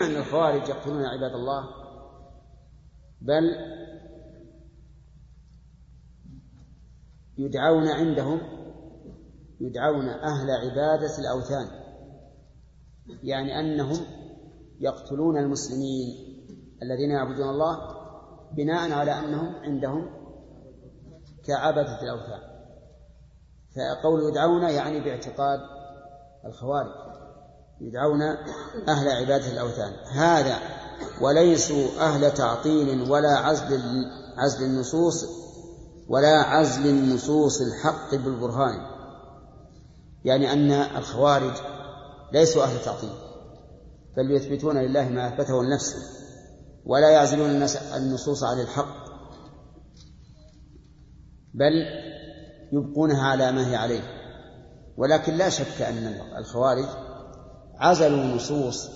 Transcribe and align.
أن 0.00 0.16
الخوارج 0.16 0.68
يقتلون 0.68 1.04
عباد 1.04 1.32
الله؟ 1.32 1.64
بل 3.20 3.44
يدعون 7.38 7.88
عندهم 7.88 8.40
يدعون 9.60 10.08
أهل 10.08 10.50
عبادة 10.50 11.18
الأوثان. 11.18 11.68
يعني 13.22 13.60
أنهم 13.60 14.06
يقتلون 14.80 15.38
المسلمين 15.38 16.14
الذين 16.82 17.10
يعبدون 17.10 17.48
الله 17.48 17.78
بناء 18.52 18.92
على 18.92 19.12
أنهم 19.12 19.54
عندهم 19.54 20.10
كعبدة 21.44 22.02
الأوثان. 22.02 22.40
فقول 23.76 24.30
يدعون 24.30 24.62
يعني 24.62 25.00
باعتقاد 25.00 25.60
الخوارج. 26.44 27.07
يدعون 27.80 28.22
أهل 28.88 29.08
عبادة 29.08 29.52
الأوثان. 29.52 29.92
هذا 30.12 30.58
وليسوا 31.20 31.88
أهل 32.00 32.34
تعطيل 32.34 33.10
ولا 33.10 33.36
عزل 33.36 33.80
عزل 34.36 34.64
النصوص 34.64 35.26
ولا 36.08 36.42
عزل 36.42 36.86
النصوص 36.86 37.60
الحق 37.60 38.14
بالبرهان. 38.14 38.80
يعني 40.24 40.52
أن 40.52 40.70
الخوارج 40.70 41.54
ليسوا 42.32 42.62
أهل 42.64 42.84
تعطيل 42.84 43.12
بل 44.16 44.30
يثبتون 44.30 44.78
لله 44.78 45.08
ما 45.08 45.28
أثبته 45.28 45.64
لنفسه 45.64 46.18
ولا 46.86 47.10
يعزلون 47.10 47.50
النصوص 47.96 48.44
عن 48.44 48.60
الحق 48.60 49.08
بل 51.54 51.72
يبقونها 52.72 53.28
على 53.28 53.52
ما 53.52 53.70
هي 53.70 53.76
عليه. 53.76 54.02
ولكن 54.96 55.34
لا 55.34 55.48
شك 55.48 55.82
أن 55.82 56.20
الخوارج 56.38 57.07
عزلوا 57.78 58.34
نصوص 58.34 58.88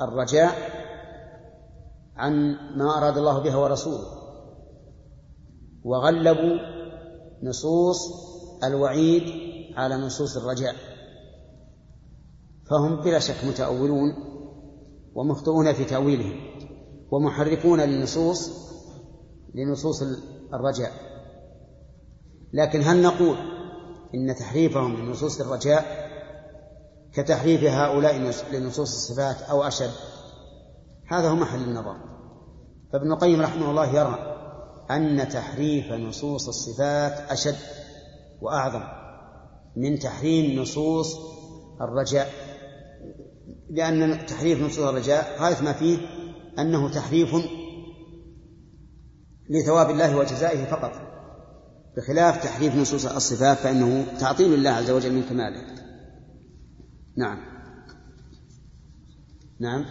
الرجاء 0.00 0.52
عن 2.16 2.32
ما 2.76 2.98
أراد 2.98 3.18
الله 3.18 3.38
بها 3.38 3.56
ورسوله 3.56 4.06
وغلبوا 5.84 6.58
نصوص 7.42 7.98
الوعيد 8.64 9.22
على 9.76 9.96
نصوص 9.96 10.36
الرجاء 10.36 10.74
فهم 12.70 12.96
بلا 12.96 13.18
شك 13.18 13.44
متأولون 13.44 14.14
ومخطئون 15.14 15.72
في 15.72 15.84
تأويلهم 15.84 16.40
ومحرفون 17.10 17.80
للنصوص 17.80 18.50
لنصوص 19.54 20.02
الرجاء. 20.54 20.92
لكن 22.52 22.82
هل 22.82 23.02
نقول 23.02 23.36
إن 24.14 24.34
تحريفهم 24.34 24.96
لنصوص 24.96 25.40
الرجاء 25.40 26.03
كتحريف 27.14 27.64
هؤلاء 27.64 28.32
لنصوص 28.52 28.92
الصفات 28.92 29.42
أو 29.42 29.62
أشد. 29.62 29.90
هذا 31.06 31.28
هو 31.28 31.34
محل 31.34 31.62
النظر 31.62 31.96
فابن 32.92 33.12
القيم 33.12 33.40
رحمه 33.40 33.70
الله 33.70 33.96
يرى 33.96 34.18
أن 34.90 35.28
تحريف 35.28 35.92
نصوص 35.92 36.48
الصفات 36.48 37.30
أشد 37.30 37.56
وأعظم 38.40 38.82
من 39.76 39.98
تحريم 39.98 40.60
نصوص 40.60 41.16
الرجاء. 41.80 42.30
لأن 43.70 44.26
تحريف 44.26 44.62
نصوص 44.62 44.84
الرجاء 44.84 45.42
غاية 45.42 45.62
ما 45.62 45.72
فيه 45.72 45.98
أنه 46.58 46.90
تحريف 46.90 47.36
لثواب 49.50 49.90
الله 49.90 50.16
وجزائه 50.16 50.64
فقط. 50.64 50.92
بخلاف 51.96 52.44
تحريف 52.44 52.76
نصوص 52.76 53.06
الصفات 53.06 53.58
فإنه 53.58 54.04
تعطيل 54.20 54.54
الله 54.54 54.70
عز 54.70 54.90
وجل 54.90 55.12
من 55.12 55.22
كماله. 55.22 55.83
نعم. 57.16 57.38
نعم. 59.60 59.84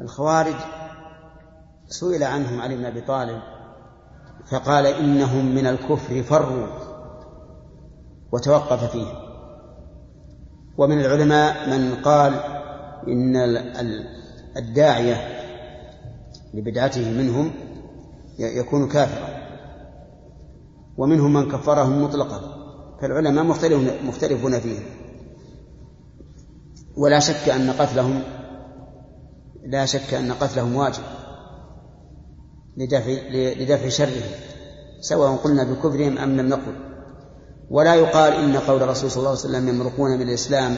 الخوارج 0.00 0.54
سئل 1.88 2.22
عنهم 2.22 2.60
علي 2.60 2.76
بن 2.76 2.84
أبي 2.84 3.00
طالب 3.00 3.42
فقال 4.50 4.86
إنهم 4.86 5.54
من 5.54 5.66
الكفر 5.66 6.22
فروا 6.22 6.66
وتوقف 8.32 8.84
فيه 8.84 9.30
ومن 10.78 11.00
العلماء 11.00 11.70
من 11.70 11.94
قال 11.94 12.34
إن 13.08 13.36
الداعية 14.56 15.16
لبدعته 16.54 17.10
منهم 17.10 17.52
يكون 18.38 18.88
كافرا. 18.88 19.40
ومنهم 20.98 21.32
من 21.32 21.48
كفرهم 21.48 22.04
مطلقا. 22.04 22.59
فالعلماء 23.00 23.44
مختلفون 24.04 24.60
فيه. 24.60 24.78
ولا 26.96 27.20
شك 27.20 27.48
أن 27.48 27.70
قتلهم 27.70 28.22
لا 29.66 29.86
شك 29.86 30.14
أن 30.14 30.32
قتلهم 30.32 30.76
واجب 30.76 31.02
لدفع 32.76 33.10
لدفع 33.32 33.88
شرهم 33.88 34.30
سواء 35.00 35.36
قلنا 35.36 35.64
بكفرهم 35.64 36.18
أم 36.18 36.40
لم 36.40 36.48
نقل. 36.48 36.72
ولا 37.70 37.94
يقال 37.94 38.32
إن 38.32 38.56
قول 38.56 38.82
الرسول 38.82 39.10
صلى 39.10 39.18
الله 39.18 39.30
عليه 39.30 39.40
وسلم 39.40 39.68
يمرقون 39.68 40.10
من 40.10 40.22
الإسلام 40.22 40.76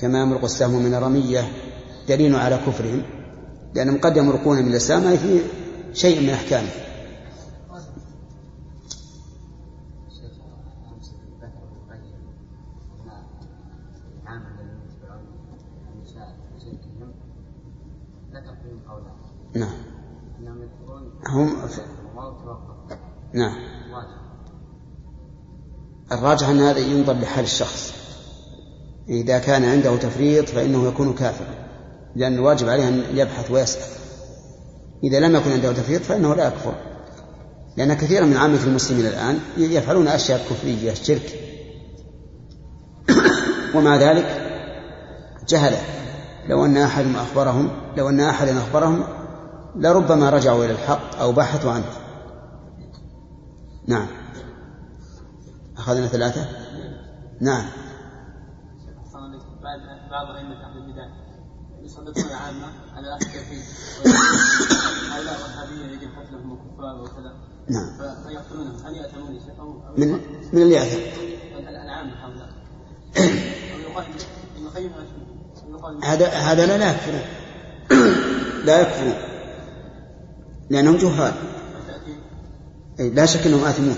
كما 0.00 0.22
يمرق 0.22 0.44
السهم 0.44 0.82
من 0.82 0.94
الرمية 0.94 1.48
دليل 2.08 2.36
على 2.36 2.56
كفرهم 2.66 3.02
لأنهم 3.74 3.98
قد 3.98 4.16
يمرقون 4.16 4.62
من 4.62 4.70
الإسلام 4.70 5.06
أي 5.06 5.18
في 5.18 5.40
شيء 5.92 6.22
من 6.22 6.30
أحكامه. 6.30 6.68
نعم. 19.54 19.72
هم 21.28 21.56
نعم. 23.34 23.54
الراجح 26.12 26.48
أن 26.48 26.60
هذا 26.60 26.78
ينظر 26.78 27.12
لحال 27.12 27.44
الشخص. 27.44 27.94
إذا 29.08 29.38
كان 29.38 29.64
عنده 29.64 29.96
تفريط 29.96 30.48
فإنه 30.48 30.88
يكون 30.88 31.12
كافرا 31.12 31.54
لأن 32.16 32.34
الواجب 32.34 32.68
عليه 32.68 32.88
أن 32.88 33.02
يبحث 33.14 33.50
ويسأل. 33.50 33.82
إذا 35.04 35.20
لم 35.20 35.36
يكن 35.36 35.50
عنده 35.50 35.72
تفريط 35.72 36.02
فإنه 36.02 36.34
لا 36.34 36.46
يكفر. 36.46 36.74
لأن 37.76 37.94
كثيرا 37.94 38.24
من 38.24 38.36
عامة 38.36 38.64
المسلمين 38.64 39.06
الآن 39.06 39.38
يفعلون 39.56 40.08
أشياء 40.08 40.46
كفرية 40.50 40.94
شرك. 40.94 41.40
ومع 43.74 43.96
ذلك 43.96 44.42
جهلة 45.48 45.78
لو 46.48 46.64
أن 46.64 46.76
أحد 46.76 47.04
أخبرهم 47.14 47.70
لو 47.96 48.08
أن 48.08 48.20
أحدا 48.20 48.58
أخبرهم 48.58 49.04
لربما 49.76 50.30
رجعوا 50.30 50.64
إلى 50.64 50.72
الحق 50.72 51.18
أو 51.20 51.32
بحثوا 51.32 51.72
عنه. 51.72 51.90
نعم. 53.86 54.06
أخذنا 55.76 56.06
ثلاثة؟ 56.06 56.48
نعم. 57.40 57.64
بعض 60.10 60.36
أئمة 60.36 60.64
أهل 60.64 60.78
البدع 60.78 61.06
يسلطون 61.82 62.24
العامة 62.24 62.72
على 62.96 63.14
التوحيد 63.14 63.62
هؤلاء 65.10 65.36
يجب 65.92 66.10
قتلهم 66.18 66.52
وكذا 67.00 67.34
نعم 67.68 68.14
فيقتلونهم 68.26 68.86
هل 68.86 68.96
يأتمون 68.96 69.40
من 69.98 70.12
من 70.52 70.62
اللي 70.62 70.74
يأتم؟ 70.74 71.00
العامة 71.68 72.12
هؤلاء 72.12 72.48
هذا 76.04 76.28
هذا 76.28 76.66
لا 76.66 76.90
يكفرون 76.90 77.20
لا 78.64 78.80
يكفرون 78.80 79.14
لأنهم 80.70 80.96
جهال. 80.96 81.32
لا 82.98 83.26
شك 83.26 83.46
أنهم 83.46 83.64
آثمون. 83.64 83.96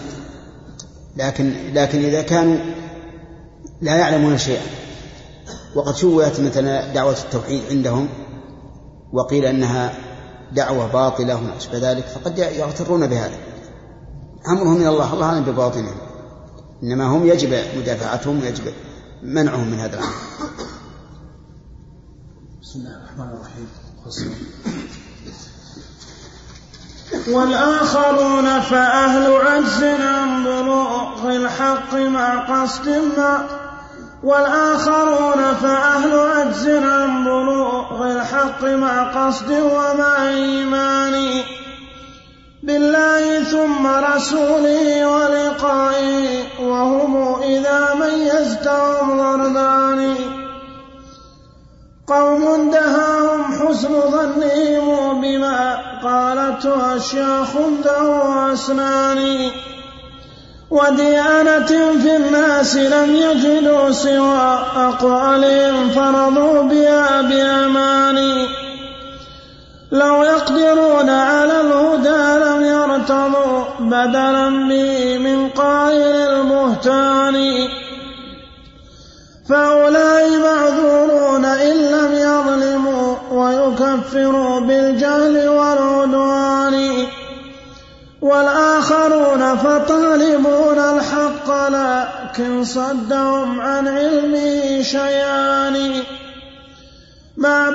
لكن 1.16 1.52
لكن 1.74 2.04
إذا 2.04 2.22
كانوا 2.22 2.56
لا 3.80 3.96
يعلمون 3.96 4.38
شيئا. 4.38 4.62
وقد 5.74 5.96
شوهت 5.96 6.40
مثلا 6.40 6.92
دعوة 6.92 7.16
التوحيد 7.25 7.62
عندهم 7.70 8.08
وقيل 9.12 9.44
أنها 9.44 9.93
دعوة 10.52 10.93
باطلة 10.93 11.37
وما 11.37 11.56
أشبه 11.56 11.90
ذلك 11.90 12.04
فقد 12.04 12.38
يغترون 12.38 13.06
بهذا. 13.06 13.37
أمرهم 14.48 14.78
من 14.78 14.87
الله 14.87 15.14
الله 15.14 15.26
أعلم 15.26 15.44
بباطنهم. 15.44 15.96
إنما 16.82 17.04
هم 17.04 17.26
يجب 17.26 17.58
مدافعتهم 17.76 18.40
ويجب 18.43 18.72
منعهم 19.22 19.70
من 19.70 19.78
هذا 19.78 19.98
الأمر. 19.98 20.12
بسم 22.69 22.79
الله 22.79 22.97
الرحمن 22.97 23.31
الرحيم. 23.37 23.69
والآخرون 27.29 28.61
فأهل 28.61 29.32
عجز 29.32 29.85
عن 29.85 30.44
بلوغ 30.44 31.37
الحق 31.37 31.94
مع 31.94 32.62
قصد 32.62 32.88
ما. 32.88 33.47
والآخرون 34.23 35.55
فأهل 35.55 36.19
عجز 36.19 36.69
عن 36.69 37.25
بلوغ 37.25 38.12
الحق 38.12 38.65
مع 38.65 39.03
قصد 39.03 39.50
ومع 39.50 40.29
إيمان. 40.29 41.43
بالله 42.62 43.44
ثم 43.44 43.87
رسوله 43.87 45.09
ولقائه 45.09 46.44
وهم 46.61 47.43
إذا 47.43 47.94
ميزتهم 47.94 49.17
ضردان 49.19 50.15
قوم 52.08 52.70
دهاهم 52.70 53.44
حسن 53.44 54.00
ظنهم 54.00 55.20
بما 55.20 55.78
قالته 56.05 56.96
أشياخ 56.96 57.49
ذو 57.84 58.22
أسنان 58.52 59.50
وديانة 60.70 61.66
في 62.02 62.16
الناس 62.16 62.76
لم 62.76 63.14
يجدوا 63.14 63.90
سوى 63.90 64.58
أقوالهم 64.76 65.90
فرضوا 65.90 66.62
بها 66.62 67.22
بأمان. 67.22 68.19
لو 69.93 70.22
يقدرون 70.22 71.08
على 71.10 71.60
الهدى 71.60 72.44
لم 72.44 72.64
يرتضوا 72.64 73.64
بدلا 73.81 74.49
به 74.69 75.19
من 75.19 75.49
قائل 75.49 76.16
المهتان 76.31 77.37
فهؤلاء 79.48 80.38
معذورون 80.38 81.44
إن 81.44 81.76
لم 81.76 82.12
يظلموا 82.12 83.16
ويكفروا 83.30 84.60
بالجهل 84.60 85.48
والعدوان. 85.48 87.06
والآخرون 88.22 89.56
فطالبون 89.56 90.78
الحق 90.78 91.68
لكن 91.68 92.64
صدهم 92.64 93.60
عن 93.60 93.88
علمه 93.88 94.82
شيئان. 94.82 95.92
مع 97.36 97.70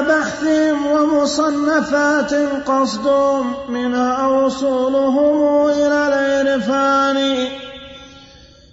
بحثهم 0.00 0.86
ومصنفات 0.86 2.34
قصدهم 2.66 3.54
منها 3.68 4.26
وصولهم 4.26 5.66
إلى 5.66 6.08
العرفان. 6.08 7.65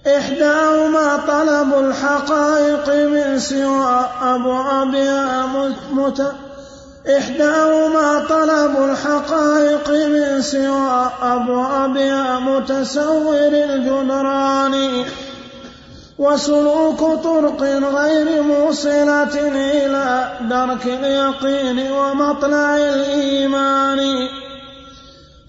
إحداهما 0.07 1.17
طلب 1.27 1.79
الحقائق 1.79 2.89
من 2.89 3.39
سوى 3.39 4.05
أبوابها 4.21 5.45
مت 5.93 6.31
إحداهما 7.17 8.25
طلب 8.29 8.89
الحقائق 8.89 9.89
من 9.89 10.41
سوى 10.41 11.11
أبوابها 11.21 12.39
متسور 12.39 13.47
الجدران 13.53 15.05
وسلوك 16.19 16.99
طرق 17.23 17.61
غير 17.95 18.43
موصلة 18.43 19.35
إلى 19.55 20.31
درك 20.49 20.85
اليقين 20.85 21.91
ومطلع 21.91 22.77
الإيمان. 22.77 23.99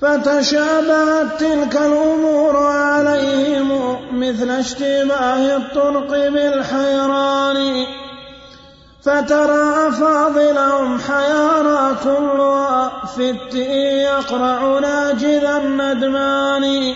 فتشابهت 0.04 1.40
تلك 1.40 1.76
الأمور 1.76 2.56
عليهم 2.56 3.96
مثل 4.12 4.50
اشتباه 4.50 5.56
الطرق 5.56 6.10
بالحيران. 6.28 7.86
فترى 9.02 9.92
فاضلهم 9.92 10.98
حيارى 11.00 11.96
كلها 12.04 13.06
في 13.16 13.30
التئي 13.30 13.98
يقرع 13.98 14.78
ناجذ 14.78 15.44
الندمان. 15.44 16.94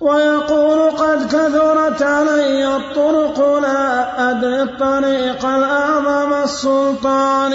ويقول 0.00 0.90
قد 0.90 1.26
كثرت 1.26 2.02
علي 2.02 2.76
الطرق 2.76 3.58
لا 3.58 4.30
أدري 4.30 4.62
الطريق 4.62 5.46
الأعظم 5.46 6.32
السلطان. 6.32 7.52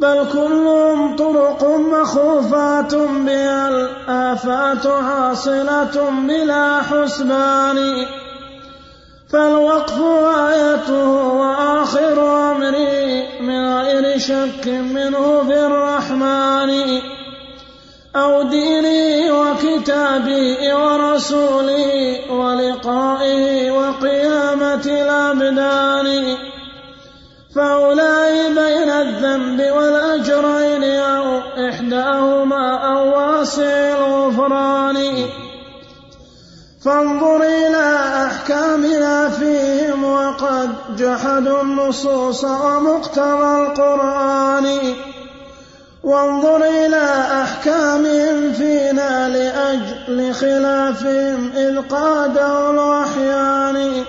بل 0.00 0.26
كلهم 0.32 1.16
طرق 1.16 1.64
مخوفات 1.64 2.94
بها 2.94 3.68
الآفات 3.68 4.86
حاصلة 4.86 6.10
بلا 6.10 6.82
حسبان. 6.82 8.06
فالوقف 9.32 10.00
آيته 10.48 11.08
وآخر 11.08 12.16
أمري 12.52 13.26
من 13.40 13.74
غير 13.74 14.18
شك 14.18 14.68
منه 14.68 15.44
في 15.46 15.66
الرحمن 15.66 17.00
أو 18.16 18.42
ديني 18.42 19.30
وكتابي 19.30 20.72
ورسولي 20.72 22.20
ولقائه 22.30 23.70
وقيامة 23.70 24.84
الأبدان. 24.86 26.36
فأولئك 27.54 28.50
بين 28.50 28.90
الذنب 28.90 29.60
والأجرين 29.76 30.84
أو 30.84 31.38
إحداهما 31.68 32.76
أو 32.92 33.18
واسع 33.18 33.98
الغفران 33.98 35.26
فانظر 36.84 37.42
إلى 37.42 37.96
أحكامنا 38.26 39.28
فيهم 39.28 40.04
وقد 40.04 40.96
جحدوا 40.96 41.62
النصوص 41.62 42.44
ومقتضى 42.44 43.66
القرآن. 43.66 44.78
وانظر 46.04 46.64
إلى 46.64 47.06
أحكامهم 47.42 48.52
فينا 48.52 49.28
لأجل 49.28 50.34
خلافهم 50.34 51.52
إذ 51.56 51.80
قادوا 51.80 52.70
الوحيان. 52.70 54.04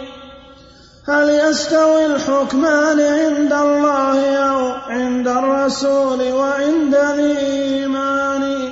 هل 1.08 1.30
يستوي 1.30 2.06
الحكمان 2.06 3.00
عند 3.02 3.54
الله 3.54 4.36
أو 4.36 4.72
عند 4.90 5.28
الرسول 5.28 6.34
وعند 6.34 6.96
الإيمان 6.96 8.72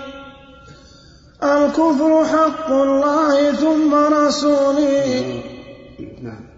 الكفر 1.44 2.26
حق 2.26 2.72
الله 2.72 3.52
ثم 3.52 3.96
رسوله. 3.96 5.42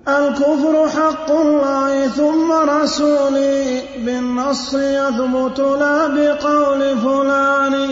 الكفر 0.07 0.89
حق 0.89 1.31
الله 1.31 2.07
ثم 2.07 2.51
رسوله. 2.51 3.81
بالنص 4.06 4.74
يثبت 4.74 5.59
لا 5.59 6.07
بقول 6.07 7.00
فلان. 7.00 7.89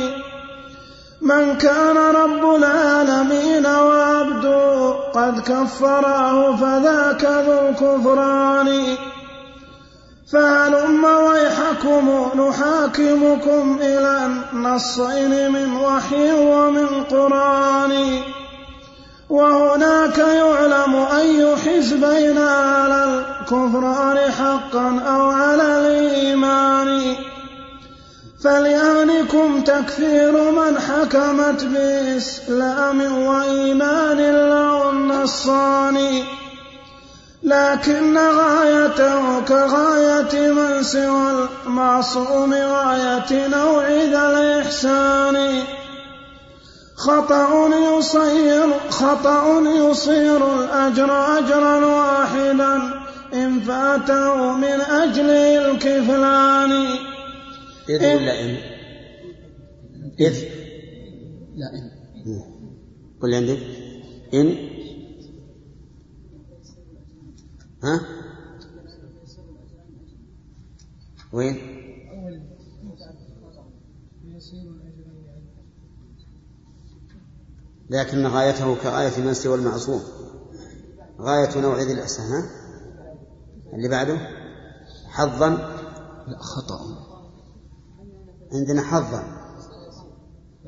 من 1.21 1.57
كان 1.57 1.97
رب 1.97 2.55
العالمين 2.55 3.65
وعبده 3.65 4.93
قد 5.13 5.39
كفراه 5.39 6.55
فذاك 6.55 7.25
ذو 7.25 7.69
الكفران. 7.69 8.97
فهلم 10.33 11.03
ويحكم 11.03 12.25
نحاكمكم 12.35 13.79
إلى 13.81 14.25
النصين 14.25 15.51
من 15.51 15.75
وحي 15.75 16.31
ومن 16.31 17.03
قرآن؟ 17.03 18.21
وهناك 19.29 20.17
يعلم 20.17 20.95
أي 20.95 21.55
حزبين 21.55 22.37
على 22.37 23.05
الكفران 23.05 24.31
حقا 24.31 25.01
أو 25.07 25.29
على 25.29 25.77
الإيمان. 25.77 27.15
فليهنكم 28.43 29.61
تكفير 29.61 30.51
من 30.51 30.79
حكمت 30.79 31.63
بإسلام 31.63 33.25
وإيمان 33.27 34.17
له 34.49 34.89
النصان 34.89 36.23
لكن 37.43 38.17
غايته 38.17 39.39
كغاية 39.39 40.51
من 40.51 40.83
سوى 40.83 41.47
المعصوم 41.65 42.53
غاية 42.53 43.47
نوع 43.47 43.87
ذا 43.87 44.29
الإحسان. 44.29 45.63
خطأ 46.95 47.69
يصير 47.97 48.67
خطأ 48.89 49.61
يصير 49.61 50.59
الأجر 50.59 51.37
أجرا 51.37 51.85
واحدا 51.85 52.81
إن 53.33 53.59
فاته 53.59 54.53
من 54.53 54.81
أجل 54.81 55.29
الكفلان. 55.29 57.08
إذ 57.89 58.15
ولا 58.15 58.41
إن؟ 58.41 58.57
إذ 60.19 60.43
لا 61.55 61.73
إن 61.73 61.91
قل 63.21 63.33
عندك. 63.33 63.59
إن 64.33 64.69
ها؟ 67.83 68.01
وين؟ 71.33 71.79
لكن 77.89 78.27
غايته 78.27 78.75
كغاية 78.75 79.21
من 79.21 79.33
سوى 79.33 79.55
المعصوم 79.55 80.01
غاية 81.19 81.61
نوع 81.61 81.81
ذي 81.81 81.93
الإحسان 81.93 82.25
ها؟ 82.25 82.49
اللي 83.73 83.87
بعده؟ 83.87 84.17
حظا. 85.07 85.49
لا 86.27 86.37
خطأ. 86.39 87.08
عندنا 88.53 88.81
حظا 88.81 89.23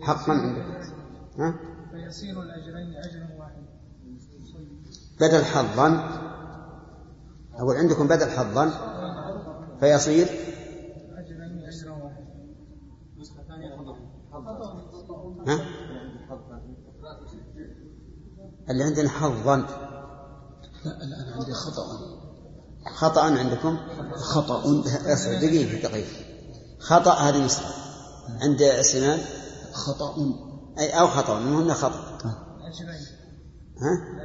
حقا 0.01 0.33
عندك؟ 0.33 0.93
ها؟ 1.38 1.59
فيصير 1.91 2.41
الأجرين 2.41 2.95
أجر 2.95 3.39
واحد. 3.39 3.65
بدل 5.21 5.45
حظا. 5.45 5.88
أقول 7.53 7.75
عندكم 7.75 8.07
بدل 8.07 8.29
حظا؟ 8.29 8.69
فيصير؟ 9.79 10.27
أجرين 11.17 11.63
أجر 11.67 11.91
واحد. 11.91 12.25
ها؟ 15.47 15.65
اللي 18.69 18.83
عندنا 18.83 19.09
حظا. 19.09 19.57
لا 19.57 19.65
لا 20.85 21.21
أنا 21.21 21.35
عندي 21.35 21.53
خطأ. 21.53 21.83
خطأ 22.95 23.21
عندكم؟ 23.21 23.77
خطأ. 24.13 24.63
دقيقة 25.41 25.89
دقيقة. 25.89 26.30
خطأ 26.81 27.13
هذه 27.13 27.45
نسخة 27.45 27.73
عند 28.41 28.81
سنان 28.81 29.19
خطأ. 29.73 30.15
أي 30.79 31.00
أو 31.00 31.07
خطأ 31.07 31.38
المهم 31.38 31.73
خطأ. 31.73 32.17
ها؟ 33.81 34.21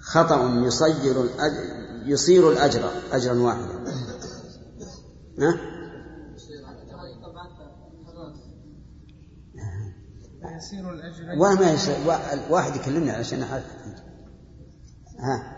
خطأ 0.00 0.50
يصير 0.66 1.22
الأجر 1.22 1.60
يصير 2.06 2.52
الأجر 2.52 2.90
أجرا 3.12 3.34
واحدا. 3.34 3.74
ها؟ 5.38 5.78
يصير 10.56 10.92
الأجر 10.92 11.74
يصير 11.74 11.96
واحد 12.50 12.76
يكلمني 12.76 13.10
علشان 13.10 13.42
أعرف 13.42 13.64
ها؟ 15.18 15.56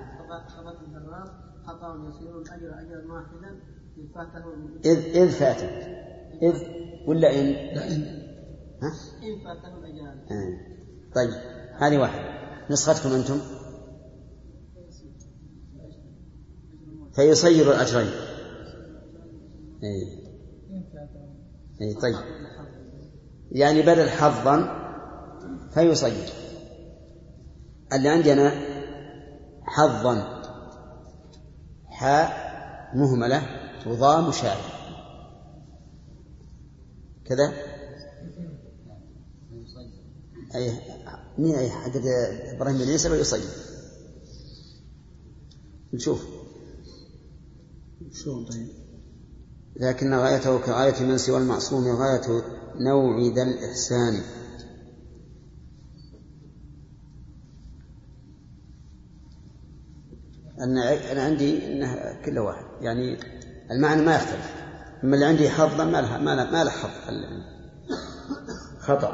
خطأ 1.66 2.08
يصير 2.08 2.38
الأجر 2.38 2.80
أجرا 2.80 3.12
واحدا. 3.12 3.79
إذ 4.84 5.16
إذ 5.16 5.28
فاته 5.28 5.68
إذ 6.42 6.54
ولا 7.06 7.40
إن؟ 7.40 7.46
ها؟ 8.82 8.92
إن 9.22 9.44
فاته 9.44 9.78
الأجران 9.78 10.18
آه. 10.30 10.70
طيب 11.14 11.30
هذه 11.78 11.98
واحدة 11.98 12.28
نسختكم 12.70 13.14
أنتم 13.14 13.40
فيصير 17.14 17.70
الأجرين 17.70 18.10
أي. 19.82 20.20
أي 21.82 21.94
طيب 21.94 22.16
يعني 23.52 23.82
بدل 23.82 24.08
حظا 24.08 24.80
فيصير 25.74 26.28
اللي 27.92 28.08
عندنا 28.08 28.52
حظا 29.62 30.40
حاء 31.86 32.50
مهملة 32.94 33.59
وضاء 33.86 34.28
مشارة 34.28 34.80
كذا؟ 37.24 37.52
أي 40.54 40.80
مين 41.38 41.54
أي 41.54 41.70
حق 41.70 41.90
إبراهيم 42.54 42.78
بن 42.78 42.88
يسر 42.88 43.12
ويصير 43.12 43.50
نشوف. 45.92 46.26
شلون 48.12 48.44
طيب؟ 48.44 48.68
لكن 49.76 50.14
غايته 50.14 50.58
كغاية 50.58 51.02
من 51.02 51.18
سوى 51.18 51.38
المعصوم 51.38 51.88
غاية 51.88 52.42
نوع 52.74 53.32
ذا 53.34 53.42
الإحسان. 53.42 54.22
أنا 60.58 61.22
عندي 61.22 61.66
أنه 61.66 62.22
كل 62.24 62.38
واحد. 62.38 62.64
يعني 62.80 63.18
المعنى 63.70 64.02
ما 64.02 64.14
يختلف. 64.14 64.54
أما 65.04 65.14
اللي 65.14 65.26
عندي 65.26 65.50
حظا 65.50 65.84
ما 65.84 66.00
له 66.00 66.18
ما 66.18 66.34
له, 66.34 66.50
ما 66.50 66.64
له 66.64 66.70
حظ. 66.70 66.90
خطأ. 68.78 69.12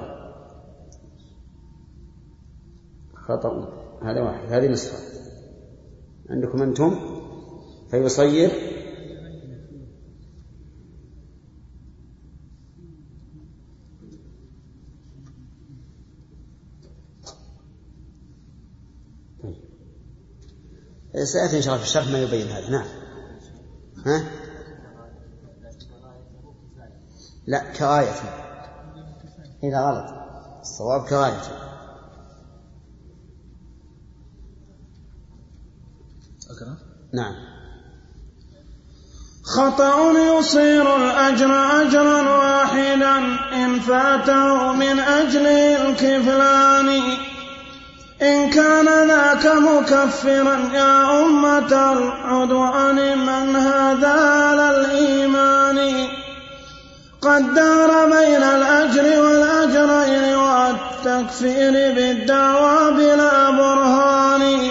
خطأ. 3.14 3.72
هذا 4.02 4.20
واحد. 4.20 4.52
هذه 4.52 4.68
نسخة. 4.68 4.98
عندكم 6.30 6.62
أنتم؟ 6.62 7.16
فيصير 7.90 8.50
سيأتي 21.24 21.56
إن 21.56 21.62
شاء 21.62 21.74
الله 21.74 21.84
في 21.84 21.88
الشرح 21.88 22.08
ما 22.08 22.18
يبين 22.22 22.46
هذا. 22.46 22.70
نعم. 22.70 22.86
ها؟ 24.06 24.45
لا 27.46 27.72
كغاية 27.72 28.14
إذا 29.62 29.80
غلط 29.80 30.14
الصواب 30.60 31.04
كغاية 31.08 31.66
نعم. 37.14 37.34
خطأ 39.44 40.12
يصير 40.12 40.96
الأجر 40.96 41.52
أجرا 41.82 42.20
واحدا 42.22 43.16
إن 43.52 43.80
فاته 43.80 44.72
من 44.72 44.98
أجل 44.98 45.46
الكفلان. 45.46 46.88
إن 48.22 48.50
كان 48.50 49.08
ذاك 49.08 49.46
مكفرا 49.46 50.56
يا 50.74 51.24
أمة 51.24 51.92
العدوان 51.92 53.18
من 53.18 53.56
هذا 53.56 54.12
على 54.12 54.70
الإيمان. 54.70 56.08
قد 57.26 57.54
دار 57.54 58.06
بين 58.06 58.42
الأجر 58.42 59.22
والأجرين 59.22 60.34
والتكفير 60.34 61.72
بالدعوى 61.72 62.92
بلا 62.92 63.50
برهان. 63.50 64.70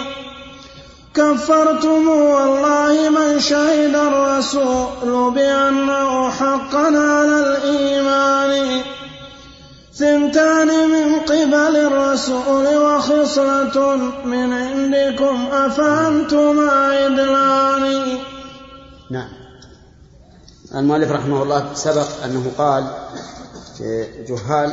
كفرتم 1.14 2.08
والله 2.08 3.10
من 3.10 3.40
شهد 3.40 3.94
الرسول 3.94 5.32
بأنه 5.34 6.30
حقا 6.30 6.86
على 6.86 7.36
الإيمان. 7.46 8.80
ثنتان 9.98 10.68
من 10.88 11.20
قبل 11.20 11.76
الرسول 11.76 12.66
وخصلة 12.76 13.96
من 14.24 14.52
عندكم 14.52 15.48
أفهمتما 15.52 16.72
عدلان 16.72 18.18
نعم. 19.10 19.35
المؤلف 20.76 21.10
رحمه 21.10 21.42
الله 21.42 21.74
سبق 21.74 22.24
أنه 22.24 22.52
قال 22.58 22.90
جهال 24.28 24.72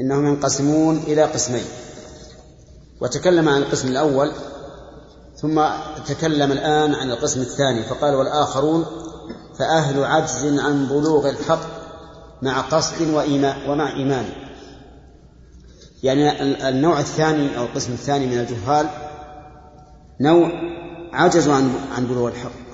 إنهم 0.00 0.26
ينقسمون 0.26 0.98
إلى 0.98 1.22
قسمين. 1.22 1.64
وتكلم 3.00 3.48
عن 3.48 3.62
القسم 3.62 3.88
الأول 3.88 4.32
ثم 5.36 5.62
تكلم 6.06 6.52
الآن 6.52 6.94
عن 6.94 7.10
القسم 7.10 7.40
الثاني 7.40 7.82
فقال 7.82 8.14
والآخرون 8.14 8.86
فأهل 9.58 10.04
عجز 10.04 10.58
عن 10.58 10.86
بلوغ 10.86 11.28
الحق 11.28 11.60
مع 12.42 12.60
قصد 12.60 13.10
وإيمان 13.10 13.70
ومع 13.70 13.96
إيمان. 13.96 14.24
يعني 16.02 16.42
النوع 16.68 17.00
الثاني 17.00 17.58
أو 17.58 17.64
القسم 17.64 17.92
الثاني 17.92 18.26
من 18.26 18.38
الجهال 18.40 18.86
نوع 20.20 20.52
عجزوا 21.12 21.54
عن 21.54 21.74
عن 21.96 22.06
بلوغ 22.06 22.28
الحق. 22.28 22.67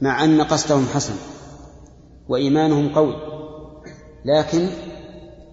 مع 0.00 0.24
أن 0.24 0.42
قصدهم 0.42 0.86
حسن 0.94 1.14
وإيمانهم 2.28 2.94
قوي 2.94 3.14
لكن 4.24 4.68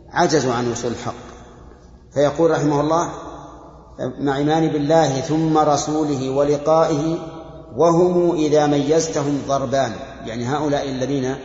عجزوا 0.09 0.53
عن 0.53 0.71
وصول 0.71 0.91
الحق. 0.91 1.13
فيقول 2.13 2.51
رحمه 2.51 2.81
الله 2.81 3.11
مع 4.19 4.37
إيمان 4.37 4.67
بالله 4.67 5.21
ثم 5.21 5.57
رسوله 5.57 6.29
ولقائه 6.29 7.17
وهم 7.75 8.35
إذا 8.35 8.67
ميزتهم 8.67 9.41
ضربان. 9.47 9.91
يعني 10.25 10.45
هؤلاء 10.45 10.89
الذين 10.89 11.35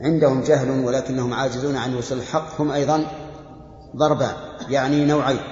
عندهم 0.00 0.40
جهل 0.42 0.84
ولكنهم 0.84 1.34
عاجزون 1.34 1.76
عن 1.76 1.96
وصول 1.96 2.18
الحق 2.18 2.60
هم 2.60 2.70
أيضا 2.70 3.06
ضربان 3.96 4.34
يعني 4.68 5.04
نوعين. 5.04 5.51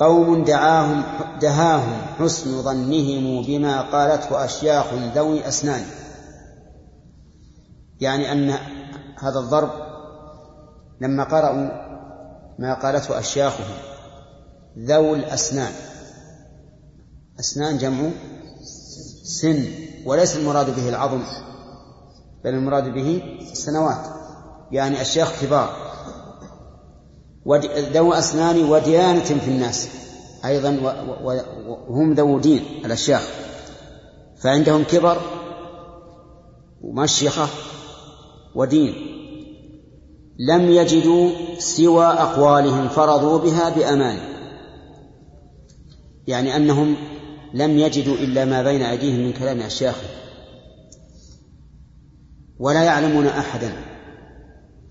قوم 0.00 0.44
دعاهم 0.44 1.02
دهاهم 1.40 2.02
حسن 2.18 2.62
ظنهم 2.62 3.42
بما 3.42 3.80
قالته 3.82 4.44
أشياخ 4.44 4.86
ذوي 5.14 5.48
أسنان. 5.48 5.84
يعني 8.00 8.32
أن 8.32 8.50
هذا 9.18 9.38
الضرب 9.38 9.70
لما 11.00 11.24
قرأوا 11.24 11.68
ما 12.58 12.74
قالته 12.74 13.18
أشياخهم 13.18 13.76
ذوي 14.78 15.18
الأسنان. 15.18 15.72
أسنان 17.40 17.78
جمع 17.78 18.10
سن 19.24 19.64
وليس 20.06 20.36
المراد 20.36 20.76
به 20.76 20.88
العظم 20.88 21.22
بل 22.44 22.50
المراد 22.50 22.84
به 22.94 23.38
السنوات. 23.52 24.06
يعني 24.72 25.02
أشياخ 25.02 25.42
كبار. 25.42 25.89
ذو 27.94 28.12
أسنان 28.12 28.64
وديانة 28.64 29.24
في 29.24 29.48
الناس. 29.48 29.88
أيضا 30.44 30.78
وهم 31.88 32.12
ذو 32.12 32.38
دين 32.38 32.62
الأشياخ. 32.84 33.22
فعندهم 34.36 34.84
كبر 34.84 35.20
ومشيخة 36.80 37.46
ودين. 38.54 38.94
لم 40.48 40.70
يجدوا 40.70 41.30
سوى 41.58 42.06
أقوالهم 42.06 42.88
فرضوا 42.88 43.38
بها 43.38 43.68
بأمان 43.68 44.18
يعني 46.26 46.56
أنهم 46.56 46.96
لم 47.54 47.78
يجدوا 47.78 48.14
إلا 48.14 48.44
ما 48.44 48.62
بين 48.62 48.82
أيديهم 48.82 49.20
من 49.20 49.32
كلام 49.32 49.60
أشياخهم 49.60 50.10
ولا 52.58 52.82
يعلمون 52.82 53.26
أحدا 53.26 53.72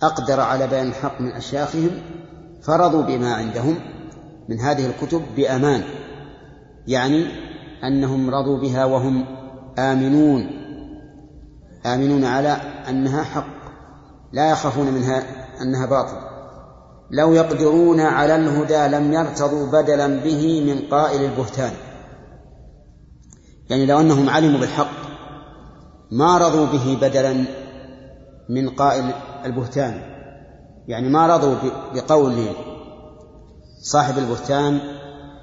أقدر 0.02 0.40
على 0.40 0.68
بيان 0.68 0.88
الحق 0.88 1.22
من 1.22 1.32
أشياخهم 1.32 1.92
فرضوا 2.62 3.02
بما 3.02 3.34
عندهم 3.34 3.76
من 4.50 4.60
هذه 4.60 4.86
الكتب 4.86 5.22
بأمان 5.36 5.84
يعني 6.88 7.26
أنهم 7.84 8.30
رضوا 8.30 8.60
بها 8.60 8.86
وهم 8.86 9.26
آمنون 9.80 10.60
آمنون 11.86 12.26
على 12.26 12.58
أنها 12.90 13.24
حق 13.24 13.60
لا 14.34 14.52
يخافون 14.52 14.94
منها 14.94 15.24
أنها 15.62 15.86
باطل. 15.86 16.18
لو 17.12 17.34
يقدرون 17.34 18.00
على 18.00 18.36
الهدى 18.36 18.96
لم 18.96 19.14
يرتضوا 19.14 19.68
بدلا 19.68 20.08
به 20.08 20.62
من 20.66 20.90
قائل 20.90 21.22
البهتان. 21.22 21.72
يعني 23.70 23.86
لو 23.86 24.00
أنهم 24.00 24.30
علموا 24.30 24.60
بالحق 24.60 24.92
ما 26.12 26.38
رضوا 26.38 26.66
به 26.66 26.98
بدلا 27.02 27.46
من 28.50 28.70
قائل 28.70 29.12
البهتان. 29.46 30.19
يعني 30.90 31.10
ما 31.10 31.28
رضوا 31.28 31.56
بقول 31.94 32.46
صاحب 33.82 34.18
البهتان 34.18 34.82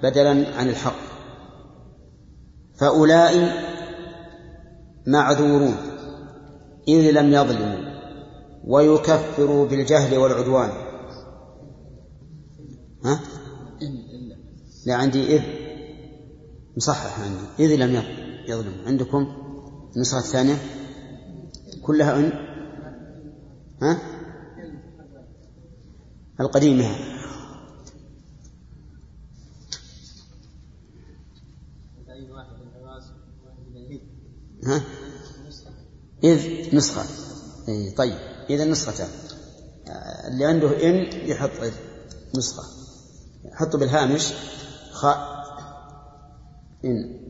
بدلا 0.03 0.57
عن 0.57 0.69
الحق. 0.69 1.07
فأولئك 2.79 3.53
معذورون 5.07 5.77
إذ 6.89 7.11
لم 7.11 7.33
يظلموا 7.33 7.97
ويكفروا 8.65 9.67
بالجهل 9.67 10.19
والعدوان. 10.19 10.71
ها؟ 13.05 13.21
لا 14.87 14.95
عندي 14.95 15.37
إذ 15.37 15.43
مصحح 16.77 17.21
عندي. 17.21 17.75
إذ 17.75 17.77
لم 17.77 18.03
يظلم 18.49 18.75
عندكم 18.87 19.27
النسخة 19.97 20.19
الثانية 20.19 20.57
كلها 21.83 22.17
أن 22.19 22.33
ها؟ 23.83 24.16
القديمة. 26.41 26.85
ها؟ 34.65 34.83
إذ 36.25 36.77
نسخة. 36.77 37.05
إيه 37.69 37.95
طيب. 37.95 38.19
إذا 38.51 38.65
نسختان 38.65 39.09
اللي 40.29 40.45
عنده 40.45 40.89
إن 40.89 41.29
يحط 41.29 41.51
إذ 41.63 41.75
نسخة. 42.39 42.63
حطوا 43.53 43.81
بالهامش 43.81 44.33
خاء. 44.93 45.37
إن. 46.85 47.26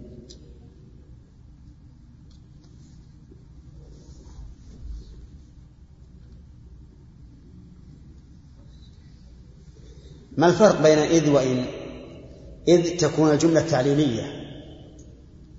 ما 10.37 10.47
الفرق 10.47 10.83
بين 10.83 10.99
إذ 10.99 11.31
وإن؟ 11.31 11.65
إذ 12.69 12.97
تكون 12.97 13.31
الجملة 13.31 13.61
تعليلية. 13.61 14.23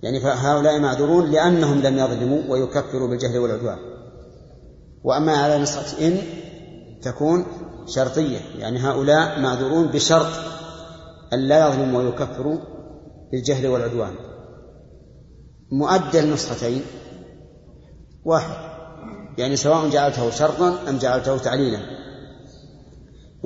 يعني 0.03 0.19
فهؤلاء 0.19 0.79
معذورون 0.79 1.31
لأنهم 1.31 1.81
لم 1.81 1.97
يظلموا 1.97 2.41
ويكفروا 2.49 3.07
بالجهل 3.07 3.37
والعدوان. 3.37 3.77
وأما 5.03 5.37
على 5.37 5.57
نسخة 5.57 6.07
إن 6.07 6.17
تكون 7.01 7.45
شرطية. 7.87 8.39
يعني 8.59 8.79
هؤلاء 8.79 9.39
معذورون 9.39 9.87
بشرط 9.87 10.27
أن 11.33 11.39
لا 11.39 11.67
يظلموا 11.67 12.01
ويكفروا 12.01 12.57
بالجهل 13.31 13.67
والعدوان. 13.67 14.13
مؤدى 15.71 16.19
النسختين 16.19 16.81
واحد. 18.25 18.67
يعني 19.37 19.55
سواء 19.55 19.89
جعلته 19.89 20.29
شرطا 20.29 20.89
أم 20.89 20.97
جعلته 20.97 21.37
تعليلا. 21.37 21.96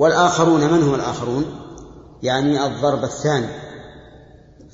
والآخرون 0.02 0.60
من 0.60 0.82
هم 0.82 0.94
الآخرون؟ 0.94 1.44
يعني 2.22 2.66
الضرب 2.66 3.04
الثاني. 3.04 3.46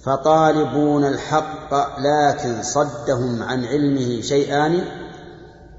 فطالبون 0.04 1.04
الحق 1.04 1.74
لكن 1.98 2.62
صدهم 2.62 3.42
عن 3.42 3.64
علمه 3.64 4.20
شيئان 4.20 4.84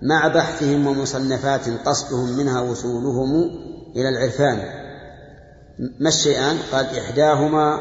مع 0.02 0.28
بحثهم 0.28 0.88
ومصنفات 0.88 1.88
قصدهم 1.88 2.38
منها 2.38 2.62
وصولهم 2.62 3.30
إلى 3.96 4.10
العرفان. 4.10 4.58
ما 6.00 6.10
الشيئان؟ 6.10 6.58
قال 6.72 6.86
إحداهما 7.00 7.80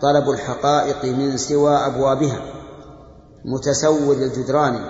طلب 0.00 0.30
الحقائق 0.30 1.04
من 1.04 1.36
سوى 1.36 1.76
أبوابها 1.76 2.40
متسود 3.44 4.18
الجدران 4.18 4.80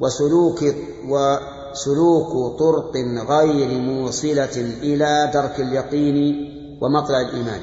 وسلوك 0.00 0.64
وسلوك 1.72 2.58
طرق 2.58 2.96
غير 3.28 3.80
موصلة 3.80 4.56
إلى 4.82 5.30
درك 5.34 5.60
اليقين 5.60 6.48
ومطلع 6.82 7.20
الإيمان. 7.20 7.60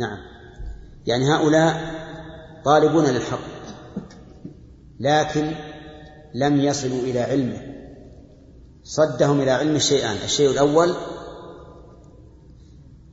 نعم. 0.00 0.18
يعني 1.06 1.32
هؤلاء 1.32 1.94
طالبون 2.64 3.04
للحق 3.04 3.38
لكن 5.00 5.52
لم 6.34 6.60
يصلوا 6.60 7.00
إلى 7.00 7.20
علمه 7.20 7.60
صدهم 8.84 9.40
إلى 9.40 9.50
علم 9.50 9.76
الشيئان. 9.76 10.16
الشيء 10.24 10.50
الأول 10.50 10.94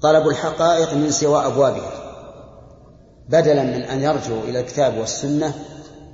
طلب 0.01 0.27
الحقائق 0.27 0.93
من 0.93 1.11
سوى 1.11 1.45
أبوابها 1.45 1.91
بدلا 3.29 3.63
من 3.63 3.83
أن 3.83 4.01
يرجعوا 4.01 4.43
إلى 4.43 4.59
الكتاب 4.59 4.97
والسنة 4.97 5.53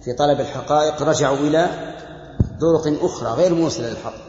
في 0.02 0.14
طلب 0.14 0.40
الحقائق 0.40 1.02
رجعوا 1.04 1.38
إلى 1.38 1.97
طرق 2.62 3.04
أخرى 3.04 3.30
غير 3.30 3.54
موصلة 3.54 3.90
للحق. 3.90 4.28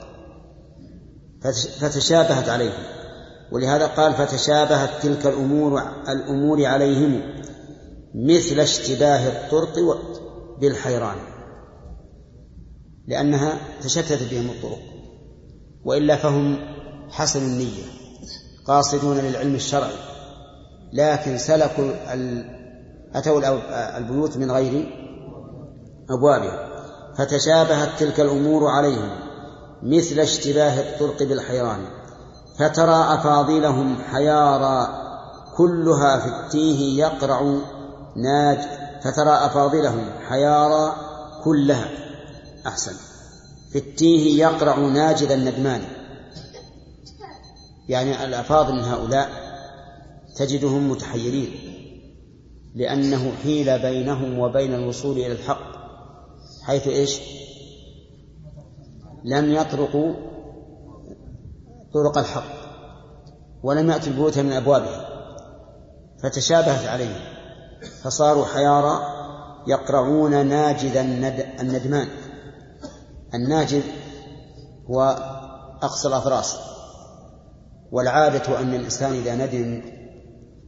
فتشابهت 1.81 2.49
عليهم. 2.49 2.83
ولهذا 3.53 3.87
قال 3.87 4.15
فتشابهت 4.15 4.91
تلك 5.03 5.27
الأمور 5.27 5.83
الأمور 6.09 6.65
عليهم 6.65 7.23
مثل 8.15 8.61
اشتباه 8.61 9.29
الطرق 9.29 9.75
بالحيران. 10.61 11.17
لأنها 13.07 13.59
تشتت 13.83 14.31
بهم 14.31 14.51
الطرق. 14.51 14.79
وإلا 15.85 16.17
فهم 16.17 16.57
حسن 17.11 17.43
النية 17.43 17.85
قاصدون 18.67 19.19
للعلم 19.19 19.55
الشرعي. 19.55 19.97
لكن 20.93 21.39
سلكوا 21.39 21.91
أتوا 23.15 23.41
البيوت 23.99 24.37
من 24.37 24.51
غير 24.51 24.87
أبوابها. 26.11 26.68
فتشابهت 27.19 27.89
تلك 27.99 28.21
الأمور 28.21 28.67
عليهم 28.67 29.11
مثل 29.83 30.21
اشتباه 30.21 30.81
الطرق 30.81 31.23
بالحيران 31.23 31.79
فترى 32.59 33.15
أفاضلهم 33.15 33.97
حيارى 34.03 34.89
كلها 35.57 36.19
في 36.19 36.27
التيه 36.27 36.99
يقرع 36.99 37.59
ناج 38.17 38.59
فترى 39.05 39.31
أفاضلهم 39.31 40.11
حيارى 40.29 40.97
كلها 41.45 41.89
أحسن 42.67 42.93
في 43.73 43.79
التيه 43.79 44.43
يقرع 44.43 44.79
ناجذ 44.79 45.31
الندمان. 45.31 45.83
يعني 47.89 48.25
الأفاضل 48.25 48.75
من 48.75 48.85
هؤلاء 48.85 49.31
تجدهم 50.37 50.91
متحيرين 50.91 51.51
لأنه 52.75 53.33
حيل 53.43 53.79
بينهم 53.79 54.39
وبين 54.39 54.75
الوصول 54.75 55.17
إلى 55.19 55.33
الحق. 55.33 55.78
حيث 56.69 56.89
إيش؟ 56.89 57.21
لم 59.25 59.53
يطرقوا 59.53 60.15
طرق 61.95 62.19
الحق 62.19 62.59
ولم 63.63 63.91
يأتوا 63.91 64.13
البيوت 64.13 64.39
من 64.39 64.53
أبوابها 64.53 65.09
فتشابهت 66.23 66.87
عليهم 66.87 67.21
فصاروا 68.03 68.45
حيارى 68.45 69.01
يقرعون 69.67 70.47
ناجذ 70.47 70.97
الندمان. 71.61 72.09
الناجذ 73.35 73.83
هو 74.91 75.03
أقصى 75.83 76.09
الأضراس 76.09 76.57
والعادة 77.93 78.61
أن 78.61 78.75
الإنسان 78.75 79.13
إذا 79.13 79.35
ندم 79.35 79.83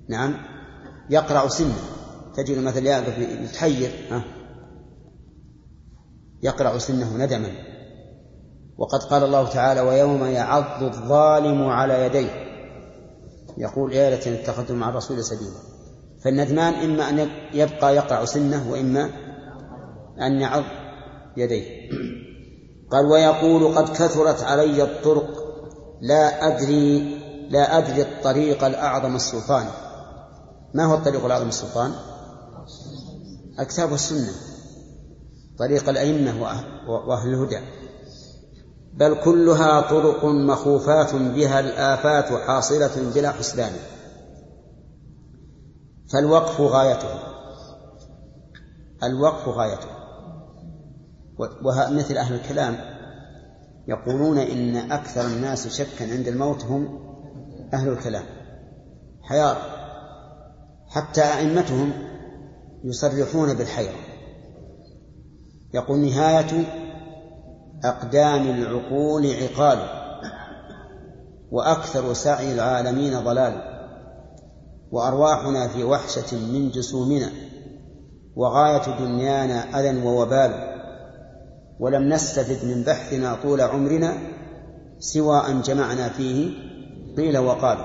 نعم 0.09 0.35
يقرع 1.11 1.49
سنة 1.49 1.79
تجد 2.37 2.59
مثل 2.59 2.87
يقف 2.87 3.19
يتحير 3.19 3.91
ها؟ 4.11 4.40
يقرع 6.43 6.79
سنه 6.79 7.17
ندما. 7.17 7.53
وقد 8.79 9.03
قال 9.03 9.25
الله 9.25 9.49
تعالى 9.49 9.81
ويوم 9.81 10.25
يعض 10.25 10.83
الظالم 10.83 11.63
على 11.63 12.05
يديه. 12.07 12.31
يقول 13.59 13.93
يا 13.93 14.11
ليتني 14.11 14.43
اتخذت 14.43 14.73
مع 14.73 14.89
الرسول 14.89 15.25
سبيلا. 15.25 15.61
فالندمان 16.25 16.75
إما 16.75 17.09
أن 17.09 17.29
يبقى 17.55 17.97
يقرع 17.97 18.25
سنه 18.25 18.71
وإما 18.71 19.11
أن 20.21 20.41
يعض 20.41 20.65
يديه. 21.37 21.91
قال 22.91 23.07
ويقول 23.07 23.75
قد 23.75 23.89
كثرت 23.89 24.43
علي 24.43 24.83
الطرق 24.83 25.29
لا 26.01 26.47
أدري 26.47 27.21
لا 27.51 27.79
أدري 27.79 28.03
الطريق 28.03 28.65
الأعظم 28.65 29.17
السلطان. 29.17 29.67
ما 30.75 30.85
هو 30.85 30.95
الطريق 30.95 31.25
الأعظم 31.25 31.49
السلطان؟ 31.49 31.93
الكتاب 33.61 33.93
والسنة 33.93 34.50
طريق 35.61 35.89
الأئمة 35.89 36.43
وأهل 36.89 37.29
الهدى. 37.29 37.59
بل 38.95 39.15
كلها 39.25 39.81
طرق 39.81 40.25
مخوفات 40.25 41.15
بها 41.15 41.61
الآفات 41.61 42.33
حاصلة 42.33 43.13
بلا 43.15 43.31
حسبان. 43.31 43.73
فالوقف 46.13 46.61
غايته. 46.61 47.09
الوقف 49.03 49.49
غايته. 49.49 49.89
ومثل 51.39 52.17
أهل 52.17 52.35
الكلام 52.35 52.77
يقولون 53.89 54.39
إن 54.39 54.77
أكثر 54.77 55.27
الناس 55.27 55.69
شكا 55.69 56.13
عند 56.13 56.29
الموت 56.29 56.65
هم 56.65 56.99
أهل 57.75 57.89
الكلام. 57.89 58.25
حيار 59.23 59.57
حتى 60.89 61.23
أئمتهم 61.23 61.93
يصرحون 62.85 63.55
بالحيرة. 63.55 64.10
يقول 65.75 65.99
نهاية 65.99 66.65
أقدام 67.85 68.43
العقول 68.43 69.27
عقال 69.27 69.79
وأكثر 71.51 72.13
سعي 72.13 72.53
العالمين 72.53 73.21
ضلال 73.21 73.63
وأرواحنا 74.91 75.69
في 75.69 75.85
وحشة 75.85 76.37
من 76.53 76.71
جسومنا 76.71 77.31
وغاية 78.37 78.99
دنيانا 78.99 79.81
أذى 79.81 80.07
ووبال 80.07 80.71
ولم 81.81 82.09
نستفد 82.09 82.65
من 82.65 82.83
بحثنا 82.83 83.37
طول 83.43 83.61
عمرنا 83.61 84.15
سوى 84.99 85.39
أن 85.49 85.61
جمعنا 85.61 86.09
فيه 86.09 86.51
قيل 87.17 87.39
وقال. 87.39 87.79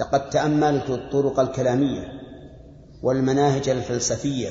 لقد 0.00 0.30
تأملت 0.30 0.90
الطرق 0.90 1.40
الكلامية 1.40 2.08
والمناهج 3.02 3.68
الفلسفية 3.68 4.48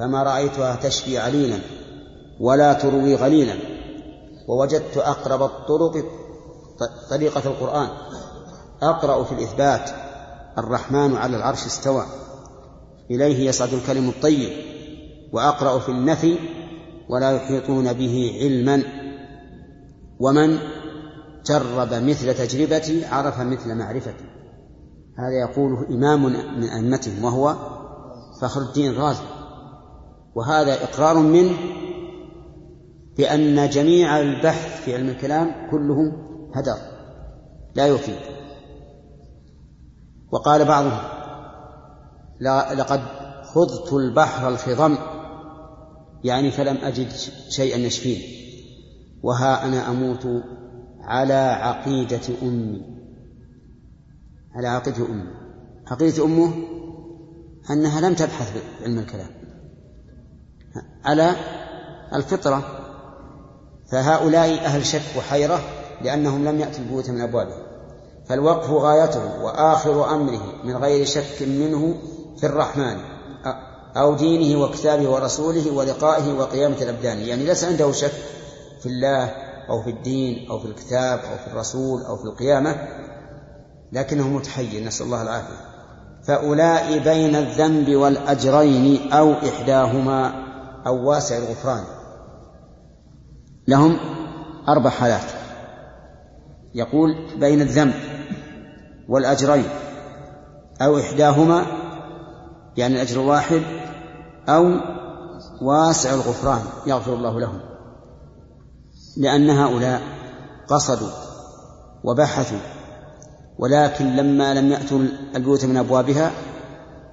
فما 0.00 0.22
رأيتها 0.22 0.76
تشفي 0.76 1.18
عليلا 1.18 1.58
ولا 2.40 2.72
تروي 2.72 3.14
غليلا. 3.14 3.54
ووجدت 4.48 4.96
أقرب 4.96 5.42
الطرق 5.42 6.04
طريقة 7.10 7.50
القرآن. 7.50 7.88
أقرأ 8.82 9.24
في 9.24 9.32
الإثبات 9.32 9.90
الرحمن 10.58 11.16
على 11.16 11.36
العرش 11.36 11.66
استوى. 11.66 12.04
إليه 13.10 13.48
يصعد 13.48 13.72
الكلم 13.72 14.08
الطيب. 14.08 14.50
وأقرأ 15.32 15.78
في 15.78 15.88
النفي 15.88 16.38
ولا 17.10 17.30
يحيطون 17.30 17.92
به 17.92 18.38
علما. 18.40 18.82
ومن 20.20 20.58
جرب 21.46 21.94
مثل 21.94 22.34
تجربتي 22.34 23.04
عرف 23.06 23.40
مثل 23.40 23.74
معرفتي. 23.74 24.24
هذا 25.18 25.50
يقوله 25.50 25.86
إمام 25.88 26.22
من 26.58 26.64
أئمتهم 26.64 27.24
وهو 27.24 27.56
فخر 28.42 28.60
الدين 28.60 28.90
الرازي. 28.90 29.39
وهذا 30.34 30.84
إقرار 30.84 31.18
منه 31.18 31.56
بأن 33.16 33.68
جميع 33.68 34.20
البحث 34.20 34.84
في 34.84 34.94
علم 34.96 35.08
الكلام 35.08 35.70
كله 35.70 36.12
هدر 36.54 36.76
لا 37.74 37.86
يفيد. 37.86 38.18
وقال 40.32 40.64
بعضهم 40.64 41.20
لقد 42.78 43.00
خضت 43.44 43.92
البحر 43.92 44.48
الخضم 44.48 44.96
يعني 46.24 46.50
فلم 46.50 46.76
أجد 46.76 47.08
شيئا 47.48 47.76
يشفيني 47.76 48.40
وها 49.22 49.66
أنا 49.66 49.90
أموت 49.90 50.26
على 51.00 51.34
عقيدة 51.34 52.20
أمي. 52.42 52.82
على 54.54 54.68
عقيدة 54.68 55.06
أمي. 55.06 55.30
عقيدة 55.86 56.24
أمه 56.24 56.52
أنها 57.70 58.00
لم 58.00 58.14
تبحث 58.14 58.62
علم 58.82 58.98
الكلام. 58.98 59.39
على 61.04 61.32
الفطرة. 62.14 62.62
فهؤلاء 63.92 64.64
أهل 64.64 64.86
شك 64.86 65.02
وحيرة 65.18 65.60
لأنهم 66.02 66.48
لم 66.48 66.60
يأتوا 66.60 66.78
البيوت 66.78 67.10
من 67.10 67.20
أبوابها 67.20 67.56
فالوقف 68.28 68.70
غايته 68.70 69.42
وآخر 69.42 70.14
أمره 70.14 70.42
من 70.64 70.76
غير 70.76 71.06
شك 71.06 71.42
منه 71.42 71.94
في 72.40 72.46
الرحمن 72.46 72.96
أو 73.96 74.14
دينه 74.14 74.62
وكتابه 74.62 75.10
ورسوله 75.10 75.70
ولقائه 75.72 76.32
وقيامة 76.32 76.76
الأبدان. 76.82 77.18
يعني 77.18 77.44
ليس 77.44 77.64
عنده 77.64 77.92
شك 77.92 78.12
في 78.82 78.86
الله 78.86 79.24
أو 79.70 79.82
في 79.82 79.90
الدين 79.90 80.50
أو 80.50 80.58
في 80.58 80.66
الكتاب 80.66 81.18
أو 81.18 81.36
في 81.44 81.52
الرسول 81.52 82.02
أو 82.02 82.16
في 82.16 82.24
القيامة 82.24 82.88
لكنه 83.92 84.28
متحير. 84.28 84.84
نسأل 84.84 85.06
الله 85.06 85.22
العافية. 85.22 85.60
فأولئي 86.26 86.98
بين 86.98 87.36
الذنب 87.36 87.96
والأجرين 87.96 89.12
أو 89.12 89.32
إحداهما. 89.32 90.49
أو 90.86 91.08
واسع 91.08 91.36
الغفران. 91.36 91.84
لهم 93.68 93.96
أربع 94.68 94.90
حالات. 94.90 95.30
يقول 96.74 97.38
بين 97.40 97.60
الذنب 97.60 97.94
والأجرين 99.08 99.68
أو 100.82 100.98
إحداهما 100.98 101.66
يعني 102.76 102.94
الأجر 102.94 103.20
الواحد 103.20 103.62
أو 104.48 104.80
واسع 105.62 106.14
الغفران 106.14 106.62
يغفر 106.86 107.14
الله 107.14 107.40
لهم. 107.40 107.60
لأن 109.16 109.50
هؤلاء 109.50 110.02
قصدوا 110.68 111.10
وبحثوا 112.04 112.58
ولكن 113.58 114.16
لما 114.16 114.54
لم 114.54 114.72
يأتوا 114.72 114.98
البيوت 115.36 115.64
من 115.64 115.76
أبوابها 115.76 116.32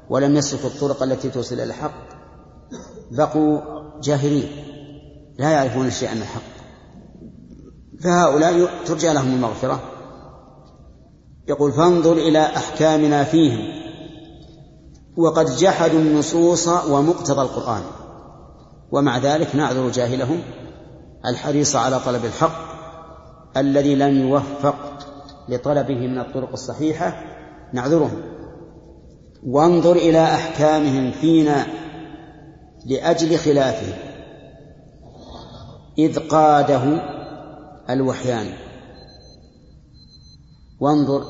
ولم 0.09 0.35
يسلكوا 0.35 0.69
الطرق 0.69 1.03
التي 1.03 1.29
توصل 1.29 1.55
إلى 1.55 1.63
الحق 1.63 2.06
بقوا 3.11 3.61
جاهلين 4.01 4.49
لا 5.39 5.49
يعرفون 5.49 5.91
شيئا 5.91 6.11
عن 6.11 6.17
الحق. 6.17 6.41
فهؤلاء 8.03 8.69
ترجى 8.85 9.13
لهم 9.13 9.33
المغفرة. 9.33 9.79
يقول 11.47 11.71
فانظر 11.71 12.13
إلى 12.13 12.45
أحكامنا 12.45 13.23
فيهم. 13.23 13.59
وقد 15.17 15.45
جحدوا 15.45 15.99
النصوص 15.99 16.67
ومقتضى 16.67 17.41
القرآن. 17.41 17.81
ومع 18.91 19.17
ذلك 19.17 19.55
نعذر 19.55 19.89
جاهلهم. 19.89 20.41
الحريص 21.25 21.75
على 21.75 21.99
طلب 21.99 22.25
الحق. 22.25 22.67
الذي 23.57 23.95
لم 23.95 24.29
يوفق 24.29 24.75
لطلبه 25.49 26.07
من 26.07 26.19
الطرق 26.19 26.51
الصحيحة 26.51 27.23
نعذرهم. 27.73 28.21
وانظر 29.47 29.91
إلى 29.91 30.23
أحكامهم 30.23 31.11
فينا. 31.11 31.86
لأجل 32.85 33.37
خلافهم 33.37 33.93
إذ 35.97 36.19
قاده 36.19 37.01
الوحيان. 37.89 38.53
وانظر 40.79 41.23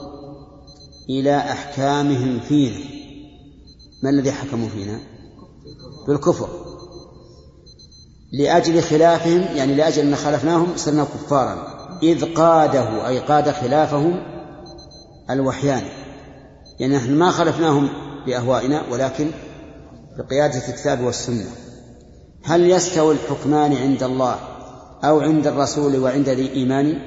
إلى 1.09 1.37
أحكامهم 1.37 2.39
فينا. 2.39 2.79
ما 4.03 4.09
الذي 4.09 4.31
حكموا 4.31 4.69
فينا؟ 4.69 4.99
بالكفر. 6.07 6.49
لأجل 8.33 8.81
خلافهم 8.81 9.41
يعني 9.41 9.75
لأجل 9.75 10.07
أن 10.07 10.15
خالفناهم 10.15 10.67
صرنا 10.75 11.03
كفارا. 11.03 11.77
إذ 12.03 12.33
قاده 12.33 13.07
أي 13.07 13.19
قاد 13.19 13.51
خلافهم 13.51 14.23
الوحيان. 15.29 15.83
يعني 16.79 16.95
نحن 16.95 17.13
ما 17.13 17.31
خلفناهم 17.31 17.89
بأهوائنا 18.25 18.83
ولكن 18.91 19.31
بقيادة 20.17 20.67
الكتاب 20.67 21.01
والسنة. 21.01 21.45
هل 22.43 22.69
يستوي 22.69 23.13
الحكمان 23.13 23.73
عند 23.73 24.03
الله 24.03 24.35
أو 25.03 25.19
عند 25.19 25.47
الرسول 25.47 25.99
وعند 25.99 26.29
ذي 26.29 26.51
إيمان؟ 26.51 27.01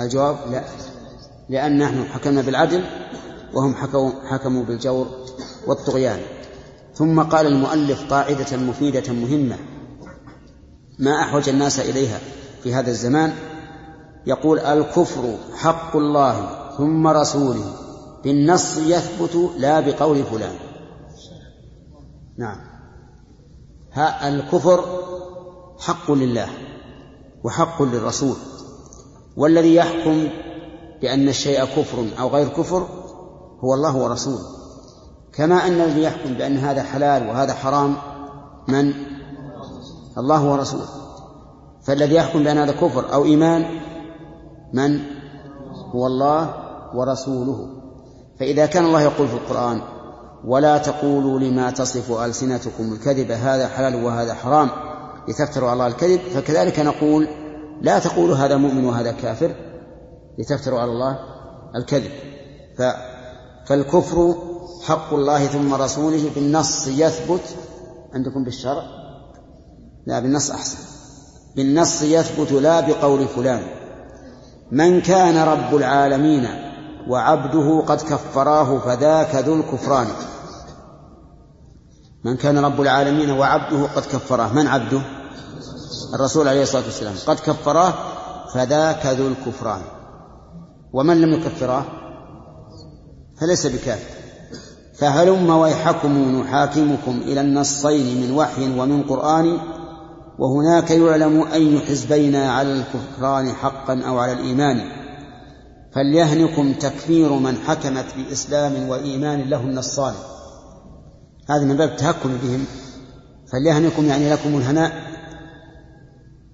الجواب 0.00 0.36
لا. 0.50 0.64
لأن 1.48 1.78
نحن 1.78 2.04
حكمنا 2.04 2.42
بالعدل 2.42 2.84
وهم 3.54 3.74
حكموا 4.30 4.64
بالجور 4.64 5.06
والطغيان. 5.66 6.20
ثم 6.94 7.22
قال 7.22 7.46
المؤلف 7.46 8.10
قاعدة 8.10 8.56
مفيدة 8.56 9.12
مهمة. 9.12 9.56
ما 10.98 11.20
أحوج 11.20 11.48
الناس 11.48 11.80
إليها 11.80 12.18
في 12.62 12.74
هذا 12.74 12.90
الزمان؟ 12.90 13.32
يقول 14.26 14.58
الكفر 14.58 15.36
حق 15.56 15.96
الله 15.96 16.50
ثم 16.78 17.06
رسوله. 17.06 17.72
بالنص 18.24 18.76
يثبت 18.76 19.50
لا 19.58 19.80
بقول 19.80 20.24
فلان. 20.24 20.65
نعم. 22.38 22.56
ها 23.92 24.28
الكفر 24.28 24.84
حق 25.78 26.10
لله 26.10 26.48
وحق 27.44 27.82
للرسول. 27.82 28.36
والذي 29.36 29.74
يحكم 29.74 30.28
بأن 31.02 31.28
الشيء 31.28 31.64
كفر 31.64 32.06
أو 32.20 32.28
غير 32.28 32.48
كفر 32.48 32.86
هو 33.64 33.74
الله 33.74 33.96
ورسوله. 33.96 34.44
كما 35.32 35.66
أن 35.66 35.80
الذي 35.80 36.02
يحكم 36.02 36.34
بأن 36.34 36.56
هذا 36.56 36.82
حلال 36.82 37.28
وهذا 37.28 37.54
حرام 37.54 37.96
من؟ 38.68 38.92
الله 40.18 40.52
ورسوله. 40.52 40.88
فالذي 41.82 42.14
يحكم 42.14 42.44
بأن 42.44 42.58
هذا 42.58 42.72
كفر 42.72 43.12
أو 43.12 43.24
إيمان 43.24 43.80
من؟ 44.72 45.00
هو 45.94 46.06
الله 46.06 46.54
ورسوله. 46.94 47.68
فإذا 48.38 48.66
كان 48.66 48.84
الله 48.84 49.00
يقول 49.00 49.28
في 49.28 49.34
القرآن 49.34 49.95
ولا 50.46 50.78
تقولوا 50.78 51.40
لما 51.40 51.70
تصف 51.70 52.12
ألسنتكم 52.12 52.92
الكذب 52.92 53.30
هذا 53.30 53.68
حلال 53.68 54.04
وهذا 54.04 54.34
حرام 54.34 54.70
لتفتروا 55.28 55.70
على 55.70 55.72
الله 55.72 55.86
الكذب. 55.86 56.20
فكذلك 56.20 56.80
نقول 56.80 57.28
لا 57.82 57.98
تقولوا 57.98 58.36
هذا 58.36 58.56
مؤمن 58.56 58.84
وهذا 58.84 59.12
كافر 59.12 59.54
لتفتروا 60.38 60.80
على 60.80 60.90
الله 60.90 61.18
الكذب. 61.76 62.10
ف 62.78 62.82
فالكفر 63.68 64.34
حق 64.86 65.14
الله 65.14 65.46
ثم 65.46 65.74
رسوله 65.74 66.30
بالنص 66.34 66.88
يثبت 66.88 67.56
عندكم 68.14 68.44
بالشرع. 68.44 68.82
لا 70.06 70.20
بالنص 70.20 70.50
أحسن. 70.50 70.78
بالنص 71.56 72.02
يثبت 72.02 72.52
لا 72.52 72.80
بقول 72.80 73.28
فلان. 73.28 73.62
من 74.72 75.00
كان 75.00 75.48
رب 75.48 75.76
العالمين 75.76 76.48
وعبده 77.08 77.84
قد 77.86 78.00
كفراه 78.00 78.78
فذاك 78.78 79.34
ذو 79.34 79.54
الكفران. 79.54 80.06
من 82.26 82.36
كان 82.36 82.58
رب 82.58 82.80
العالمين 82.80 83.30
وعبده 83.30 83.86
قد 83.86 84.02
كفراه 84.02 84.52
من 84.52 84.66
عبده؟ 84.66 85.00
الرسول 86.14 86.48
عليه 86.48 86.62
الصلاة 86.62 86.84
والسلام. 86.84 87.14
قد 87.26 87.36
كفراه 87.36 87.94
فذاك 88.54 89.06
ذو 89.06 89.28
الكفران. 89.28 89.80
ومن 90.92 91.20
لم 91.20 91.32
يكفراه 91.32 91.84
فليس 93.40 93.66
بكافر 93.66 94.14
فهلم 94.94 95.50
ويحكم 95.50 96.40
نحاكمكم 96.40 97.20
إلى 97.24 97.40
النصين 97.40 98.20
من 98.20 98.36
وحي 98.36 98.78
ومن 98.80 99.02
قرآن 99.02 99.58
وهناك 100.38 100.90
يعلم 100.90 101.42
أي 101.42 101.80
حزبين 101.80 102.36
على 102.36 102.72
الكفران 102.72 103.52
حقا 103.52 104.02
أو 104.08 104.18
على 104.18 104.32
الإيمان. 104.32 104.80
فليهنكم 105.92 106.72
تكفير 106.72 107.32
من 107.32 107.56
حكمت 107.56 108.06
بإسلام 108.16 108.88
وإيمان 108.88 109.40
له 109.50 109.60
النصان. 109.60 110.14
هذا 111.48 111.64
من 111.64 111.76
باب 111.76 111.88
التهكم 111.88 112.38
بهم. 112.42 112.64
فليهنكم 113.52 114.04
يعني 114.04 114.32
لكم 114.32 114.56
الهناء 114.56 114.92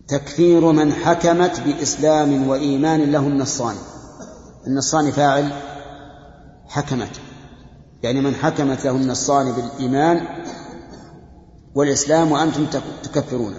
تكفير 0.08 0.72
من 0.72 0.92
حكمت 0.92 1.60
بإسلام 1.60 2.48
وإيمان 2.48 3.12
له 3.12 3.26
النصان 3.26 3.74
النصان 4.66 5.10
فاعل 5.10 5.52
حكمت. 6.66 7.20
يعني 8.02 8.20
من 8.20 8.34
حكمت 8.34 8.84
له 8.84 8.90
النصان 8.90 9.52
بالإيمان 9.52 10.26
والإسلام 11.74 12.32
وأنتم 12.32 12.66
تكفرون. 13.02 13.54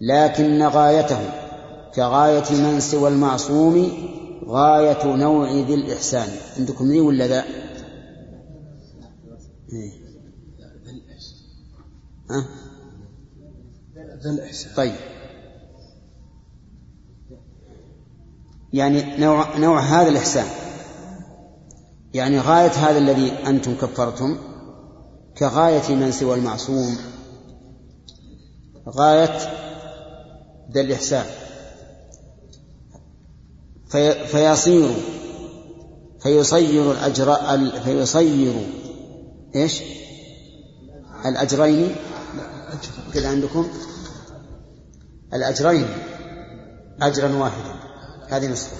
لكن 0.00 0.62
غايته 0.62 1.30
كغاية 1.94 2.62
من 2.62 2.80
سوى 2.80 3.08
المعصوم 3.08 3.92
غاية 4.48 5.16
نوع 5.16 5.52
ذي 5.52 5.74
الإحسان. 5.74 6.28
عندكم 6.58 6.88
ذي 6.88 7.00
ولا 7.00 7.26
ذا؟ 7.26 7.44
إيه. 9.72 10.07
ذا 14.24 14.30
الإحسان. 14.30 14.74
طيب. 14.76 14.94
يعني 18.72 19.16
نوع 19.18 19.58
نوع 19.58 19.80
هذا 19.80 20.08
الإحسان. 20.08 20.46
يعني 22.14 22.40
غاية 22.40 22.70
هذا 22.70 22.98
الذي 22.98 23.32
أنتم 23.46 23.74
كفرتم 23.74 24.38
كغاية 25.38 25.94
من 25.94 26.12
سوى 26.12 26.34
المعصوم 26.34 26.96
غاية 28.88 29.38
ذا 30.72 30.80
الإحسان. 30.80 31.26
في 33.88 34.26
فيصير 34.26 34.90
فيصير 36.20 36.92
الأجر 36.92 37.36
فيصير 37.84 38.54
إيش؟ 39.54 39.82
الأجرين 41.26 41.96
كذا 43.14 43.28
عندكم 43.30 43.68
الأجرين. 45.34 45.86
أجرا 47.02 47.34
واحدا. 47.34 47.74
هذه 48.28 48.46
نسخة 48.46 48.76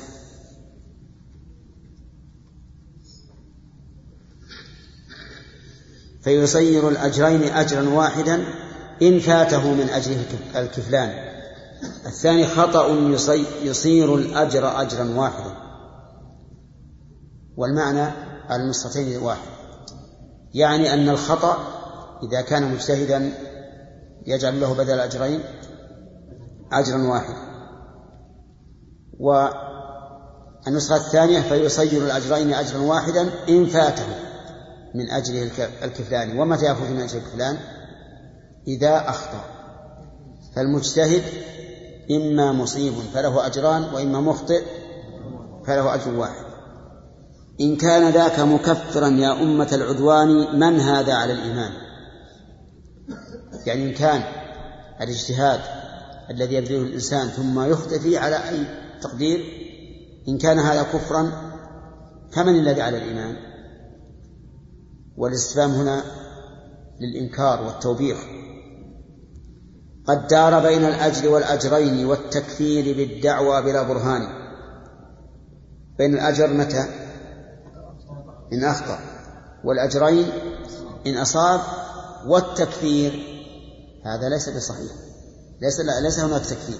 فيصير 6.21 6.89
الأجرين 6.89 7.43
أجرا 7.43 7.89
واحدا 7.89 8.45
إن 9.03 9.19
فاته 9.19 9.75
من 9.75 9.89
أجله 9.89 10.25
الكفلان. 10.57 11.29
الثاني 12.07 12.47
خطأ 12.47 12.93
يصير 13.63 14.15
الأجر 14.15 14.81
أجرا 14.83 15.05
واحدا. 15.05 15.57
والمعنى 17.57 18.11
على 18.49 18.63
النسختين 18.63 19.23
واحد. 19.23 19.49
يعني 20.55 20.95
أن 20.95 21.09
الخطأ 21.09 21.79
إذا 22.23 22.41
كان 22.41 22.75
مجتهدا 22.75 23.48
يجعل 24.27 24.61
له 24.61 24.75
بدل 24.75 25.01
أجرين 25.01 25.41
أجرا 26.73 27.07
واحدا 27.07 27.49
والنسخة 29.21 30.97
الثانية 30.97 31.41
فيصير 31.41 32.05
الأجرين 32.05 32.53
أجرا 32.53 32.81
واحدا 32.81 33.31
إن 33.49 33.67
فاته 33.67 34.07
من 34.95 35.11
أجله 35.11 35.51
الكفلان 35.83 36.39
ومتى 36.39 36.67
يفوت 36.67 36.89
من 36.89 37.01
أجل 37.01 37.19
الكفلان؟ 37.19 37.59
إذا 38.69 39.09
أخطأ. 39.09 39.45
فالمجتهد 40.57 41.23
إما 42.11 42.53
مصيب 42.53 42.93
فله 43.15 43.47
أجران 43.47 43.95
وإما 43.95 44.21
مخطئ 44.21 44.63
فله 45.67 45.95
أجر 45.95 46.15
واحد. 46.15 46.45
إن 47.61 47.77
كان 47.77 48.11
ذاك 48.13 48.41
مكفرا 48.41 49.09
يا 49.09 49.43
أمة 49.43 49.69
العدوان 49.73 50.59
من 50.59 50.81
هذا 50.81 51.15
على 51.15 51.33
الإيمان؟ 51.33 51.88
يعني 53.69 53.85
إن 53.85 53.95
كان 53.95 54.23
الاجتهاد 55.01 55.61
الذي 56.31 56.55
يبذله 56.55 56.83
الإنسان 56.83 57.29
ثم 57.29 57.61
يخطئ 57.61 57.99
فيه 57.99 58.19
على 58.19 58.49
أي 58.49 58.67
تقدير؟ 59.01 59.45
إن 60.29 60.39
كان 60.39 60.59
هذا 60.59 60.83
كفرا 60.83 61.33
فمن 62.33 62.59
الذي 62.59 62.83
على 62.83 62.97
الإيمان؟ 62.97 63.37
والاستفهام 65.17 65.71
هنا 65.71 66.03
للإنكار 67.01 67.63
والتوبيخ. 67.63 68.19
قد 70.07 70.27
دار 70.29 70.63
بين 70.63 70.85
الأجر 70.85 71.29
والأجرين 71.29 72.07
والتكفير 72.07 72.97
بالدعوى 72.97 73.63
بلا 73.63 73.83
برهان. 73.83 74.23
بين 75.99 76.15
الأجر 76.15 76.53
متى؟ 76.53 76.87
إن 78.53 78.65
أخطأ. 78.65 78.99
والأجرين 79.65 80.27
إن 81.07 81.17
أصاب 81.17 81.61
والتكفير 82.27 83.28
هذا 84.09 84.29
ليس 84.29 84.49
بصحيح. 84.49 84.93
ليس 85.63 85.81
ليس 85.81 86.21
هناك 86.21 86.47
تكفير. 86.47 86.79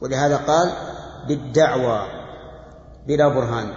ولهذا 0.00 0.36
قال 0.36 0.72
بالدعوى 1.28 2.06
بلا 3.06 3.28
برهان. 3.28 3.74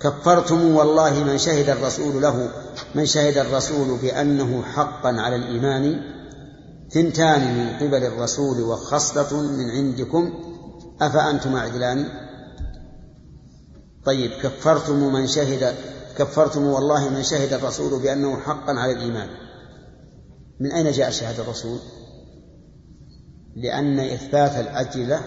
كفرتم 0.00 0.76
والله 0.76 1.24
من 1.24 1.38
شهد 1.38 1.68
الرسول 1.68 2.22
له 2.22 2.50
من 2.94 3.06
شهد 3.06 3.36
الرسول 3.38 3.98
بأنه 3.98 4.62
حقا 4.62 5.08
على 5.08 5.36
الإيمان 5.36 6.00
ثنتان 6.90 7.58
من 7.58 7.76
قبل 7.76 8.04
الرسول 8.04 8.60
وخصلة 8.60 9.42
من 9.42 9.70
عندكم. 9.70 10.32
أفأنتم 11.00 11.56
أعدلان 11.56 12.08
طيب 14.04 14.30
كفرتم 14.42 15.12
من 15.12 15.26
شهد 15.26 15.74
كفرتم 16.18 16.66
والله 16.66 17.08
من 17.08 17.22
شهد 17.22 17.52
الرسول 17.52 18.02
بأنه 18.02 18.40
حقا 18.40 18.72
على 18.72 18.92
الإيمان. 18.92 19.47
من 20.60 20.72
أين 20.72 20.90
جاء 20.90 21.10
شهادة 21.10 21.42
الرسول؟ 21.42 21.78
لأن 23.56 23.98
إثبات 23.98 24.56
الأجر 24.56 25.00
له 25.00 25.20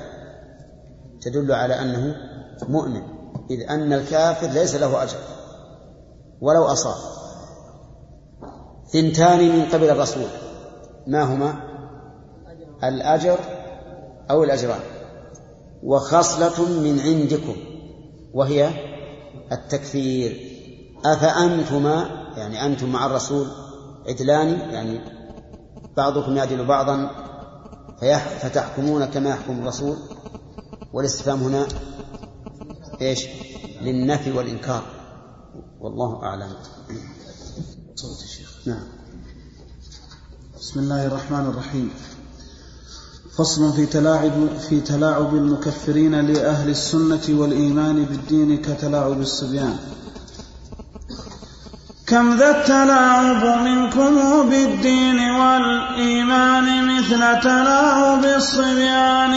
تدل 1.22 1.52
على 1.52 1.74
أنه 1.74 2.16
مؤمن 2.70 3.02
إذ 3.52 3.70
أن 3.70 3.94
الكافر 3.94 4.48
ليس 4.48 4.76
له 4.76 5.04
أجر 5.04 5.18
ولو 6.42 6.64
أصاب. 6.64 7.12
ثنتان 8.94 9.40
من 9.40 9.66
قبل 9.66 9.90
الرسول 9.90 10.28
ما 11.08 11.24
هما؟ 11.24 11.54
الأجر 12.84 13.40
أو 14.32 14.44
الأجران. 14.44 14.80
وخصلة 15.84 16.70
من 16.70 17.00
عندكم 17.00 17.56
وهي 18.34 18.70
التكفير. 19.52 20.52
أفأنتما 21.06 22.10
يعني 22.38 22.66
أنتم 22.66 22.92
مع 22.92 23.06
الرسول 23.06 23.48
عدلان؟ 24.08 24.50
يعني 24.50 25.00
بعضكم 25.98 26.38
يعدل 26.38 26.66
بعضا 26.66 27.12
فتحكمون 28.42 29.06
كما 29.06 29.30
يحكم 29.30 29.60
الرسول. 29.60 29.98
والاستفهام 30.94 31.44
هنا 31.44 31.68
إيش؟ 33.02 33.26
للنفي 33.82 34.32
والإنكار. 34.32 34.84
والله 35.80 36.24
أعلم. 36.24 36.54
صوت 37.96 38.24
الشيخ 38.24 38.68
نعم. 38.68 38.84
بسم 40.60 40.80
الله 40.80 41.06
الرحمن 41.06 41.46
الرحيم. 41.46 41.90
فصل 43.38 43.74
في 43.74 43.86
تلاعب 43.86 44.58
في 44.70 44.82
تلاعب 44.82 45.36
المكفرين 45.36 46.16
لأهل 46.28 46.70
السنة 46.70 47.40
والإيمان 47.40 48.06
بالدين 48.06 48.62
كتلاعب 48.62 49.22
الصبيان. 49.22 49.78
كم 52.12 52.36
ذا 52.36 52.50
التلاعب 52.50 53.62
منكم 53.64 54.16
بالدين 54.50 55.32
والإيمان 55.32 56.88
مثل 56.88 57.42
تلاعب 57.42 58.26
الصبيان. 58.26 59.36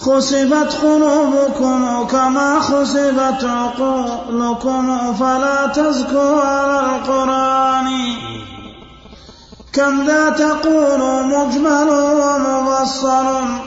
خسفت 0.00 0.78
قلوبكم 0.82 2.06
كما 2.06 2.60
خسفت 2.60 3.44
عقولكم 3.44 5.14
فلا 5.14 5.66
تزكوا 5.66 6.40
على 6.40 6.80
القرآن. 6.80 7.88
كم 9.72 10.06
ذا 10.06 10.30
تقول 10.30 11.26
مجمل 11.26 11.88
ومبصر 12.20 13.26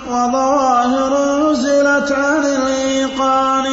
وظواهر 0.10 1.14
نزلت 1.52 2.12
عن 2.12 2.46
الإيقان. 2.46 3.66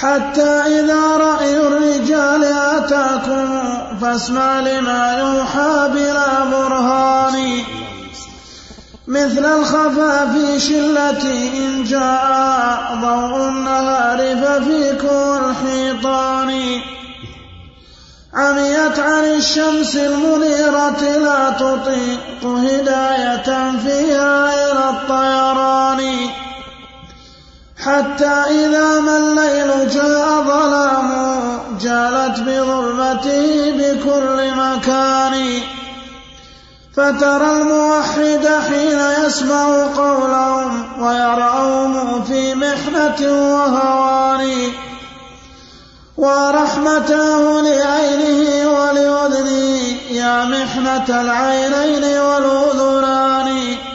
حتى 0.00 0.50
إذا 0.80 1.16
رأي 1.16 1.56
الرجال 1.56 2.44
أتاكم 2.44 3.62
فاسمع 4.00 4.60
لما 4.60 5.18
يوحى 5.18 5.88
بلا 5.94 6.44
برهان. 6.44 7.62
مثل 9.08 9.44
الخفافيش 9.44 10.70
التي 10.70 11.50
إن 11.58 11.84
جاء 11.84 12.98
ضوء 13.02 13.48
النهار 13.48 14.18
ففيكم 14.18 15.38
الحيطان. 15.44 16.80
عميت 18.34 18.98
عن 18.98 19.24
الشمس 19.24 19.96
المنيرة 19.96 21.00
لا 21.00 21.50
تطيق 21.50 22.44
هداية 22.44 23.72
فيها 23.84 24.48
إلى 24.54 24.90
الطيران. 24.90 26.30
حتى 27.84 28.44
إذا 28.50 29.00
ما 29.00 29.16
الليل 29.16 29.88
جاء 29.88 30.42
ظلام 30.42 31.10
جالت 31.80 32.40
بظلمته 32.40 33.70
بكل 33.70 34.50
مكان. 34.54 35.60
فترى 36.96 37.56
الموحد 37.56 38.48
حين 38.68 39.24
يسمع 39.26 39.86
قولهم 39.96 41.02
ويرعوهم 41.02 42.24
في 42.24 42.54
محنة 42.54 43.32
وهوان. 43.54 44.72
ورحمته 46.16 47.60
لعينه 47.60 48.70
ولأذنه 48.70 49.80
يا 50.10 50.44
محنة 50.44 51.20
العينين 51.20 52.20
والأذنان. 52.20 53.89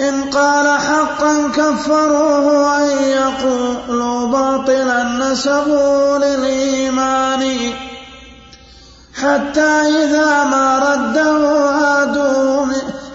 إن 0.00 0.30
قال 0.30 0.78
حقا 0.78 1.48
كفروه 1.56 2.46
وإن 2.46 3.02
يقولوا 3.02 4.26
باطلا 4.26 5.02
نسبوا 5.04 6.18
للإيمان. 6.18 7.72
حتى 9.22 9.70
إذا 10.04 10.44
ما 10.44 10.78
رده 10.78 11.60
عادوا 11.70 12.66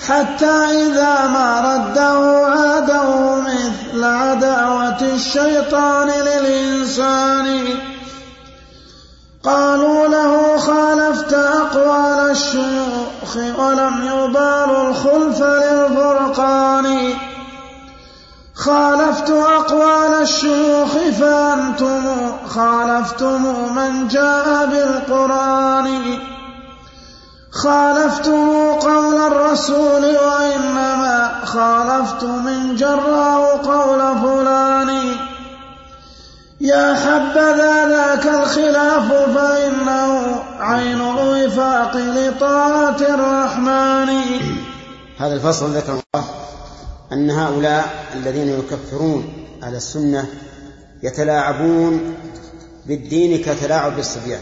حتى 0.07 0.55
إذا 0.85 1.27
ما 1.27 1.49
رده 1.61 2.45
عادوا 2.47 3.35
مثل 3.41 4.03
عداوة 4.03 5.01
الشيطان 5.01 6.07
للإنسان. 6.07 7.59
قالوا 9.43 10.07
له 10.07 10.57
خالفت 10.57 11.33
أقوال 11.33 12.31
الشيوخ. 12.31 13.04
ولم 13.35 13.95
يبالوا 14.03 14.89
الخلف 14.89 15.43
للفرقان 15.43 17.13
خالفت 18.55 19.29
أقوال 19.29 20.13
الشيوخ 20.21 20.91
فأنتم 21.19 22.03
خالفتم 22.47 23.41
من 23.75 24.07
جاء 24.07 24.65
بالقرآن. 24.65 26.19
خالفتم 27.51 28.71
قول 28.73 29.15
الرسول 29.15 30.03
وإنما 30.05 31.31
خالفت 31.45 32.23
من 32.23 32.75
جراه 32.75 33.61
قول 33.63 33.99
فلان 33.99 34.34
يا 36.65 36.93
حبذا 36.93 37.89
ذاك 37.89 38.25
الخلاف 38.27 39.13
فإنه 39.13 40.43
عين 40.59 41.01
الوفاق 41.01 41.97
لطاعة 41.97 42.97
الرحمن. 43.01 44.09
هذا 45.17 45.33
الفصل 45.33 45.77
ذكر 45.77 45.91
الله 45.91 46.25
أن 47.11 47.31
هؤلاء 47.31 48.05
الذين 48.15 48.49
يكفرون 48.59 49.47
أهل 49.63 49.75
السنة 49.75 50.27
يتلاعبون 51.03 52.15
بالدين 52.85 53.41
كتلاعب 53.41 53.95
بالصبيان 53.95 54.41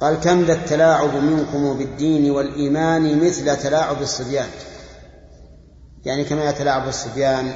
قال 0.00 0.20
كم 0.20 0.44
ذا 0.44 0.52
التلاعب 0.52 1.14
منكم 1.14 1.78
بالدين 1.78 2.30
والإيمان 2.30 3.26
مثل 3.26 3.56
تلاعب 3.56 4.02
الصبيان؟ 4.02 4.48
يعني 6.04 6.24
كما 6.24 6.50
يتلاعب 6.50 6.88
الصبيان 6.88 7.52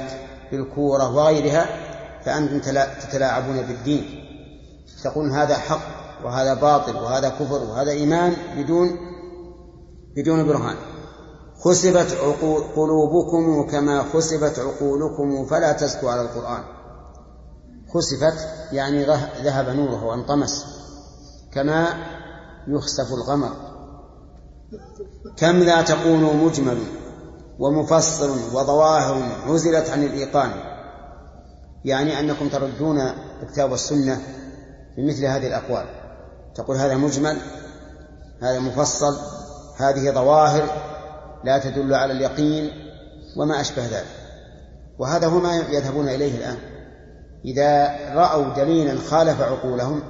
بالكورة 0.51 1.15
وغيرها 1.15 1.84
فأنتم 2.25 2.59
تتلاعبون 3.01 3.61
بالدين. 3.61 4.21
تقول 5.03 5.31
هذا 5.31 5.55
حق 5.57 5.81
وهذا 6.25 6.53
باطل 6.53 6.95
وهذا 6.95 7.29
كفر 7.29 7.63
وهذا 7.63 7.91
إيمان 7.91 8.33
بدون 8.57 8.89
بدون 10.17 10.47
برهان. 10.47 10.75
عقول 12.13 12.63
قلوبكم 12.75 13.67
كما 13.71 14.03
خسفت 14.13 14.59
عقولكم 14.59 15.45
فلا 15.45 15.71
تزكوا 15.71 16.11
على 16.11 16.21
القرآن. 16.21 16.63
خسفت 17.93 18.47
يعني 18.71 19.05
ذهب 19.43 19.69
نوره 19.69 20.05
وانطمس 20.05 20.65
كما 21.53 21.87
يخسف 22.67 23.13
الغمر. 23.13 23.51
كم 25.37 25.63
ذا 25.63 25.81
تكون 25.81 26.45
مجمل 26.45 26.77
ومفصل 27.59 28.29
وظواهر 28.53 29.23
عزلت 29.47 29.89
عن 29.89 30.03
الإيقان. 30.03 30.74
يعني 31.85 32.19
أنكم 32.19 32.49
تردون 32.49 33.01
الكتاب 33.43 33.71
والسنة 33.71 34.21
بمثل 34.97 35.25
هذه 35.25 35.47
الأقوال. 35.47 35.85
تقول 36.55 36.77
هذا 36.77 36.95
مجمل 36.95 37.37
هذا 38.41 38.59
مفصل 38.59 39.17
هذه 39.77 40.11
ظواهر 40.11 40.63
لا 41.43 41.59
تدل 41.59 41.93
على 41.93 42.13
اليقين 42.13 42.71
وما 43.37 43.61
أشبه 43.61 43.85
ذلك. 43.85 44.05
وهذا 44.99 45.27
هو 45.27 45.39
ما 45.39 45.55
يذهبون 45.55 46.09
إليه 46.09 46.37
الآن. 46.37 46.57
إذا 47.45 47.95
رأوا 48.15 48.53
دليلا 48.53 48.99
خالف 48.99 49.41
عقولهم 49.41 50.03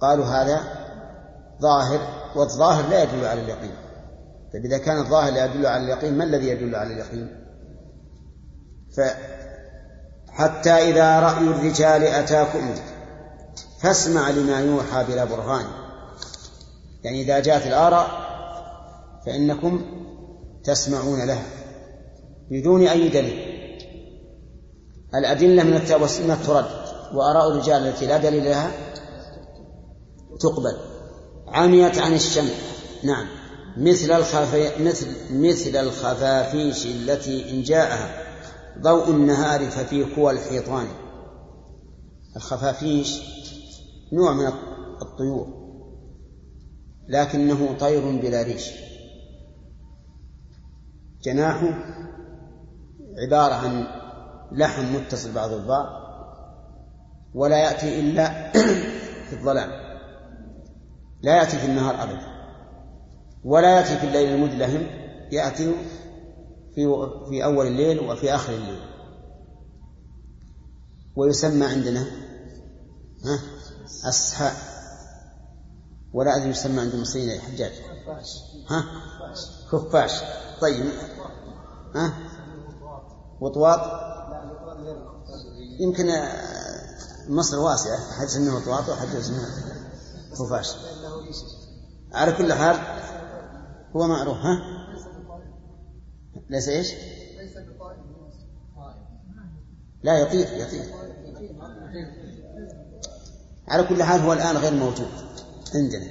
قالوا 0.00 0.24
هذا 0.24 0.60
ظاهر 1.62 2.00
والظاهر 2.36 2.88
لا 2.88 3.02
يدل 3.02 3.24
على 3.24 3.40
اليقين. 3.40 3.74
طيب 4.52 4.64
إذا 4.64 4.78
كان 4.78 4.98
الظاهر 4.98 5.32
لا 5.32 5.44
يدل 5.44 5.66
على 5.66 5.84
اليقين 5.84 6.18
ما 6.18 6.24
الذي 6.24 6.48
يدل 6.48 6.74
على 6.74 6.92
اليقين؟ 6.92 7.44
فحتى 10.38 10.70
إذا 10.70 11.20
رأي 11.20 11.44
الرجال 11.44 12.02
أتاكم 12.02 12.74
فاسمع 13.80 14.30
لما 14.30 14.60
يوحى 14.60 15.04
بلا 15.04 15.24
برهان. 15.24 15.66
يعني 17.04 17.22
إذا 17.22 17.40
جاءت 17.40 17.66
الآراء 17.66 18.08
فإنكم 19.26 19.84
تسمعون 20.64 21.26
لها 21.26 21.42
بدون 22.50 22.86
أي 22.86 23.08
دليل. 23.08 23.38
الأدلة 25.14 25.62
من 25.62 25.76
الكتاب 25.76 26.02
والسنة 26.02 26.38
ترد 26.46 26.66
وآراء 27.14 27.48
الرجال 27.48 27.86
التي 27.86 28.06
لا 28.06 28.16
دليل 28.16 28.44
لها 28.44 28.70
تقبل. 30.40 30.76
عميت 31.48 31.98
عن 31.98 32.14
الشمس 32.14 32.52
نعم. 33.04 33.26
مثل 33.76 34.12
الخفي 34.12 34.84
مثل 34.84 35.06
مثل 35.30 35.76
الخفافيش 35.76 36.86
التي 36.86 37.50
إن 37.50 37.62
جاءها. 37.62 38.27
ضوء 38.80 39.10
النهار 39.10 39.70
ففي 39.70 40.14
كوى 40.14 40.32
الحيطان. 40.32 40.86
الخفافيش 42.36 43.22
نوع 44.12 44.32
من 44.32 44.46
الطيور 45.02 45.46
لكنه 47.08 47.76
طير 47.80 48.20
بلا 48.20 48.42
ريش. 48.42 48.70
جناحه 51.22 51.68
عبارة 53.18 53.54
عن 53.54 53.86
لحم 54.52 54.94
متصل 54.94 55.32
بعض 55.32 55.52
البعض 55.52 55.86
ولا 57.34 57.56
يأتي 57.56 58.00
إلا 58.00 58.52
في 59.28 59.32
الظلام. 59.32 59.70
لا 61.22 61.36
يأتي 61.36 61.58
في 61.58 61.66
النهار 61.66 62.02
أبدا 62.02 62.38
ولا 63.44 63.76
يأتي 63.76 63.96
في 63.96 64.06
الليل 64.06 64.34
المدلهم 64.34 64.86
يأتي 65.32 65.74
في 66.78 67.10
في 67.28 67.44
أول 67.44 67.66
الليل 67.66 68.00
وفي 68.10 68.34
آخر 68.34 68.54
الليل. 68.54 68.80
ويسمى 71.16 71.66
عندنا 71.66 72.00
ها 73.24 73.40
أسحاء 74.08 74.52
ولا 76.14 76.36
أدري 76.36 76.50
يسمى 76.50 76.80
عند 76.80 76.94
المصريين 76.94 77.28
يا 77.28 77.40
حجاج. 77.40 77.72
ها؟ 78.68 78.84
خفاش 79.68 80.12
طيب. 80.60 80.86
ها؟ 81.94 82.12
وطواط؟ 83.40 83.80
يمكن 85.80 86.06
مصر 87.28 87.58
واسعة. 87.58 87.98
حد 88.18 88.26
يسميه 88.26 88.52
وطواط 88.52 88.88
وحد 88.88 89.08
يسميه 89.14 89.46
خفاش 90.34 90.76
على 92.12 92.32
كل 92.32 92.52
حال 92.52 92.76
هو 93.96 94.06
معروف 94.06 94.36
ها؟ 94.36 94.58
ليس 96.50 96.68
إيش؟ 96.68 96.92
لا 100.02 100.18
يطير 100.18 100.46
يطير. 100.56 100.82
على 103.68 103.82
كل 103.82 104.02
حال 104.02 104.20
هو 104.20 104.32
الآن 104.32 104.56
غير 104.56 104.74
موجود. 104.74 105.08
عندنا 105.74 106.06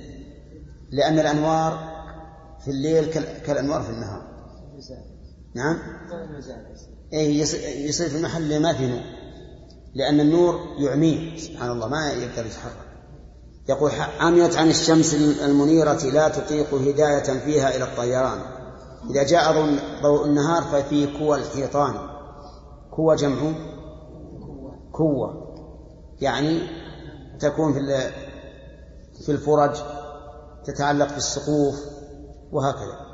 لأن 0.91 1.19
الأنوار 1.19 1.97
في 2.65 2.71
الليل 2.71 3.05
كالأنوار 3.45 3.81
في 3.81 3.89
النهار. 3.89 4.27
نعم؟ 5.55 5.79
إيه 7.13 7.41
يصير 7.87 8.09
في 8.09 8.17
المحل 8.17 8.41
اللي 8.41 8.59
ما 8.59 8.73
فيه 8.73 8.87
نور. 8.87 9.01
لأن 9.93 10.19
النور 10.19 10.75
يعميه 10.79 11.37
سبحان 11.37 11.71
الله 11.71 11.87
ما 11.87 12.11
يقدر 12.11 12.45
يتحرك. 12.45 12.87
يقول 13.69 13.91
عميت 14.19 14.57
عن 14.57 14.69
الشمس 14.69 15.13
المنيرة 15.45 16.03
لا 16.05 16.29
تطيق 16.29 16.73
هداية 16.73 17.39
فيها 17.39 17.75
إلى 17.75 17.83
الطيران. 17.83 18.56
إذا 19.09 19.23
جاء 19.23 19.77
ضوء 20.01 20.25
النهار 20.25 20.63
ففي 20.63 21.17
كوى 21.19 21.37
الحيطان. 21.37 21.93
كوى 22.91 23.15
جمع؟ 23.15 23.53
كوة 24.91 25.47
يعني 26.21 26.59
تكون 27.39 27.73
في 27.73 28.11
في 29.25 29.31
الفرج 29.31 29.77
تتعلق 30.65 31.13
بالسقوف 31.13 31.75
وهكذا. 32.51 33.07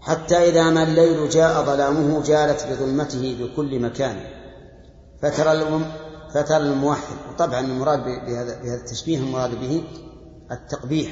حتى 0.00 0.36
إذا 0.36 0.70
ما 0.70 0.82
الليل 0.82 1.28
جاء 1.28 1.64
ظلامه 1.64 2.22
جالت 2.22 2.66
بظلمته 2.70 3.36
بكل 3.40 3.80
مكان. 3.80 4.16
فترى 5.22 5.80
فترى 6.34 6.56
الموحد. 6.56 7.16
وطبعا 7.30 7.60
المراد 7.60 8.04
بهذا 8.04 8.62
بهذا 8.62 8.80
التشبيه 8.80 9.18
المراد 9.18 9.60
به 9.60 9.84
التقبيح. 10.50 11.10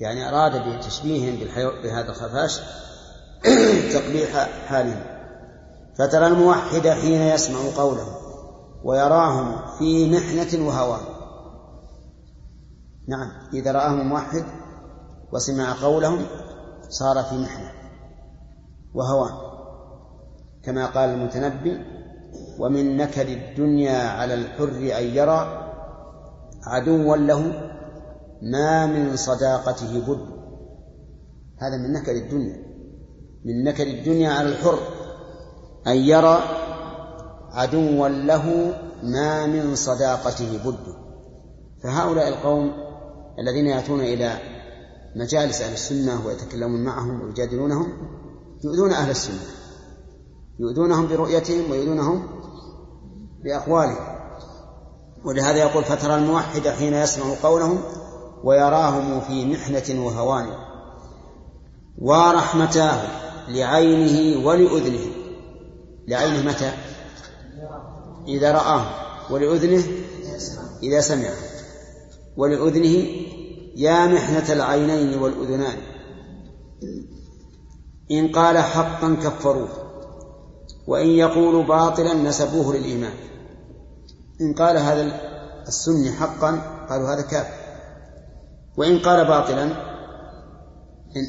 يعني 0.00 0.28
أراد 0.28 0.68
بتشبيههم 0.68 1.38
بهذا 1.82 2.10
الخفاش 2.10 2.60
تقبيح 3.94 4.48
حالهم. 4.66 5.16
فترى 5.98 6.26
الموحد 6.26 6.88
حين 6.88 7.20
يسمع 7.20 7.58
قوله 7.76 8.06
ويراهم 8.84 9.78
في 9.78 10.10
محنة 10.10 10.66
وهوان 10.66 11.00
نعم 13.08 13.30
إذا 13.54 13.72
رآهم 13.72 14.08
موحد 14.08 14.44
وسمع 15.32 15.72
قولهم 15.82 16.26
صار 16.88 17.22
في 17.22 17.34
محنة 17.34 17.72
وهوان 18.94 19.32
كما 20.62 20.86
قال 20.86 21.10
المتنبي 21.10 21.80
ومن 22.58 22.96
نكد 22.96 23.28
الدنيا 23.28 24.08
على 24.08 24.34
الحر 24.34 24.98
أن 24.98 25.04
يرى 25.04 25.70
عدوا 26.66 27.16
له 27.16 27.65
ما 28.42 28.86
من 28.86 29.16
صداقته 29.16 30.00
بد. 30.00 30.26
هذا 31.58 31.76
من 31.76 31.92
نكد 31.92 32.16
الدنيا. 32.16 32.66
من 33.44 33.64
نكد 33.64 33.86
الدنيا 33.86 34.30
على 34.30 34.48
الحر. 34.48 34.78
أن 35.86 35.96
يرى 35.96 36.42
عدوا 37.50 38.08
له 38.08 38.74
ما 39.02 39.46
من 39.46 39.74
صداقته 39.74 40.58
بد. 40.64 40.94
فهؤلاء 41.82 42.28
القوم 42.28 42.72
الذين 43.38 43.66
يأتون 43.66 44.00
إلى 44.00 44.38
مجالس 45.16 45.60
أهل 45.62 45.72
السنة 45.72 46.26
ويتكلمون 46.26 46.84
معهم 46.84 47.22
ويجادلونهم 47.22 47.92
يؤذون 48.64 48.92
أهل 48.92 49.10
السنة. 49.10 49.40
يؤذونهم 50.58 51.08
برؤيتهم 51.08 51.70
ويؤذونهم 51.70 52.26
بأقوالهم. 53.44 54.16
ولهذا 55.24 55.58
يقول 55.58 55.84
فترى 55.84 56.14
الموحد 56.14 56.68
حين 56.68 56.94
يسمع 56.94 57.24
قولهم 57.42 57.78
ويراهم 58.44 59.20
في 59.20 59.44
محنة 59.44 60.06
وهوان 60.06 60.46
ورحمتاه 61.98 63.02
لعينه 63.48 64.46
ولأذنه. 64.46 65.06
لعينه 66.08 66.48
متى؟ 66.48 66.72
إذا 68.28 68.52
رآه 68.52 68.84
ولأذنه 69.30 69.84
إذا 70.82 71.00
سمع. 71.00 71.30
ولأذنه 72.36 73.06
يا 73.76 74.06
محنة 74.06 74.52
العينين 74.52 75.18
والأذنان. 75.18 75.76
إن 78.10 78.28
قال 78.28 78.58
حقا 78.58 79.16
كفروه 79.22 79.68
وإن 80.86 81.06
يقول 81.06 81.66
باطلا 81.66 82.14
نسبوه 82.14 82.76
للإيمان. 82.76 83.14
إن 84.40 84.54
قال 84.54 84.76
هذا 84.76 85.20
السني 85.68 86.12
حقا 86.12 86.50
قالوا 86.90 87.14
هذا 87.14 87.22
كافر 87.22 87.65
وإن 88.76 88.98
قال 88.98 89.24
باطلا 89.24 89.70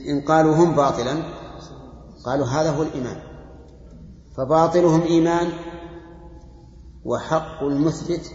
إن 0.09 0.21
قالوا 0.21 0.55
هم 0.55 0.75
باطلا 0.75 1.23
قالوا 2.25 2.45
هذا 2.45 2.71
هو 2.71 2.81
الإيمان. 2.81 3.17
فباطلهم 4.37 5.01
إيمان 5.01 5.49
وحق 7.05 7.63
المثبت 7.63 8.31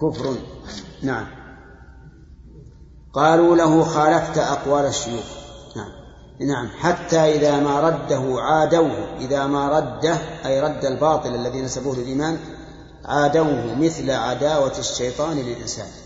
كفر. 0.00 0.34
نعم. 1.02 1.26
قالوا 3.12 3.56
له 3.56 3.82
خالفت 3.82 4.38
أقوال 4.38 4.86
الشيوخ. 4.86 5.24
نعم. 5.76 5.90
نعم. 6.40 6.68
حتى 6.68 7.16
إذا 7.16 7.60
ما 7.60 7.80
رده 7.80 8.40
عادوه. 8.40 9.16
إذا 9.18 9.46
ما 9.46 9.78
رده 9.78 10.16
أي 10.46 10.60
رد 10.60 10.84
الباطل 10.84 11.34
الذي 11.34 11.62
نسبوه 11.62 11.96
للإيمان 11.96 12.38
عادوه 13.04 13.74
مثل 13.74 14.10
عداوة 14.10 14.78
الشيطان 14.78 15.36
للإنسان. 15.36 16.01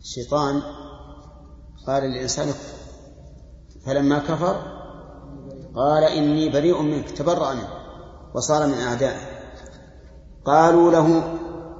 الشيطان 0.00 0.62
قال 1.86 2.02
للإنسان 2.02 2.48
اكفر. 2.48 2.74
فلما 3.86 4.18
كفر 4.18 4.56
قال 5.74 6.04
إني 6.04 6.48
بريء 6.48 6.82
منك 6.82 7.10
تبرأ 7.10 7.54
منه 7.54 7.68
وصار 8.34 8.66
من 8.66 8.74
أعدائه. 8.74 9.20
قالوا 10.44 10.90
له 10.90 11.38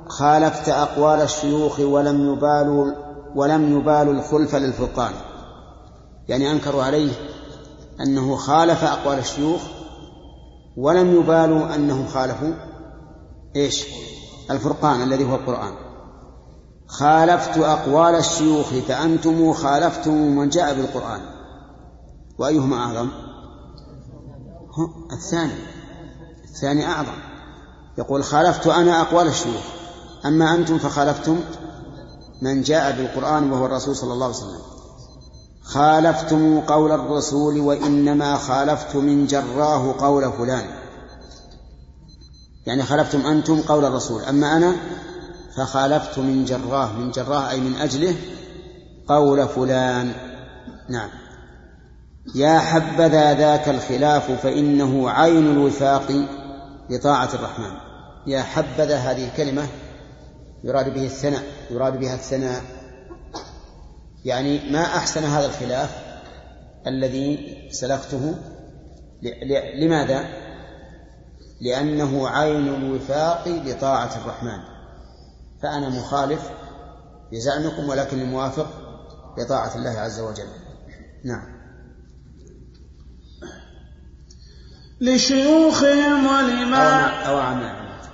خالفت 0.08 0.68
أقوال 0.68 1.20
الشيوخ 1.20 1.80
ولم 1.80 2.32
يبالوا 2.32 2.92
ولم 3.34 3.78
يبالوا 3.78 4.12
الخلف 4.12 4.54
للفرقان. 4.54 5.12
يعني 6.28 6.52
أنكروا 6.52 6.82
عليه 6.82 7.12
أنه 8.00 8.36
خالف 8.36 8.84
أقوال 8.84 9.18
الشيوخ 9.18 9.60
ولم 10.76 11.14
يبالوا 11.14 11.74
أنهم 11.74 12.06
خالفوا 12.06 12.54
إيش؟ 13.56 13.86
الفرقان 14.50 15.02
الذي 15.02 15.24
هو 15.24 15.34
القرآن. 15.34 15.89
خالفت 16.90 17.58
أقوال 17.58 18.14
الشيوخ 18.14 18.66
فأنتم 18.66 19.52
خالفتم 19.52 20.12
من 20.12 20.48
جاء 20.48 20.74
بالقرآن. 20.74 21.20
وأيهما 22.38 22.76
أعظم؟ 22.76 23.08
الثاني. 25.12 25.52
الثاني 26.44 26.86
أعظم. 26.86 27.18
يقول 27.98 28.24
خالفت 28.24 28.66
أنا 28.66 29.00
أقوال 29.00 29.26
الشيوخ. 29.26 29.62
أما 30.26 30.54
أنتم 30.54 30.78
فخالفتم 30.78 31.40
من 32.42 32.62
جاء 32.62 32.96
بالقرآن 32.96 33.52
وهو 33.52 33.66
الرسول 33.66 33.96
صلى 33.96 34.12
الله 34.12 34.26
عليه 34.26 34.36
وسلم. 34.36 34.60
خالفتم 35.62 36.60
قول 36.60 36.92
الرسول 36.92 37.60
وإنما 37.60 38.36
خالفت 38.36 38.96
من 38.96 39.26
جراه 39.26 39.94
قول 39.98 40.32
فلان. 40.32 40.64
يعني 42.66 42.82
خالفتم 42.82 43.26
أنتم 43.26 43.60
قول 43.60 43.84
الرسول. 43.84 44.22
أما 44.22 44.56
أنا 44.56 44.76
فخالفت 45.56 46.18
من 46.18 46.44
جراه 46.44 46.92
من 46.92 47.10
جراه 47.10 47.50
أي 47.50 47.60
من 47.60 47.76
أجله 47.76 48.16
قول 49.08 49.48
فلان. 49.48 50.12
نعم. 50.88 51.10
يا 52.34 52.58
حبذا 52.58 53.34
ذاك 53.34 53.68
الخلاف 53.68 54.30
فإنه 54.30 55.10
عين 55.10 55.50
الوفاق 55.50 56.26
لطاعة 56.90 57.34
الرحمن. 57.34 57.76
يا 58.26 58.42
حبذا 58.42 58.96
هذه 58.96 59.28
الكلمة 59.28 59.66
يراد 60.64 60.94
به 60.94 61.04
الثناء 61.04 61.42
يراد 61.70 62.00
بها 62.00 62.14
الثناء. 62.14 62.62
يعني 64.24 64.70
ما 64.70 64.82
أحسن 64.82 65.24
هذا 65.24 65.46
الخلاف 65.46 65.90
الذي 66.86 67.56
سلكته 67.70 68.34
لماذا؟ 69.74 70.24
لأنه 71.60 72.28
عين 72.28 72.68
الوفاق 72.68 73.48
لطاعة 73.48 74.10
الرحمن. 74.16 74.69
فأنا 75.62 75.88
مخالف 75.88 76.40
بزعمكم 77.32 77.88
ولكن 77.88 78.24
موافق 78.24 78.66
لطاعة 79.38 79.76
الله 79.76 80.00
عز 80.00 80.20
وجل. 80.20 80.48
نعم. 81.24 81.60
لشيوخهم 85.00 86.26
ولما 86.26 87.06
أو 87.26 87.36
ما 87.36 87.42
علمت. 87.42 88.10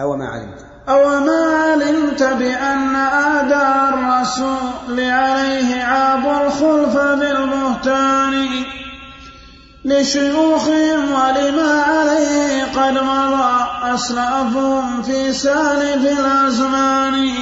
أو 0.00 0.16
ما 0.16 0.28
علمت. 0.28 0.66
أو 0.88 1.20
ما 1.20 1.44
علمت 1.56 2.22
بأن 2.22 2.94
أعداء 2.94 3.88
الرسول 3.88 5.00
عليه 5.00 5.82
عاب 5.82 6.46
الخلف 6.46 6.96
بالبهتان. 6.96 8.77
لشيوخهم 9.84 11.12
ولما 11.12 11.82
عليه 11.82 12.64
قد 12.64 12.92
مضى 12.92 13.66
أسلافهم 13.94 15.02
في 15.02 15.32
سالف 15.32 16.18
الأزمان. 16.18 17.34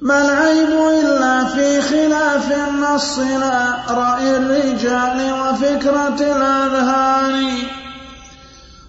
ما 0.00 0.22
العيب 0.24 0.68
إلا 1.02 1.44
في 1.44 1.82
خلاف 1.82 2.52
النص 2.68 3.18
لا 3.18 3.74
رأي 3.90 4.36
الرجال 4.36 5.32
وفكرة 5.32 6.20
الأذهان. 6.20 7.58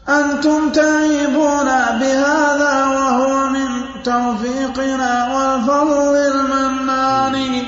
أنتم 0.09 0.69
تعيبون 0.69 1.65
بهذا 1.99 2.85
وهو 2.85 3.49
من 3.49 3.67
توفيقنا 4.03 5.13
والفضل 5.35 6.15
المنان. 6.15 7.65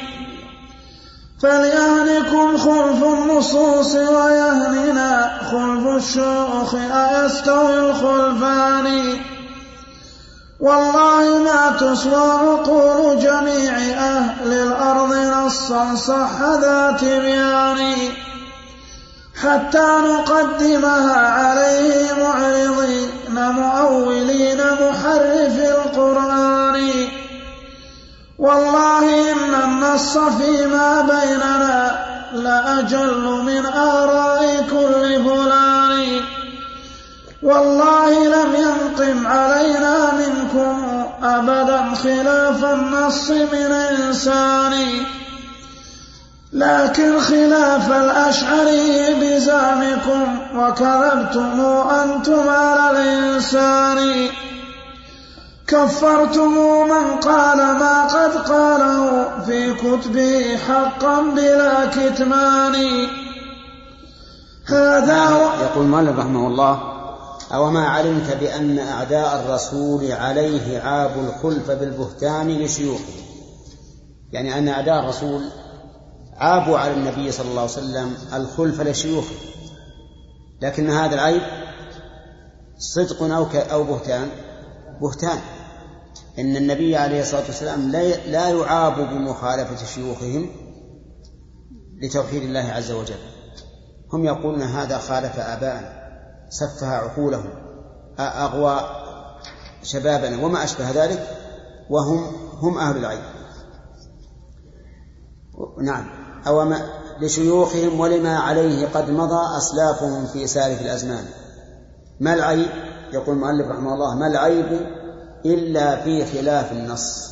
فليهنكم 1.48 2.58
خلف 2.58 3.04
النصوص 3.04 3.96
ويهننا 3.96 5.40
خلف 5.52 5.88
الشيوخ 5.96 6.76
أيستوي 6.76 7.80
الخلفان. 7.80 8.88
والله 10.60 11.44
ما 11.44 11.78
تسوى 11.80 12.32
عقول 12.32 13.20
جميع 13.20 13.74
أهل 13.98 14.54
الأرض 14.54 15.14
نصا 15.16 15.96
صح 15.96 16.42
ذات 16.42 17.04
بيان 17.04 17.94
حتى 19.44 19.88
نقدمها 20.08 21.18
عليه 21.28 22.14
معرضين 22.14 23.10
مؤولين 23.36 24.58
محرف 24.58 25.56
القرآن. 25.60 27.07
والله 28.40 29.32
إن 29.32 29.54
النص 29.64 30.18
فيما 30.18 31.02
بيننا 31.02 32.06
لأجل 32.34 33.24
من 33.46 33.66
آراء 33.66 34.66
كل 34.70 35.24
فلان. 35.24 36.22
والله 37.44 38.28
لم 38.28 38.56
ينقم 38.56 39.28
علينا 39.28 40.12
منكم 40.14 41.06
أبدا 41.24 41.96
خلاف 42.04 42.66
النص 42.66 43.30
من 43.30 43.72
إنسان 43.72 44.74
لكن 46.54 47.20
خلاف 47.20 47.92
الأشعري 47.92 49.16
بزعمكم 49.22 50.40
وكذبتم 50.56 51.62
أنتم 51.90 52.50
على 52.50 52.92
الإنسان. 52.92 54.30
كفرتم 55.68 56.52
من 56.90 57.20
قال 57.20 57.58
ما 57.58 58.08
قد 58.08 58.38
قاله 58.38 59.46
في 59.46 59.74
كتبه 59.74 60.58
حقا 60.58 61.22
بلا 61.22 61.86
كتمان. 61.86 62.76
هذا 64.68 65.30
يقول 65.62 65.86
مالك 65.86 66.16
رحمه 66.20 66.48
الله 66.48 66.80
أو 67.54 67.72
ما 67.72 67.88
علمت 67.88 68.38
بأن 68.40 68.80
أعداء 68.80 69.46
الرسول 69.46 70.12
عليه 70.12 70.80
عابوا 70.80 71.22
الخلف 71.22 71.72
بالبهتان 71.72 72.48
لشيوخه؟ 72.48 73.14
يعني 74.32 74.58
أن 74.58 74.68
أعداء 74.68 75.00
الرسول 75.00 75.42
عابوا 76.38 76.78
على 76.78 76.94
النبي 76.94 77.32
صلى 77.32 77.50
الله 77.50 77.62
عليه 77.62 77.72
وسلم 77.72 78.18
الخلف 78.34 78.82
لشيوخه. 78.82 79.36
لكن 80.62 80.90
هذا 80.90 81.16
العيب 81.16 81.42
صدق 82.78 83.24
أو 83.24 83.48
أو 83.72 83.84
بهتان؟ 83.84 84.30
بهتان. 85.02 85.40
إن 86.40 86.56
النبي 86.56 86.96
عليه 86.96 87.22
الصلاة 87.22 87.46
والسلام 87.46 87.92
لا 88.28 88.50
يعاب 88.50 88.96
بمخالفة 88.96 89.86
شيوخهم 89.86 90.50
لتوحيد 92.02 92.44
الله 92.44 92.72
عز 92.72 92.92
وجل. 92.92 93.20
هم 94.14 94.26
يقولون 94.26 94.62
هذا 94.62 94.98
خالف 94.98 95.40
آباءنا 95.40 95.98
سفه 96.50 96.88
عقولهم 96.88 97.50
أغوى 98.20 98.80
شبابنا 99.84 100.46
وما 100.46 100.64
أشبه 100.64 100.92
ذلك 100.92 101.28
وهم 101.90 102.36
هم 102.62 102.78
أهل 102.78 102.98
العيب 102.98 103.24
نعم. 105.82 106.06
أو 106.48 106.66
ما 106.66 106.90
لشيوخهم 107.22 108.00
ولما 108.00 108.38
عليه 108.38 108.88
قد 108.88 109.10
مضى 109.12 109.58
أسلافهم 109.58 110.26
في 110.26 110.48
سالف 110.48 110.82
الأزمان. 110.82 111.26
ما 112.20 112.34
العيب؟ 112.34 112.70
يقول 113.14 113.36
المؤلف 113.36 113.68
رحمه 113.68 113.94
الله 113.94 114.16
ما 114.16 114.28
العيب 114.28 114.97
إلا 115.46 116.04
في 116.04 116.26
خلاف 116.26 116.72
النص. 116.72 117.28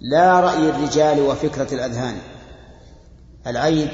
لا 0.00 0.40
رأي 0.40 0.70
الرجال 0.70 1.20
وفكرة 1.20 1.74
الأذهان. 1.74 2.16
العيب 3.46 3.88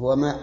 هو 0.00 0.16
ما 0.16 0.36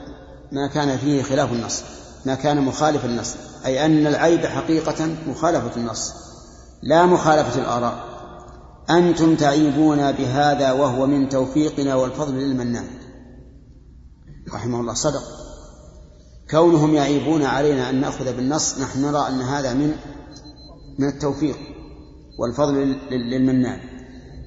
ما 0.51 0.67
كان 0.67 0.97
فيه 0.97 1.23
خلاف 1.23 1.51
النص 1.51 1.83
ما 2.25 2.35
كان 2.35 2.61
مخالف 2.61 3.05
النص 3.05 3.35
أي 3.65 3.85
أن 3.85 4.07
العيب 4.07 4.45
حقيقة 4.45 5.09
مخالفة 5.27 5.75
النص 5.77 6.13
لا 6.83 7.05
مخالفة 7.05 7.61
الآراء. 7.61 8.15
أنتم 8.89 9.35
تعيبون 9.35 10.11
بهذا 10.11 10.71
وهو 10.71 11.05
من 11.07 11.29
توفيقنا 11.29 11.95
والفضل 11.95 12.33
للمنان. 12.33 12.85
رحمه 14.53 14.79
الله. 14.79 14.93
صدق. 14.93 15.23
كونهم 16.51 16.95
يعيبون 16.95 17.43
علينا 17.43 17.89
أن 17.89 18.01
نأخذ 18.01 18.35
بالنص 18.35 18.79
نحن 18.79 19.01
نرى 19.01 19.27
أن 19.27 19.41
هذا 19.41 19.73
من 19.73 19.95
من 20.99 21.07
التوفيق 21.07 21.57
والفضل 22.39 22.75
للمنان. 23.11 23.79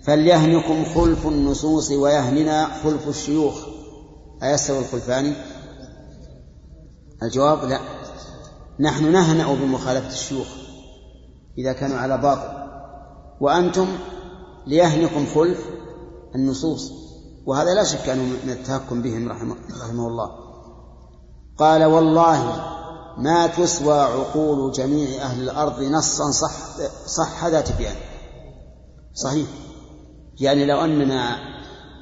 فليهنكم 0.07 0.85
خلف 0.85 1.27
النصوص 1.27 1.91
ويهننا 1.91 2.83
خلف 2.83 3.09
الشيوخ. 3.09 3.55
أيستوي 4.43 4.79
الخلفان 4.79 5.35
الجواب 7.23 7.65
لا. 7.65 7.81
نحن 8.81 9.13
نهنأ 9.13 9.55
بمخالفة 9.55 10.09
الشيوخ 10.09 10.47
إذا 11.59 11.73
كانوا 11.73 11.97
على 11.97 12.19
باطل. 12.19 12.69
وأنتم 13.41 13.89
ليهنكم 14.67 15.27
خلف 15.35 15.67
النصوص. 16.35 16.93
وهذا 17.47 17.75
لا 17.75 17.85
شك 17.85 18.09
أنه 18.09 18.23
من 18.23 18.51
التهكم 18.51 19.03
بهم 19.03 19.29
رحمه, 19.29 19.57
رحمه 19.83 20.09
الله. 20.09 20.31
قال 21.59 21.85
والله 21.85 22.78
ما 23.19 23.47
تسوى 23.47 24.01
عقول 24.01 24.73
جميع 24.73 25.23
أهل 25.23 25.43
الأرض 25.43 25.83
نصا 25.83 26.31
صح 26.31 26.53
صح 27.07 27.47
ذات 27.47 27.77
بيان. 27.77 27.97
صحيح. 29.15 29.47
يعني 30.41 30.67
لو 30.67 30.85
أننا 30.85 31.39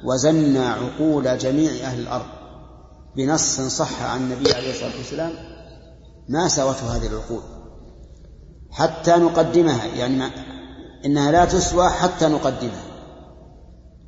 وزنا 0.03 0.73
عقول 0.73 1.37
جميع 1.37 1.71
أهل 1.71 1.99
الأرض 1.99 2.25
بنص 3.15 3.61
صح 3.61 4.03
عن 4.03 4.21
النبي 4.21 4.53
عليه 4.53 4.71
الصلاة 4.71 4.97
والسلام 4.97 5.31
ما 6.29 6.47
ساوته 6.47 6.97
هذه 6.97 7.07
العقول؟ 7.07 7.41
حتى 8.71 9.11
نقدمها 9.11 9.85
يعني 9.85 10.15
ما 10.17 10.31
إنها 11.05 11.31
لا 11.31 11.45
تسوى 11.45 11.89
حتى 11.89 12.27
نقدمها. 12.27 12.83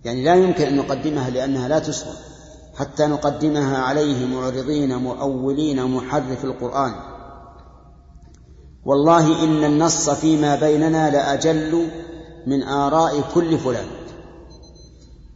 يعني 0.03 0.23
لا 0.23 0.35
يمكن 0.35 0.63
أن 0.63 0.77
نقدمها 0.77 1.29
لأنها 1.29 1.67
لا 1.67 1.79
تسوى. 1.79 2.13
حتى 2.79 3.05
نقدمها 3.05 3.77
عليه 3.77 4.25
معرضين 4.25 4.95
مؤولين 4.95 5.83
محرف 5.83 6.45
القرآن. 6.45 6.93
والله 8.85 9.43
إن 9.43 9.63
النص 9.63 10.09
فيما 10.09 10.55
بيننا 10.55 11.09
لأجل 11.09 11.89
من 12.47 12.63
آراء 12.63 13.21
كل 13.33 13.57
فلان. 13.57 13.87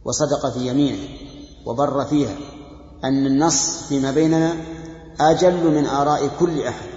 وصدق 0.04 0.52
في 0.52 0.68
يمينه 0.68 1.08
وبر 1.66 2.04
فيها 2.04 2.36
أن 3.04 3.26
النص 3.26 3.82
فيما 3.88 4.10
بيننا 4.10 4.54
أجل 5.20 5.64
من 5.64 5.86
آراء 5.86 6.30
كل 6.40 6.62
أحد. 6.62 6.88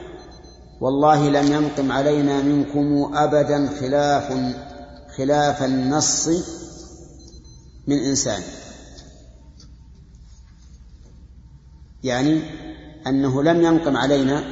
والله 0.82 1.30
لم 1.30 1.54
ينقم 1.54 1.92
علينا 1.92 2.42
منكم 2.42 3.16
أبدا 3.16 3.70
خلاف 3.80 4.56
خلاف 5.18 5.64
النص 5.64 6.28
من 7.88 7.98
إنسان. 7.98 8.42
يعني 12.04 12.42
أنه 13.08 13.44
لم 13.44 13.62
ينقم 13.62 13.98
علينا 13.98 14.44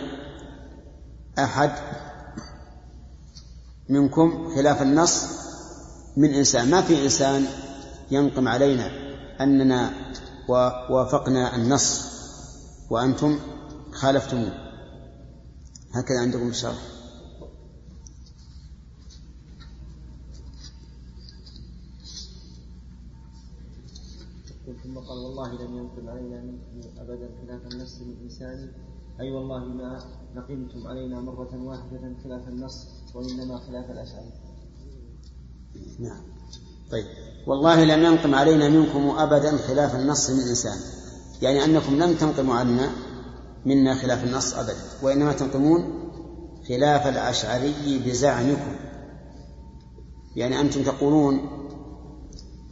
أحد 1.39 1.71
منكم 3.89 4.55
خلاف 4.55 4.81
النص 4.81 5.23
من 6.17 6.33
إنسان. 6.33 6.69
ما 6.69 6.81
في 6.81 7.03
إنسان 7.03 7.45
ينقم 8.11 8.47
علينا 8.47 8.91
أننا 9.41 9.93
ووافقنا 10.49 11.55
النص 11.55 12.01
وأنتم 12.89 13.39
خالفتموه. 13.91 14.53
هكذا 15.93 16.19
عندكم 16.19 16.49
الشرح. 16.49 16.95
ثم 24.83 24.97
قال 24.99 25.17
والله 25.17 25.53
لم 25.53 25.77
ينقم 25.77 26.09
علينا 26.09 26.41
منكم 26.41 26.74
أبدا 27.06 27.30
خلاف 27.41 27.74
النص 27.74 28.01
من 28.01 28.16
انسان 28.24 28.72
أي 29.22 29.32
والله 29.32 29.60
ما 29.60 30.03
نقمتم 30.36 30.88
علينا 30.88 31.22
مرة 31.22 31.64
واحدة 31.64 32.16
خلاف 32.24 32.47
النص 32.47 32.88
وإنما 33.16 33.58
خلاف 33.58 33.91
الأشعري. 33.91 34.32
نعم. 35.99 36.22
طيب. 36.91 37.06
والله 37.47 37.84
لم 37.84 38.03
ينقم 38.03 38.36
علينا 38.36 38.70
منكم 38.70 39.10
أبدا 39.10 39.58
خلاف 39.58 39.95
النص 39.95 40.30
من 40.30 40.39
إنسان. 40.39 40.78
يعني 41.41 41.66
أنكم 41.66 41.95
لم 41.95 42.14
تنقموا 42.14 42.56
عنا 42.56 42.91
منا 43.66 43.95
خلاف 43.95 44.24
النص 44.24 44.53
أبدا 44.53 44.76
وإنما 45.03 45.34
تنقمون 45.34 46.12
خلاف 46.68 47.08
الأشعري 47.08 47.99
بزعمكم. 48.06 48.76
يعني 50.36 50.62
أنتم 50.62 50.84
تقولون 50.84 51.39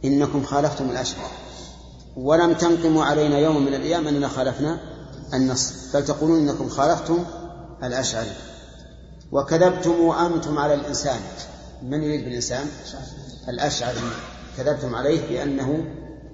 إنكم 0.04 0.42
خالفتم 0.42 0.90
الاشعري 0.90 1.43
ولم 2.16 2.52
تنقموا 2.52 3.04
علينا 3.04 3.38
يوم 3.38 3.62
من 3.62 3.74
الأيام 3.74 4.08
أننا 4.08 4.28
خالفنا 4.28 4.80
النص. 5.34 5.96
بل 5.96 6.04
تقولون 6.04 6.48
إنكم 6.48 6.68
خالفتم 6.68 7.24
الأشعري. 7.82 8.32
وكذبتم 9.32 10.10
أنتم 10.10 10.58
على 10.58 10.74
الإنسان. 10.74 11.20
من 11.82 12.02
يريد 12.02 12.24
بالإنسان؟ 12.24 12.66
الأشعري. 13.48 13.98
كذبتم 14.56 14.94
عليه 14.94 15.28
بأنه 15.28 15.84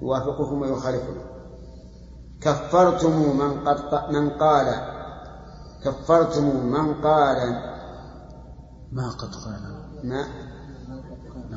يوافقكم 0.01 0.61
ويخالفكم. 0.61 1.15
كفرتم 2.41 3.37
من 3.37 3.67
قد 3.67 4.11
من 4.13 4.29
قال 4.29 4.67
كفرتم 5.83 6.65
من 6.65 6.93
قال. 7.01 7.37
ما 8.91 9.09
قد 9.09 9.35
قال. 9.35 9.61
ما؟ 10.03 10.27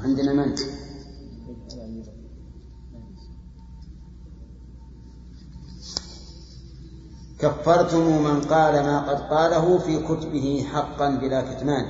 عندنا 0.04 0.32
من؟ 0.32 0.54
كفرتم 7.38 8.22
من 8.22 8.40
قال 8.40 8.82
ما 8.84 9.10
قد 9.10 9.20
قاله 9.20 9.78
في 9.78 9.98
كتبه 9.98 10.66
حقا 10.72 11.10
بلا 11.10 11.54
كتمان. 11.54 11.84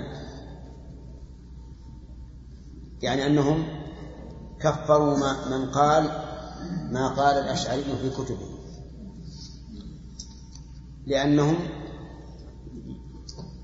يعني 3.03 3.27
أنهم 3.27 3.65
كفروا 4.61 5.17
من 5.51 5.71
قال 5.71 6.05
ما 6.91 7.09
قال 7.09 7.37
الأشعري 7.37 7.83
في 7.83 8.11
كتبه. 8.11 8.49
لأنهم 11.07 11.57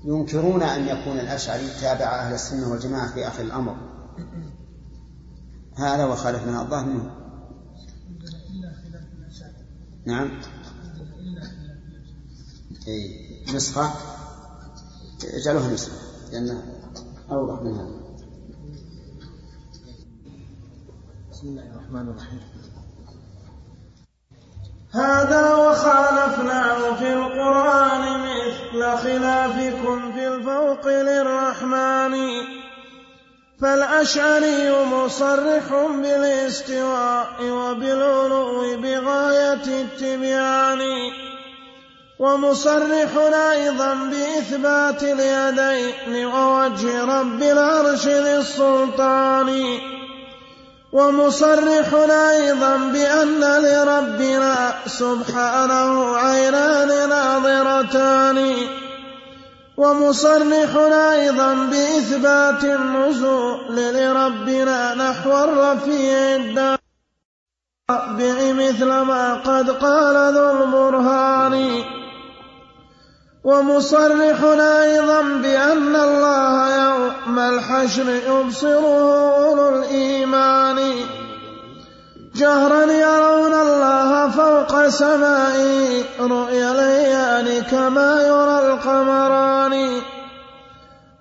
ينكرون 0.05 0.63
أن 0.63 0.87
يكون 0.87 1.19
الأشعري 1.19 1.67
تابع 1.81 2.05
أهل 2.05 2.33
السنة 2.33 2.71
والجماعة 2.71 3.13
في 3.13 3.27
آخر 3.27 3.43
الأمر. 3.43 3.75
هذا 5.75 6.05
وخالفنا 6.05 6.61
الله 6.61 6.85
منه. 6.85 7.11
نعم. 10.05 10.41
نسخة. 13.53 13.93
اجعلوها 15.33 15.67
نسخة 15.67 15.95
لأنها 16.31 16.63
أوضح 17.31 17.61
من 17.61 17.75
هذا. 17.75 18.01
بسم 21.31 21.47
الله 21.47 21.61
الرحمن 21.61 22.09
الرحيم. 22.09 22.41
هذا 24.91 25.55
وخالفناه 25.55 26.95
في 26.95 27.13
القرآن 27.13 28.19
مثل 28.19 28.97
خلافكم 28.97 30.13
في 30.13 30.27
الفوق 30.27 30.87
للرحمن. 30.87 32.15
فالأشعري 33.61 34.85
مصرح 34.85 35.67
بالاستواء 36.01 37.43
وبالعلو 37.43 38.81
بغاية 38.81 39.81
التبيان. 39.81 40.81
ومصرح 42.21 43.17
أيضا 43.51 43.93
بإثبات 43.93 45.03
اليدين 45.03 46.25
ووجه 46.25 47.05
رب 47.05 47.41
العرش 47.41 48.07
ذي 48.07 48.37
السلطان. 48.37 49.79
ومصرح 50.91 51.93
أيضا 52.11 52.77
بأن 52.77 53.39
لربنا 53.39 54.73
سبحانه 54.85 56.17
عينان 56.17 57.09
ناظرتان. 57.09 58.53
ومصرح 59.77 60.75
أيضا 61.11 61.53
بإثبات 61.53 62.63
النزول 62.63 63.75
لربنا 63.75 64.95
نحو 64.95 65.43
الرفيع 65.43 66.35
الدار 66.35 66.77
مثل 68.53 68.85
ما 68.85 69.33
قد 69.33 69.69
قال 69.69 70.33
ذو 70.33 70.63
البرهان. 70.63 72.00
ومصرح 73.43 74.43
أيضا 74.61 75.21
بأن 75.21 75.95
الله 75.95 76.75
يوم 76.85 77.39
الحشر 77.39 78.09
يبصره 78.09 79.35
أولو 79.45 79.69
الإيمان. 79.69 80.77
جهرا 82.35 82.83
يرون 82.85 83.53
الله 83.53 84.29
فوق 84.29 84.87
سمائه 84.87 86.03
رؤيا 86.19 86.71
الأيان 86.71 87.63
كما 87.63 88.21
يرى 88.21 88.73
القمران. 88.73 90.01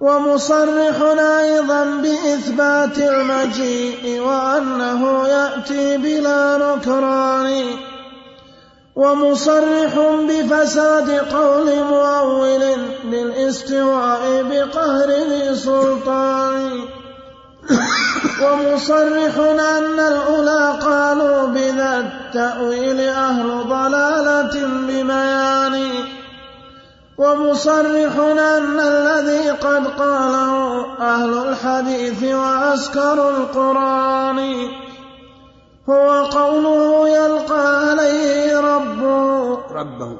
ومصرح 0.00 0.96
أيضا 1.18 1.84
بإثبات 1.84 2.98
المجيء 2.98 4.20
وأنه 4.20 5.28
يأتي 5.28 5.96
بلا 5.96 6.56
نكران. 6.56 7.89
ومصرح 9.00 9.92
بفساد 10.28 11.10
قول 11.10 11.68
مؤول 11.84 12.64
للاستواء 13.04 14.22
بقهر 14.50 15.08
ذي 15.08 15.56
سلطان. 15.56 16.60
ومصرح 18.42 19.34
أن 19.76 19.98
الأولى 20.12 20.78
قالوا 20.82 21.46
بذا 21.46 21.92
التأويل 21.98 23.00
أهل 23.00 23.48
ضلالة 23.68 24.54
بميان 24.88 25.76
ومصرح 27.18 28.14
أن 28.18 28.80
الذي 28.80 29.50
قد 29.50 29.86
قاله 29.86 30.84
أهل 31.00 31.32
الحديث 31.48 32.20
وعسكر 32.34 33.18
القرآن. 33.30 34.40
هو 35.90 36.24
قوله 36.24 37.08
يلقى 37.08 37.88
عليه 37.88 38.60
ربه. 38.60 39.58
ربه. 39.74 40.16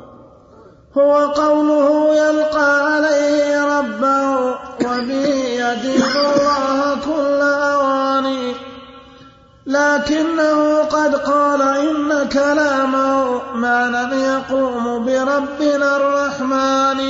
هو 0.99 1.13
قوله 1.27 2.15
يلقى 2.15 2.95
عليه 2.95 3.79
ربه. 3.79 4.41
وبه 4.87 5.27
يدين 5.61 6.03
الله 6.03 6.95
كل 7.07 7.41
أواني. 7.43 8.55
لكنه 9.67 10.79
قد 10.79 11.15
قال 11.15 11.63
إن 11.63 12.29
كلامه 12.29 13.41
معنى 13.55 14.23
يقوم 14.23 15.05
بربنا 15.05 15.97
الرحمن. 15.97 17.01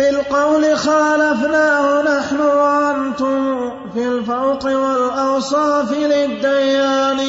في 0.00 0.08
القول 0.08 0.78
خالفناه 0.78 2.02
نحن 2.02 2.40
وأنتم 2.40 3.70
في 3.94 4.08
الفوق 4.08 4.64
والأوصاف 4.64 5.92
للديان. 5.92 7.20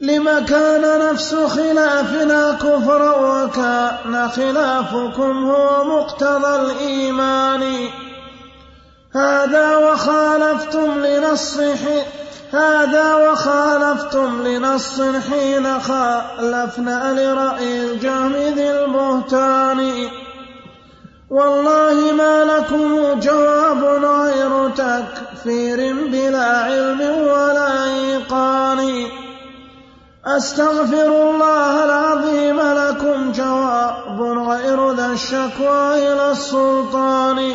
لما 0.00 0.40
كان 0.40 1.10
نفس 1.10 1.34
خلافنا 1.34 2.52
كفرا 2.52 3.16
وكان 3.16 4.28
خلافكم 4.28 5.50
هو 5.50 5.84
مقتضى 5.84 6.56
الإيمان. 6.56 7.88
هذا 9.14 9.76
وخالفتم 9.76 11.06
لنص 11.06 11.58
هذا 12.52 13.14
وخالفتم 13.14 14.46
لنص 14.46 15.00
حين 15.00 15.80
خالفنا 15.80 17.12
لرأي 17.12 17.84
الجهم 17.84 18.32
ذي 18.32 18.70
البهتان. 18.70 20.21
والله 21.32 22.12
ما 22.12 22.44
لكم 22.44 23.20
جواب 23.20 23.84
غير 24.04 24.68
تكفير 24.68 25.94
بلا 26.12 26.44
علم 26.44 27.00
ولا 27.00 27.84
إيقان. 27.84 29.06
أستغفر 30.26 31.30
الله 31.30 31.84
العظيم 31.84 32.60
لكم 32.60 33.32
جواب 33.32 34.20
غير 34.20 34.92
ذا 34.92 35.06
الشكوى 35.06 36.12
إلى 36.12 36.30
السلطان. 36.30 37.52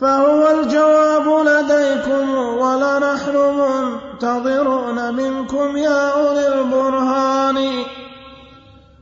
فهو 0.00 0.50
الجواب 0.50 1.46
لديكم 1.46 2.38
ولنحن 2.38 3.36
منتظرون 3.36 5.14
منكم 5.14 5.76
يا 5.76 6.10
أولي 6.10 6.60
البرهان. 6.60 7.84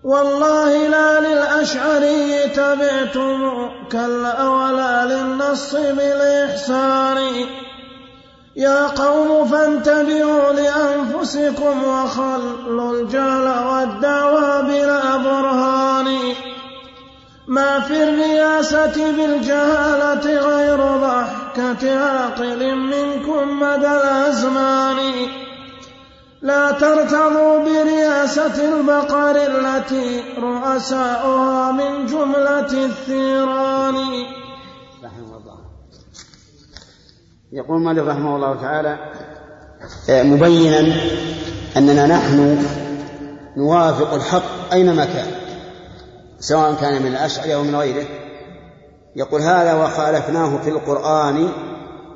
والله 0.05 0.89
لا 0.89 1.21
للأشعري 1.21 2.49
تبعتم 2.49 3.71
كلا 3.93 4.49
ولا 4.49 5.05
للنص 5.05 5.75
بالإحسان 5.75 7.17
يا 8.57 8.87
قوم 8.87 9.49
فانتبهوا 9.49 10.53
لأنفسكم 10.53 11.85
وخلوا 11.85 12.93
الجهل 12.93 13.67
والدعوى 13.67 14.63
بلا 14.63 15.17
برهان. 15.17 16.19
ما 17.49 17.81
في 17.81 18.03
الرياسة 18.03 19.13
بالجهالة 19.17 20.39
غير 20.39 20.77
ضحكة 20.77 21.99
عاقل 21.99 22.75
منكم 22.75 23.61
مدى 23.61 23.87
الأزمان. 23.87 24.99
لا 26.45 26.73
ترتضوا 26.73 27.59
برياسة 27.59 28.57
البقر 28.69 29.37
التي 29.37 30.23
رؤساؤها 30.39 31.73
من 31.73 32.07
جملة 32.07 32.85
الثيران. 32.85 33.95
رحمه 35.05 35.37
الله. 35.37 35.59
يقول 37.53 37.81
مالك 37.81 38.07
رحمه 38.07 38.37
الله 38.37 38.55
تعالى 38.61 38.99
مبينا 40.09 40.81
أننا 41.77 42.07
نحن 42.07 42.67
نوافق 43.57 44.15
الحق 44.15 44.73
أينما 44.73 45.05
كان 45.05 45.27
سواء 46.41 46.75
كان 46.75 47.03
من 47.03 47.09
الأشعري 47.09 47.55
أو 47.55 47.63
من 47.63 47.77
غيره. 47.77 48.07
يقول 49.17 49.41
هذا 49.41 49.75
وخالفناه 49.75 50.59
في 50.59 50.71
القرآن 50.71 51.49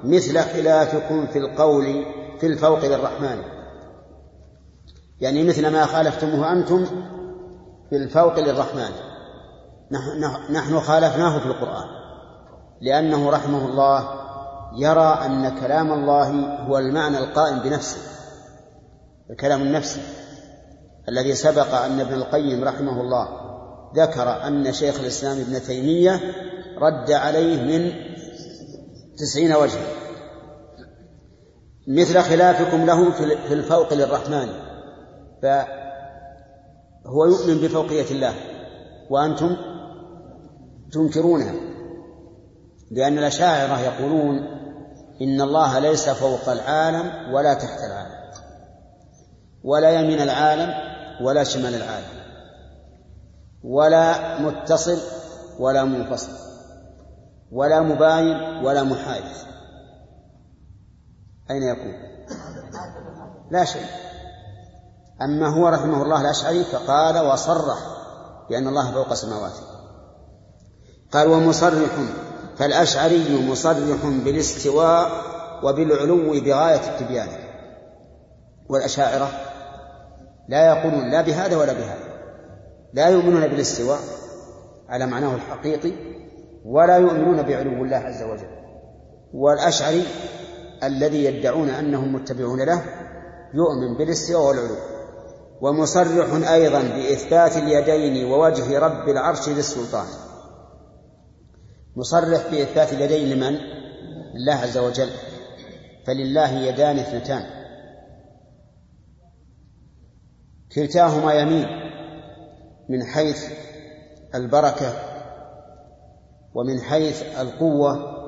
مثل 0.05 0.39
خلافكم 0.39 1.27
في 1.27 1.39
القول 1.39 2.05
في 2.41 2.47
الفوق 2.47 2.85
للرحمن. 2.85 3.58
يعني 5.21 5.45
مثل 5.45 5.69
ما 5.69 5.87
خالفتموه 5.87 6.53
أنتم 6.53 6.85
في 7.91 7.97
الفوق 7.97 8.39
للرحمن. 8.39 8.91
نحن 10.51 10.81
خالفناه 10.81 11.39
في 11.39 11.47
القرآن. 11.47 11.89
لأنه 12.81 13.31
رحمه 13.31 13.67
الله 13.69 14.09
يرى 14.79 15.21
أن 15.27 15.61
كلام 15.61 15.93
الله 15.93 16.29
هو 16.67 16.79
المعنى 16.79 17.19
القائم 17.19 17.59
بنفسه. 17.59 17.99
الكلام 19.31 19.63
النفسي 19.63 20.01
الذي 21.09 21.35
سبق 21.35 21.75
أن 21.75 22.01
ابن 22.01 22.15
القيم 22.15 22.65
رحمه 22.65 23.01
الله 23.01 23.29
ذكر 23.97 24.47
أن 24.47 24.73
شيخ 24.73 25.01
الإسلام 25.01 25.41
ابن 25.41 25.63
تيمية 25.63 26.21
رد 26.79 27.11
عليه 27.11 27.63
من 27.63 27.93
تسعين 29.19 29.53
وجها. 29.53 29.87
مثل 31.89 32.21
خلافكم 32.21 32.87
له 32.87 33.11
في 33.49 33.55
الفوق 33.55 33.95
للرحمن. 33.95 34.68
فهو 35.43 37.25
يؤمن 37.25 37.61
بفوقية 37.61 38.11
الله 38.11 38.35
وأنتم 39.11 39.57
تنكرونها 40.93 41.55
لأن 42.91 43.19
الأشاعرة 43.19 43.81
يقولون 43.81 44.39
إن 45.23 45.41
الله 45.41 45.79
ليس 45.79 46.09
فوق 46.09 46.49
العالم 46.49 47.35
ولا 47.35 47.55
تحت 47.55 47.79
العالم 47.79 48.19
ولا 49.65 49.91
يمين 49.91 50.21
العالم 50.21 50.75
ولا 51.25 51.45
شمال 51.45 51.75
العالم 51.75 52.19
ولا 53.65 54.39
متصل 54.41 54.99
ولا 55.59 55.85
منفصل 55.85 56.33
ولا 57.53 57.81
مباين 57.81 58.65
ولا 58.65 58.83
محايد. 58.83 59.25
أين 61.51 61.63
يكون؟ 61.63 61.95
لا 63.51 63.65
شيء. 63.65 64.08
أما 65.23 65.49
هو 65.49 65.69
رحمه 65.69 66.03
الله 66.03 66.21
الأشعري 66.21 66.65
فقال 66.65 67.27
وصرح 67.27 67.79
بأن 68.51 68.69
الله 68.69 68.93
فوق 68.93 69.15
سماواته. 69.15 69.63
قال 71.13 71.29
ومصرح 71.29 71.91
فالأشعري 72.59 73.51
مصرح 73.51 74.07
بالاستواء 74.25 75.11
وبالعلو 75.63 76.41
بغاية 76.41 76.89
التبيان. 76.89 77.29
والأشاعرة 78.69 79.31
لا 80.49 80.67
يقولون 80.67 81.11
لا 81.11 81.21
بهذا 81.21 81.57
ولا 81.57 81.73
بهذا 81.73 82.09
لا 82.93 83.09
يؤمنون 83.09 83.49
بالاستواء 83.49 83.99
على 84.89 85.07
معناه 85.07 85.35
الحقيقي 85.35 85.93
ولا 86.65 86.97
يؤمنون 86.97 87.43
بعلو 87.43 87.85
الله 87.85 87.97
عز 87.97 88.23
وجل. 88.23 88.51
والأشعري 89.35 90.05
الذي 90.83 91.25
يدعون 91.25 91.69
أنهم 91.69 92.15
متبعون 92.15 92.63
له 92.63 92.83
يؤمن 93.55 93.97
بالاستواء 93.99 94.49
والعلو. 94.49 94.77
ومصرح 95.61 96.51
أيضا 96.51 96.83
بإثبات 96.83 97.57
اليدين 97.57 98.25
ووجه 98.25 98.79
رب 98.79 99.09
العرش 99.09 99.49
للسلطان. 99.49 100.07
مصرح 101.97 102.51
بإثبات 102.51 102.93
اليدين 102.93 103.29
لمن؟ 103.29 103.59
لله 104.35 104.55
عز 104.55 104.79
وجل. 104.79 105.11
فلله 106.07 106.51
يدان 106.51 106.99
اثنتان. 106.99 107.43
كلتاهما 110.75 111.35
يمين 111.35 111.67
من 112.89 113.05
حيث 113.05 113.53
البركة 114.35 114.93
ومن 116.55 116.81
حيث 116.81 117.23
القوة 117.39 118.19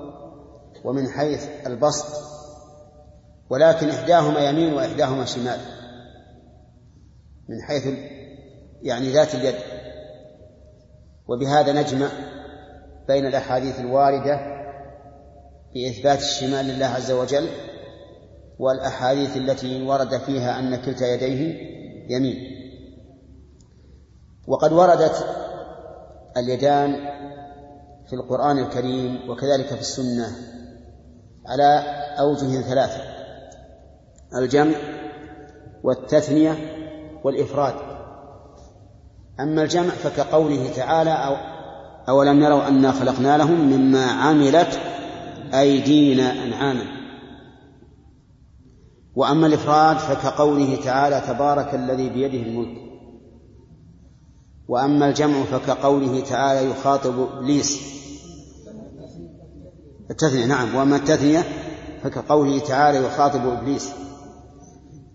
ومن 0.84 1.08
حيث 1.08 1.48
البسط. 1.66 2.06
ولكن 3.50 3.88
إحداهما 3.88 4.48
يمين 4.48 4.74
وإحداهما 4.74 5.24
شمال. 5.24 5.79
من 7.50 7.62
حيث 7.62 7.86
يعني 8.82 9.12
ذات 9.12 9.34
اليد. 9.34 9.54
وبهذا 11.28 11.72
نجمع 11.72 12.08
بين 13.08 13.26
الأحاديث 13.26 13.80
الواردة 13.80 14.40
بإثبات 15.74 16.18
الشمال 16.18 16.66
لله 16.66 16.86
عز 16.86 17.10
وجل 17.10 17.48
والأحاديث 18.58 19.36
التي 19.36 19.82
ورد 19.82 20.18
فيها 20.18 20.58
أن 20.58 20.76
كلتا 20.76 21.06
يديه 21.06 21.56
يمين. 22.08 22.36
وقد 24.46 24.72
وردت 24.72 25.26
اليدان 26.36 26.92
في 28.06 28.12
القرآن 28.12 28.58
الكريم 28.58 29.30
وكذلك 29.30 29.66
في 29.66 29.80
السنة 29.80 30.26
على 31.46 31.84
أوجه 32.18 32.60
ثلاثة 32.60 33.00
الجمع 34.36 34.76
والتثنية 35.82 36.79
والإفراد. 37.24 37.74
أما 39.40 39.62
الجمع 39.62 39.88
فكقوله 39.88 40.70
تعالى 40.76 41.10
أو 41.10 41.36
أولم 42.08 42.42
يروا 42.42 42.68
أنا 42.68 42.92
خلقنا 42.92 43.38
لهم 43.38 43.60
مما 43.60 44.06
عملت 44.06 44.80
أيدينا 45.54 46.44
أنعاما. 46.44 46.84
وأما 49.16 49.46
الإفراد 49.46 49.96
فكقوله 49.96 50.76
تعالى 50.84 51.22
تبارك 51.28 51.74
الذي 51.74 52.08
بيده 52.08 52.48
الملك. 52.48 52.78
وأما 54.68 55.08
الجمع 55.08 55.42
فكقوله 55.44 56.20
تعالى 56.20 56.70
يخاطب 56.70 57.28
إبليس. 57.36 57.80
التثنية 60.10 60.46
نعم. 60.46 60.74
وأما 60.74 60.96
التثنية 60.96 61.44
فكقوله 62.02 62.58
تعالى 62.58 62.98
يخاطب 62.98 63.46
إبليس. 63.46 63.92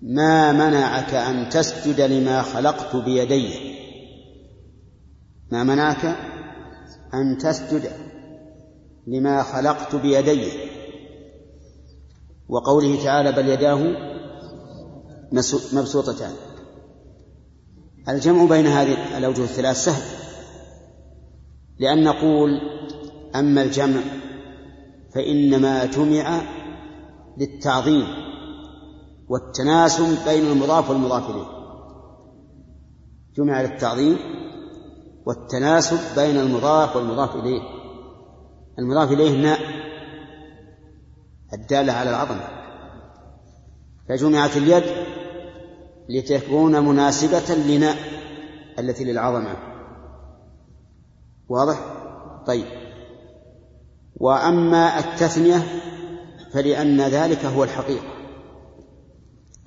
ما 0.01 0.51
منعك 0.51 1.13
أن 1.13 1.49
تسجد 1.49 2.01
لما 2.01 2.41
خلقت 2.41 2.95
بيدي؟ 2.95 3.75
ما 5.51 5.63
منعك 5.63 6.05
أن 7.13 7.37
تسجد 7.37 7.91
لما 9.07 9.43
خلقت 9.43 9.95
بيدي؟ 9.95 10.51
وقوله 12.49 13.03
تعالى 13.03 13.31
بل 13.31 13.49
يداه 13.49 13.79
مبسوطتان. 15.73 16.31
الجمع 18.09 18.45
بين 18.45 18.67
هذه 18.67 19.17
الأوجه 19.17 19.41
الثلاث 19.41 19.85
سهل 19.85 20.03
لأن 21.79 22.03
نقول 22.03 22.49
أما 23.35 23.63
الجمع 23.63 24.01
فإنما 25.15 25.85
جمع 25.85 26.41
للتعظيم. 27.37 28.34
والتناسب 29.29 30.17
بين 30.25 30.45
المضاف 30.45 30.89
والمضاف 30.89 31.29
إليه 31.29 31.45
جمع 33.37 33.61
للتعظيم 33.61 34.17
والتناسب 35.25 35.99
بين 36.15 36.37
المضاف 36.37 36.95
والمضاف 36.95 37.35
إليه 37.35 37.61
المضاف 38.79 39.11
إليه 39.11 39.41
ناء 39.41 39.59
الدالة 41.53 41.93
على 41.93 42.09
العظمة 42.09 42.47
فجمعت 44.09 44.57
اليد 44.57 44.83
لتكون 46.09 46.85
مناسبة 46.85 47.55
لناء 47.55 47.95
التي 48.79 49.03
للعظمة. 49.03 49.55
واضح؟ 51.49 51.79
طيب. 52.47 52.65
وأما 54.15 54.99
التثنية 54.99 55.63
فلأن 56.53 57.01
ذلك 57.01 57.45
هو 57.45 57.63
الحقيقة. 57.63 58.14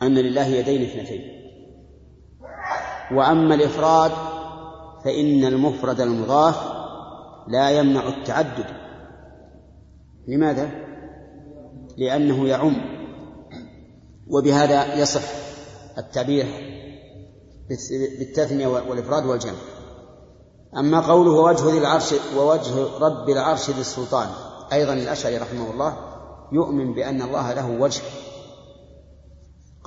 أن 0.02 0.14
لله 0.14 0.46
يدين 0.46 0.82
اثنتين. 0.82 1.22
وأما 3.12 3.54
الإفراد 3.54 4.12
فإن 5.04 5.44
المفرد 5.44 6.00
المضاف 6.00 6.56
لا 7.48 7.70
يمنع 7.70 8.08
التعدد. 8.08 8.66
لماذا؟ 10.28 10.70
لأنه 11.96 12.48
يعم. 12.48 12.76
وبهذا 14.26 14.94
يصح 14.94 15.22
التعبير 15.98 16.46
بالتثنية 18.18 18.66
والإفراد 18.66 19.26
والجمع. 19.26 19.58
أما 20.76 21.00
قوله 21.00 21.30
وجه 21.30 21.70
ذي 21.70 21.78
العرش 21.78 22.14
ووجه 22.36 22.98
رب 23.00 23.28
العرش 23.28 23.70
ذي 23.70 23.80
السلطان 23.80 24.28
أيضا 24.72 24.92
الأشعري 24.92 25.38
رحمه 25.38 25.70
الله 25.70 25.96
يؤمن 26.52 26.94
بأن 26.94 27.22
الله 27.22 27.52
له 27.52 27.70
وجه. 27.80 28.02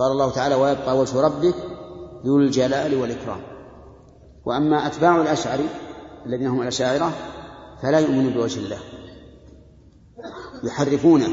قال 0.02 0.12
الله 0.12 0.32
تعالى 0.32 0.56
ويبقى 0.56 0.98
وجه 0.98 1.22
ربك 1.22 1.56
ذو 2.26 2.38
الجلال 2.38 2.96
والإكرام. 2.96 3.42
وأما 4.46 4.88
أتباع 4.88 5.22
الأشعري 5.22 5.70
الذين 6.26 6.48
هم 6.48 6.62
الأشاعرة 6.62 7.12
فلا 7.82 8.00
يؤمنون 8.00 8.34
بوجه 8.34 8.60
الله. 8.60 8.80
يحرفونه. 10.64 11.28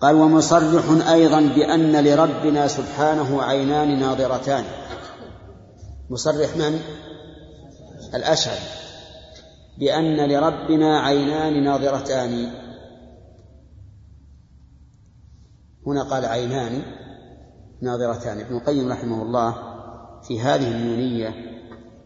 قال 0.00 0.14
ومصرح 0.14 1.08
أيضا 1.10 1.40
بأن 1.40 2.04
لربنا 2.04 2.68
سبحانه 2.68 3.42
عينان 3.42 4.00
ناظرتان. 4.00 4.64
مصرح 6.10 6.56
من؟ 6.56 6.80
الأشعري 8.14 8.66
بأن 9.78 10.30
لربنا 10.30 11.00
عينان 11.00 11.64
ناظرتان. 11.64 12.50
هنا 15.86 16.02
قال 16.02 16.24
عينان. 16.24 17.03
ناظرتان. 17.84 18.40
ابن 18.40 18.56
القيم 18.56 18.92
رحمه 18.92 19.22
الله 19.22 19.54
في 20.22 20.40
هذه 20.40 20.70
النونية 20.70 21.34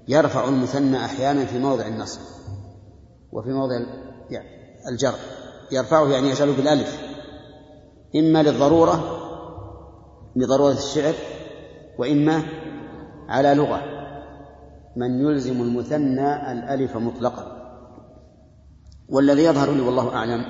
يرفع 0.09 0.49
المثنى 0.49 1.05
أحيانا 1.05 1.45
في 1.45 1.59
موضع 1.59 1.87
النصب 1.87 2.20
وفي 3.33 3.49
موضع 3.49 3.74
الجر. 4.93 5.14
يرفعه 5.72 6.09
يعني 6.09 6.29
يجعله 6.29 6.57
بالألف. 6.57 7.03
إما 8.16 8.43
للضرورة 8.43 9.18
لضرورة 10.37 10.72
الشعر 10.72 11.14
وإما 11.99 12.43
على 13.29 13.55
لغة. 13.55 13.83
من 14.97 15.20
يلزم 15.20 15.62
المثنى 15.62 16.53
الألف 16.53 16.97
مطلقا. 16.97 17.59
والذي 19.09 19.45
يظهر 19.45 19.70
لي 19.70 19.81
والله 19.81 20.14
أعلم 20.14 20.45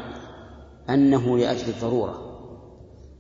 أنه 0.91 1.39
لأجل 1.39 1.69
الضرورة. 1.69 2.29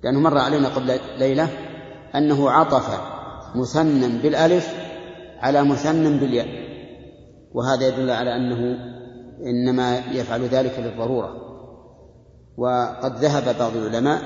لأنه 0.05 0.21
مر 0.21 0.39
علينا 0.39 0.69
قبل 0.69 0.99
ليلة 1.19 1.68
أنه 2.15 2.51
عطف 2.51 3.01
مثنى 3.55 4.19
بالألف 4.23 4.75
على 5.39 5.65
مثنى 5.65 6.19
بالياء 6.19 6.49
وهذا 7.55 7.89
يدل 7.89 8.11
على 8.11 8.37
أنه 8.37 8.79
إنما 9.47 9.99
يفعل 9.99 10.43
ذلك 10.43 10.79
للضرورة. 10.79 11.49
وقد 12.57 13.17
ذهب 13.17 13.59
بعض 13.59 13.77
العلماء 13.77 14.23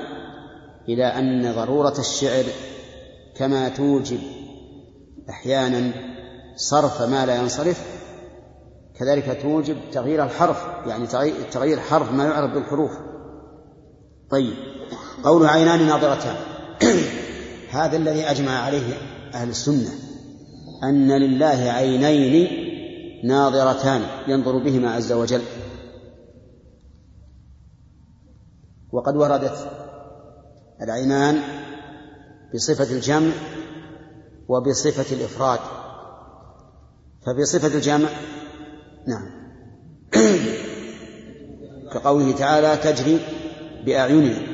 إلى 0.89 1.05
أن 1.05 1.55
ضرورة 1.55 1.99
الشعر 1.99 2.43
كما 3.35 3.69
توجب 3.69 4.19
أحيانا 5.29 5.91
صرف 6.55 7.01
ما 7.01 7.25
لا 7.25 7.35
ينصرف 7.35 8.03
كذلك 8.99 9.39
توجب 9.41 9.77
تغيير 9.91 10.23
الحرف 10.23 10.65
يعني 10.87 11.07
تغيير 11.51 11.79
حرف 11.79 12.11
ما 12.11 12.25
يعرف 12.25 12.53
بالحروف. 12.53 12.91
طيب 14.31 14.53
قول 15.23 15.45
عينان 15.45 15.87
ناظرتان. 15.87 16.35
هذا 17.73 17.97
الذي 17.97 18.23
أجمع 18.23 18.51
عليه 18.51 18.93
أهل 19.33 19.49
السنة 19.49 19.89
أن 20.83 21.11
لله 21.11 21.71
عينين 21.71 22.47
ناظرتان 23.23 24.01
ينظر 24.27 24.57
بهما 24.57 24.91
عز 24.91 25.11
وجل. 25.11 25.41
وقد 28.91 29.15
وردت 29.15 29.71
العينان 30.81 31.41
بصفة 32.53 32.95
الجمع 32.95 33.31
وبصفة 34.47 35.15
الإفراد. 35.15 35.59
فبصفة 37.25 37.75
الجمع 37.75 38.09
نعم. 39.07 39.29
كقوله 41.93 42.31
تعالى 42.31 42.77
تجري 42.77 43.19
بأعيننا. 43.85 44.53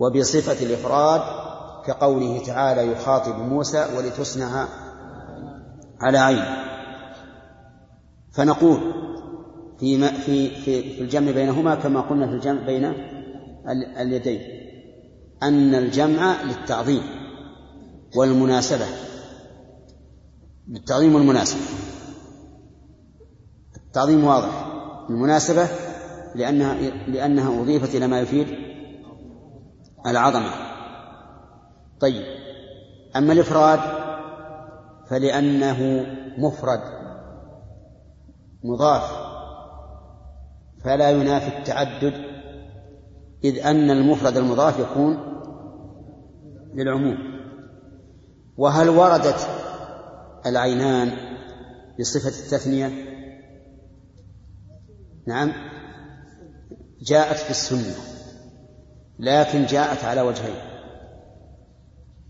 وبصفة 0.00 0.66
الإفراد 0.66 1.39
كقوله 1.86 2.42
تعالى 2.46 2.92
يخاطب 2.92 3.38
موسى 3.38 3.86
ولتصنع 3.96 4.68
على 6.00 6.18
عين. 6.18 6.44
فنقول 8.32 8.80
في 9.78 10.08
في 10.08 10.50
في 10.50 10.92
في 10.92 11.00
الجمع 11.00 11.30
بينهما 11.30 11.74
كما 11.74 12.00
قلنا 12.00 12.26
في 12.26 12.32
الجمع 12.32 12.66
بين 12.66 12.84
اليدين 14.00 14.40
أن 15.42 15.74
الجمع 15.74 16.42
للتعظيم 16.42 17.02
والمناسبة. 18.16 18.86
للتعظيم 20.68 21.14
والمناسبة. 21.14 21.60
التعظيم 23.86 24.24
واضح. 24.24 24.66
المناسبة 25.10 25.68
لأنها 26.34 26.74
لأنها 27.08 27.62
أضيفت 27.62 27.94
إلى 27.94 28.06
ما 28.06 28.20
يفيد 28.20 28.46
العظمة. 30.06 30.69
طيب. 32.00 32.24
أما 33.16 33.32
الإفراد 33.32 33.80
فلأنه 35.08 36.06
مفرد 36.38 36.80
مضاف 38.64 39.30
فلا 40.84 41.10
ينافي 41.10 41.58
التعدد 41.58 42.14
إذ 43.44 43.66
أن 43.66 43.90
المفرد 43.90 44.36
المضاف 44.36 44.78
يكون 44.78 45.18
للعموم. 46.74 47.18
وهل 48.56 48.88
وردت 48.88 49.48
العينان 50.46 51.10
بصفة 52.00 52.28
التثنية؟ 52.28 52.90
نعم. 55.26 55.52
جاءت 57.00 57.36
في 57.36 57.50
السنة 57.50 57.94
لكن 59.18 59.66
جاءت 59.66 60.04
على 60.04 60.20
وجهين. 60.20 60.69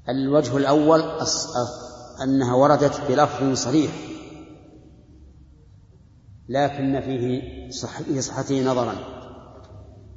الوجه 0.09 0.57
الأول 0.57 1.03
أنها 2.25 2.55
وردت 2.55 3.01
بلفظ 3.09 3.53
صريح. 3.53 3.91
لكن 6.49 7.01
فيه 7.01 7.71
صح 7.71 8.03
في 8.03 8.21
صحته 8.21 8.71
نظرا. 8.71 8.95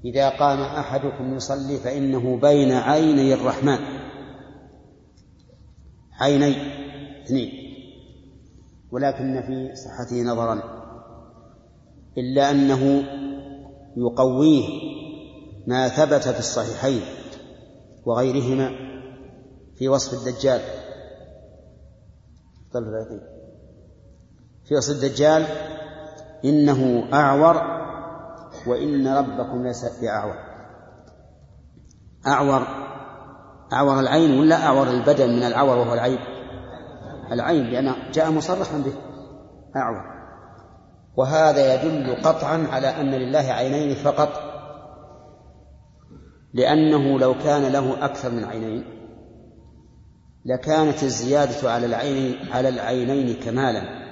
إذا 0.05 0.29
قام 0.29 0.59
أحدكم 0.59 1.35
يصلي 1.35 1.77
فإنه 1.77 2.37
بين 2.37 2.71
عيني 2.71 3.33
الرحمن. 3.33 3.77
عيني 6.19 6.55
اثنين. 7.23 7.51
ولكن 8.91 9.41
في 9.47 9.75
صحته 9.75 10.21
نظرا. 10.21 10.61
إلا 12.17 12.51
أنه 12.51 13.03
يقويه 13.97 14.67
ما 15.67 15.87
ثبت 15.87 16.27
في 16.27 16.39
الصحيحين 16.39 17.01
وغيرهما. 18.05 18.92
في 19.75 19.89
وصف 19.89 20.13
الدجال. 20.13 20.61
في 24.65 24.75
وصف 24.75 24.91
الدجال 24.91 25.45
إنه 26.45 27.09
أعور 27.13 27.61
وإن 28.67 29.07
ربكم 29.07 29.63
ليس 29.63 29.85
بأعور. 30.01 30.35
أعور 32.27 32.67
أعور 33.73 33.99
العين 33.99 34.39
ولا 34.39 34.65
أعور 34.65 34.87
البدن 34.87 35.29
من 35.29 35.43
العور 35.43 35.77
وهو 35.77 35.93
العيب 35.93 36.19
العين 37.31 37.65
لأن 37.65 38.11
جاء 38.11 38.31
مصرحا 38.31 38.77
به. 38.77 38.93
أعور. 39.75 40.13
وهذا 41.17 41.73
يدل 41.73 42.15
قطعا 42.23 42.67
على 42.71 42.87
أن 42.87 43.11
لله 43.11 43.39
عينين 43.39 43.95
فقط 43.95 44.53
لأنه 46.53 47.19
لو 47.19 47.33
كان 47.33 47.71
له 47.71 48.05
أكثر 48.05 48.29
من 48.29 48.43
عينين 48.43 48.92
لكانت 50.45 51.03
الزيادة 51.03 51.71
على 51.71 51.85
العين 51.85 52.51
على 52.51 52.69
العينين 52.69 53.35
كمالا. 53.35 54.03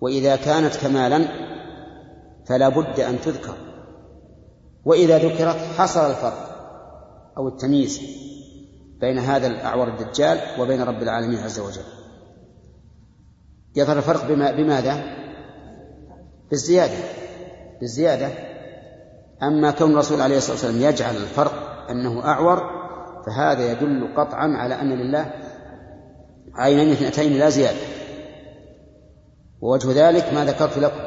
وإذا 0.00 0.36
كانت 0.36 0.76
كمالا 0.76 1.24
فلا 2.46 2.68
بد 2.68 3.00
أن 3.00 3.20
تذكر. 3.20 3.54
وإذا 4.84 5.18
ذكرت 5.18 5.56
حصل 5.56 6.10
الفرق 6.10 6.48
أو 7.36 7.48
التمييز 7.48 8.00
بين 9.00 9.18
هذا 9.18 9.46
الأعور 9.46 9.88
الدجال 9.88 10.60
وبين 10.60 10.82
رب 10.82 11.02
العالمين 11.02 11.38
عز 11.38 11.60
وجل. 11.60 11.84
يظهر 13.76 13.96
الفرق 13.96 14.28
بما 14.28 14.50
بماذا؟ 14.50 15.02
بالزيادة. 16.50 16.98
بالزيادة. 17.80 18.30
أما 19.42 19.70
كون 19.70 19.92
الرسول 19.92 20.20
عليه 20.20 20.36
الصلاة 20.36 20.52
والسلام 20.52 20.82
يجعل 20.82 21.16
الفرق 21.16 21.86
أنه 21.90 22.24
أعور 22.24 22.77
فهذا 23.28 23.72
يدل 23.72 24.14
قطعا 24.16 24.56
على 24.56 24.80
أن 24.80 24.92
لله 24.92 25.32
عينين 26.54 26.90
اثنتين 26.90 27.38
لا 27.38 27.48
زيادة. 27.48 27.78
ووجه 29.60 30.08
ذلك 30.08 30.32
ما 30.34 30.44
ذكرت 30.44 30.78
لكم. 30.78 31.00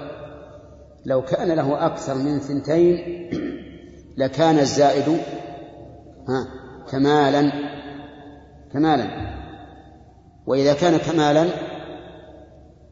لو 1.05 1.21
كان 1.21 1.51
له 1.51 1.85
أكثر 1.85 2.15
من 2.15 2.39
ثنتين 2.39 2.97
لكان 4.17 4.59
الزائد 4.59 5.09
ها 6.29 6.47
كمالا 6.91 7.51
كمالا. 8.73 9.07
وإذا 10.47 10.73
كان 10.73 10.97
كمالا 10.97 11.47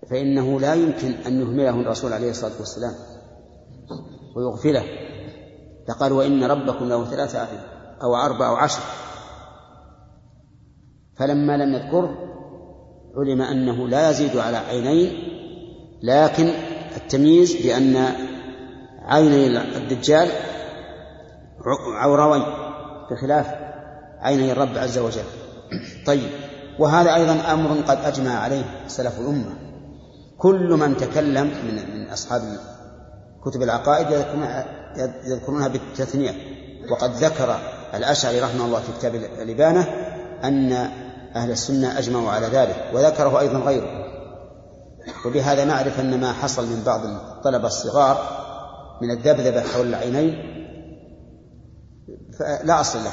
فإنه 0.10 0.60
لا 0.60 0.74
يمكن 0.74 1.12
أن 1.28 1.42
يهمله 1.42 1.82
الرسول 1.82 2.14
عليه 2.14 2.30
الصلاة 2.30 2.60
والسلام 2.60 2.94
ويغفله. 4.36 4.84
فقال 5.88 6.14
وإن 6.14 6.44
ربكم 6.44 6.86
له 6.86 7.06
ثلاثة 7.06 7.48
أو 8.04 8.16
أربع 8.16 8.50
أو 8.50 8.56
عشر. 8.56 8.82
فلما 11.20 11.58
لم 11.58 11.74
يذكره 11.74 12.18
علم 13.18 13.42
أنه 13.42 13.88
لا 13.88 14.10
يزيد 14.10 14.38
على 14.38 14.58
عينين 14.58 15.12
لكن 16.04 16.52
التمييز 16.98 17.56
بأن 17.56 18.14
عيني 19.06 19.48
الدجال 19.78 20.30
عوروين 21.96 22.44
بخلاف 23.12 23.48
عيني 24.20 24.52
الرب 24.52 24.78
عز 24.78 24.98
وجل. 24.98 25.24
طيب 26.06 26.30
وهذا 26.80 27.16
أيضا 27.16 27.54
أمر 27.54 27.82
قد 27.88 27.98
أجمع 28.06 28.32
عليه 28.40 28.64
سلف 28.88 29.20
الأمة. 29.20 29.54
كل 30.38 30.70
من 30.70 30.98
تكلم 30.98 31.48
من 31.48 32.00
من 32.00 32.10
أصحاب 32.10 32.42
كتب 33.46 33.62
العقائد 33.62 34.08
يذكرونها 35.26 35.68
بالتثنية. 35.68 36.32
وقد 36.92 37.12
ذكر 37.12 37.60
الأشعري 37.94 38.40
رحمه 38.40 38.66
الله 38.66 38.80
في 38.80 38.92
كتاب 39.00 39.16
الإبانة 39.16 39.88
أن 40.44 40.90
أهل 41.36 41.52
السنة 41.52 42.00
أجمعوا 42.00 42.30
على 42.30 42.48
ذلك 42.48 42.92
وذكره 42.94 43.40
أيضا 43.40 43.60
غيره. 43.60 44.06
وبهذا 45.26 45.66
نعرف 45.66 46.00
أن 46.00 46.22
ما 46.22 46.34
حصل 46.34 46.66
من 46.66 46.84
بعض 46.86 47.06
الطلبة 47.06 47.68
الصغار 47.68 48.18
من 49.02 49.12
الذبذبة 49.12 49.62
حول 49.62 49.88
العينين 49.88 50.34
لا 52.64 52.82
أصل 52.82 53.00
له. 53.00 53.12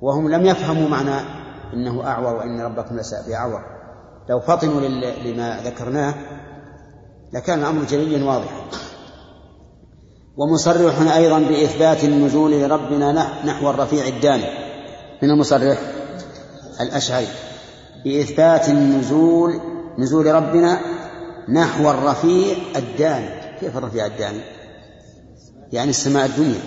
وهم 0.00 0.30
لم 0.30 0.46
يفهموا 0.46 0.88
معنى 0.88 1.20
إنه 1.72 2.06
أعور 2.06 2.36
وإن 2.36 2.60
ربكم 2.60 2.96
ليس 2.96 3.14
بأعور. 3.14 3.60
لو 4.28 4.40
فطنوا 4.40 4.80
لما 5.24 5.60
ذكرناه 5.64 6.14
لكان 7.32 7.58
الأمر 7.58 7.84
جليا 7.84 8.24
واضحا. 8.24 8.60
ومصرح 10.36 11.14
أيضا 11.16 11.38
بإثبات 11.38 12.04
النزول 12.04 12.60
لربنا 12.60 13.12
نحو 13.44 13.70
الرفيع 13.70 14.06
الداني. 14.06 14.44
من 15.22 15.30
المصرح؟ 15.30 15.78
الأشعري 16.80 17.28
بإثبات 18.04 18.68
النزول 18.68 19.60
نزول 19.98 20.26
ربنا 20.26 20.80
نحو 21.48 21.90
الرفيع 21.90 22.56
الداني 22.76 23.58
كيف 23.60 23.76
الرفيع 23.76 24.06
الداني 24.06 24.40
يعني 25.72 25.90
السماء 25.90 26.26
الدنيا. 26.26 26.60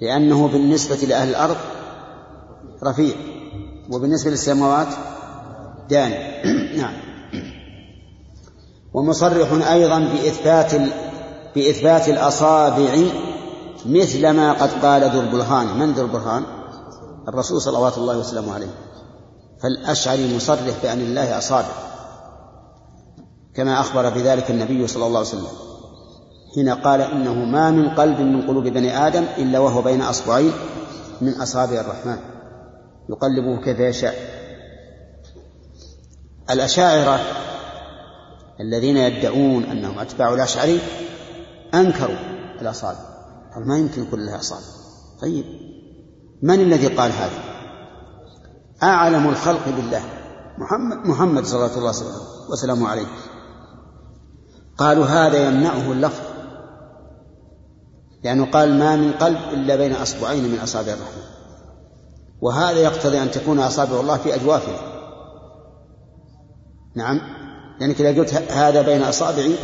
لأنه 0.00 0.48
بالنسبة 0.48 0.96
لأهل 0.96 1.28
الأرض 1.28 1.56
رفيع 2.82 3.14
وبالنسبة 3.90 4.30
للسماوات 4.30 4.88
داني 5.90 6.42
نعم. 6.80 6.94
ومصرح 8.94 9.70
أيضا 9.70 9.98
بإثبات 9.98 10.72
بإثبات 11.54 12.08
الأصابع 12.08 12.96
مثل 13.86 14.30
ما 14.30 14.52
قد 14.52 14.70
قال 14.84 15.10
ذو 15.10 15.20
البرهان. 15.20 15.78
من 15.78 15.92
ذو 15.92 16.02
البرهان؟ 16.02 16.42
الرسول 17.28 17.60
صلوات 17.60 17.98
الله 17.98 18.18
وسلامه 18.18 18.54
عليه. 18.54 18.70
فالأشعري 19.62 20.36
مصرح 20.36 20.82
بأن 20.82 21.00
الله 21.00 21.38
أصابع 21.38 21.88
كما 23.54 23.80
أخبر 23.80 24.08
بذلك 24.08 24.50
النبي 24.50 24.86
صلى 24.86 25.06
الله 25.06 25.18
عليه 25.18 25.28
وسلم 25.28 25.48
حين 26.54 26.68
قال 26.68 27.00
إنه 27.00 27.34
ما 27.34 27.70
من 27.70 27.90
قلب 27.90 28.20
من 28.20 28.46
قلوب 28.46 28.64
بني 28.64 29.06
آدم 29.06 29.24
إلا 29.38 29.58
وهو 29.58 29.82
بين 29.82 30.02
أصبعين 30.02 30.52
من 31.20 31.34
أصابع 31.34 31.80
الرحمن 31.80 32.18
يقلبه 33.08 33.64
كيف 33.64 33.80
يشاء. 33.80 34.14
الأشاعرة 36.50 37.20
الذين 38.60 38.96
يدعون 38.96 39.64
أنهم 39.64 39.98
أتباع 39.98 40.34
الأشعري 40.34 40.80
أنكروا 41.74 42.16
الأصابع 42.60 42.98
قال 43.54 43.68
ما 43.68 43.78
يمكن 43.78 44.02
يكون 44.02 44.26
لها 44.26 44.38
أصابع. 44.38 44.62
طيب 45.20 45.44
من 46.42 46.60
الذي 46.60 46.86
قال 46.86 47.12
هذا؟ 47.12 47.47
أعلم 48.82 49.28
الخلق 49.28 49.68
بالله. 49.76 50.02
محمد 50.58 51.06
محمد 51.06 51.44
صلى 51.46 51.66
الله 51.66 51.76
عليه 51.76 52.02
وسلم 52.50 52.86
عليه. 52.86 53.06
قالوا 54.78 55.06
هذا 55.06 55.48
يمنعه 55.48 55.92
اللفظ. 55.92 56.22
لأنه 58.24 58.50
قال 58.50 58.78
ما 58.78 58.96
من 58.96 59.12
قلب 59.12 59.38
إلا 59.52 59.76
بين 59.76 59.92
أصبعين 59.92 60.44
من 60.44 60.58
أصابع 60.58 60.92
الرحمن. 60.92 61.38
وهذا 62.40 62.78
يقتضي 62.78 63.22
أن 63.22 63.30
تكون 63.30 63.58
أصابع 63.58 64.00
الله 64.00 64.16
في 64.16 64.34
أجوافنا 64.34 64.78
نعم. 66.94 67.20
لأنك 67.80 68.00
إذا 68.00 68.20
قلت 68.20 68.34
هذا 68.52 68.82
بين 68.82 69.02
أصابعي 69.02 69.54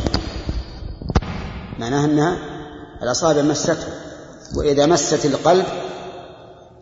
معناها 1.79 2.05
أنها 2.05 2.37
الأصابع 3.03 3.41
مسته 3.41 3.87
وإذا 4.57 4.85
مست 4.85 5.25
القلب 5.25 5.65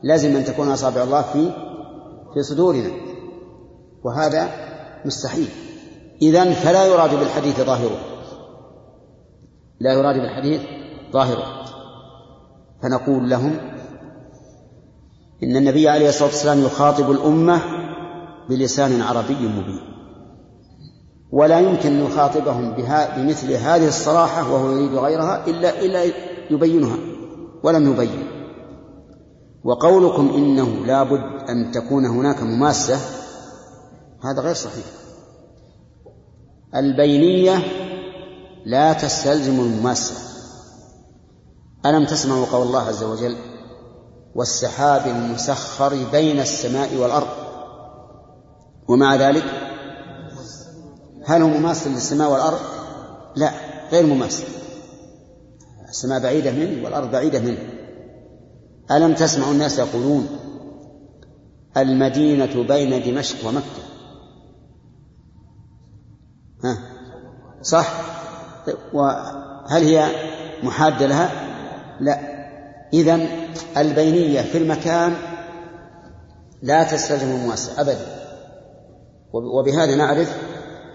لازم 0.04 0.36
أن 0.36 0.46
تكون 0.46 0.72
أصابع 0.72 1.04
الله 1.04 1.22
في 1.22 1.52
في 2.34 2.44
صدورنا 2.44 2.92
وهذا 4.04 4.50
مستحيل. 5.06 5.50
إذا 6.22 6.54
فلا 6.54 6.86
يراد 6.86 7.16
بالحديث 7.20 7.62
ظاهره. 7.62 7.98
لا 9.80 9.94
يراد 9.94 10.16
بالحديث 10.16 10.62
ظاهره. 11.14 11.64
فنقول 12.84 13.30
لهم 13.30 13.58
إن 15.44 15.56
النبي 15.56 15.90
عليه 15.90 16.10
الصلاة 16.10 16.30
والسلام 16.30 16.60
يخاطب 16.60 17.12
الأمة 17.12 17.62
بلسان 18.50 19.02
عربي 19.02 19.48
مبين 19.48 19.94
ولا 21.32 21.60
يمكن 21.60 21.94
أن 21.94 22.06
يخاطبهم 22.06 22.72
بها 22.72 23.18
بمثل 23.18 23.52
هذه 23.52 23.88
الصراحة 23.88 24.54
وهو 24.54 24.72
يريد 24.72 24.96
غيرها 24.96 25.48
إلا 25.48 25.82
إلا 25.82 26.04
يبينها 26.50 26.98
ولم 27.64 27.92
يبين. 27.92 28.33
وقولكم 29.64 30.30
إنه 30.30 30.86
لا 30.86 31.04
بد 31.04 31.50
أن 31.50 31.72
تكون 31.72 32.06
هناك 32.06 32.44
مماسة 32.44 33.00
هذا 34.24 34.42
غير 34.42 34.54
صحيح. 34.54 34.86
البينية 36.76 37.64
لا 38.66 38.94
تستلزم 38.94 39.60
المماسة. 39.60 40.16
ألم 41.86 42.06
تسمعوا 42.06 42.46
قول 42.46 42.68
الله 42.68 42.82
عز 42.82 43.04
وجل 43.04 43.36
والسحاب 44.36 45.08
المسخر 45.08 46.12
بين 46.12 46.40
السماء 46.40 46.96
والأرض؟ 46.96 47.28
ومع 48.88 49.16
ذلك 49.16 49.44
هل 51.26 51.42
هو 51.42 51.48
مماثل 51.48 51.90
للسماء 51.90 52.32
والأرض؟ 52.32 52.60
لا 53.36 53.52
غير 53.92 54.06
مماثل 54.06 54.48
السماء 55.90 56.20
بعيدة 56.20 56.52
منه 56.52 56.84
والأرض 56.86 57.12
بعيدة 57.12 57.40
منه. 57.40 57.73
ألم 58.92 59.14
تسمع 59.14 59.52
الناس 59.52 59.80
يقولون 59.80 60.28
المدينة 61.78 62.64
بين 62.64 63.04
دمشق 63.04 63.48
ومكة؟ 63.48 63.84
ها؟ 66.64 66.78
صح؟ 67.62 67.88
وهل 68.94 69.84
هي 69.84 70.08
محادة 70.64 71.06
لها؟ 71.06 71.32
لا. 72.00 72.20
إذن 72.94 73.28
البينية 73.78 74.42
في 74.42 74.58
المكان 74.58 75.14
لا 76.62 76.84
تستلزم 76.84 77.28
المماسة 77.28 77.82
أبدا. 77.82 78.06
وبهذا 79.34 79.96
نعرف 79.96 80.38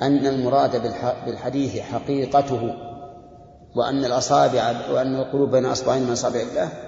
أن 0.02 0.26
المراد 0.26 0.82
بالحديث 1.26 1.80
حقيقته 1.80 2.74
وأن 3.76 4.04
الأصابع 4.04 4.90
وأن 4.92 5.14
القلوب 5.14 5.50
بين 5.50 5.66
أصبعين 5.66 6.02
من 6.02 6.12
أصابع 6.12 6.40
الله. 6.40 6.87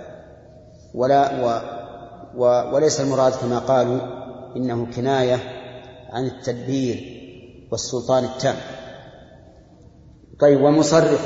ولا 0.95 1.45
و 1.45 1.61
و 2.35 2.75
وليس 2.75 3.01
المراد 3.01 3.33
كما 3.33 3.59
قالوا 3.59 4.01
إنه 4.57 4.87
كناية 4.97 5.39
عن 6.13 6.27
التدبير 6.27 7.21
والسلطان 7.73 8.25
التام. 8.25 8.57
طيب 10.41 10.61
ومصرح 10.61 11.21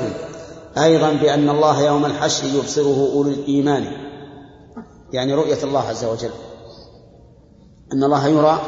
أيضا 0.77 1.13
بأن 1.13 1.49
الله 1.49 1.81
يوم 1.81 2.05
الحشر 2.05 2.47
يبصره 2.47 3.13
أولو 3.13 3.29
الإيمان 3.29 3.87
يعني 5.13 5.33
رؤية 5.33 5.63
الله 5.63 5.79
عز 5.79 6.05
وجل. 6.05 6.31
أن 7.93 8.03
الله 8.03 8.27
يرى 8.27 8.59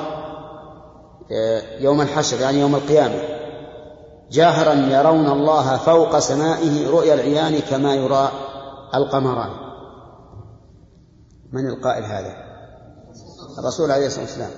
آه، 1.32 1.80
يوم 1.80 2.02
الحشر 2.02 2.41
يعني 2.41 2.60
يوم 2.60 2.76
القيامة. 2.76 3.20
جاهرا 4.32 4.74
يرون 4.74 5.28
الله 5.32 5.78
فوق 5.78 6.20
سمائه 6.20 6.89
رؤيا 6.89 7.14
العيان 7.14 7.60
كما 7.60 7.95
يرى 7.95 8.32
القمران. 8.95 9.66
من 11.52 11.68
القائل 11.68 12.04
هذا؟ 12.04 12.36
الرسول 13.60 13.91
عليه 13.91 14.08
الصلاة 14.08 14.26
والسلام. 14.26 14.52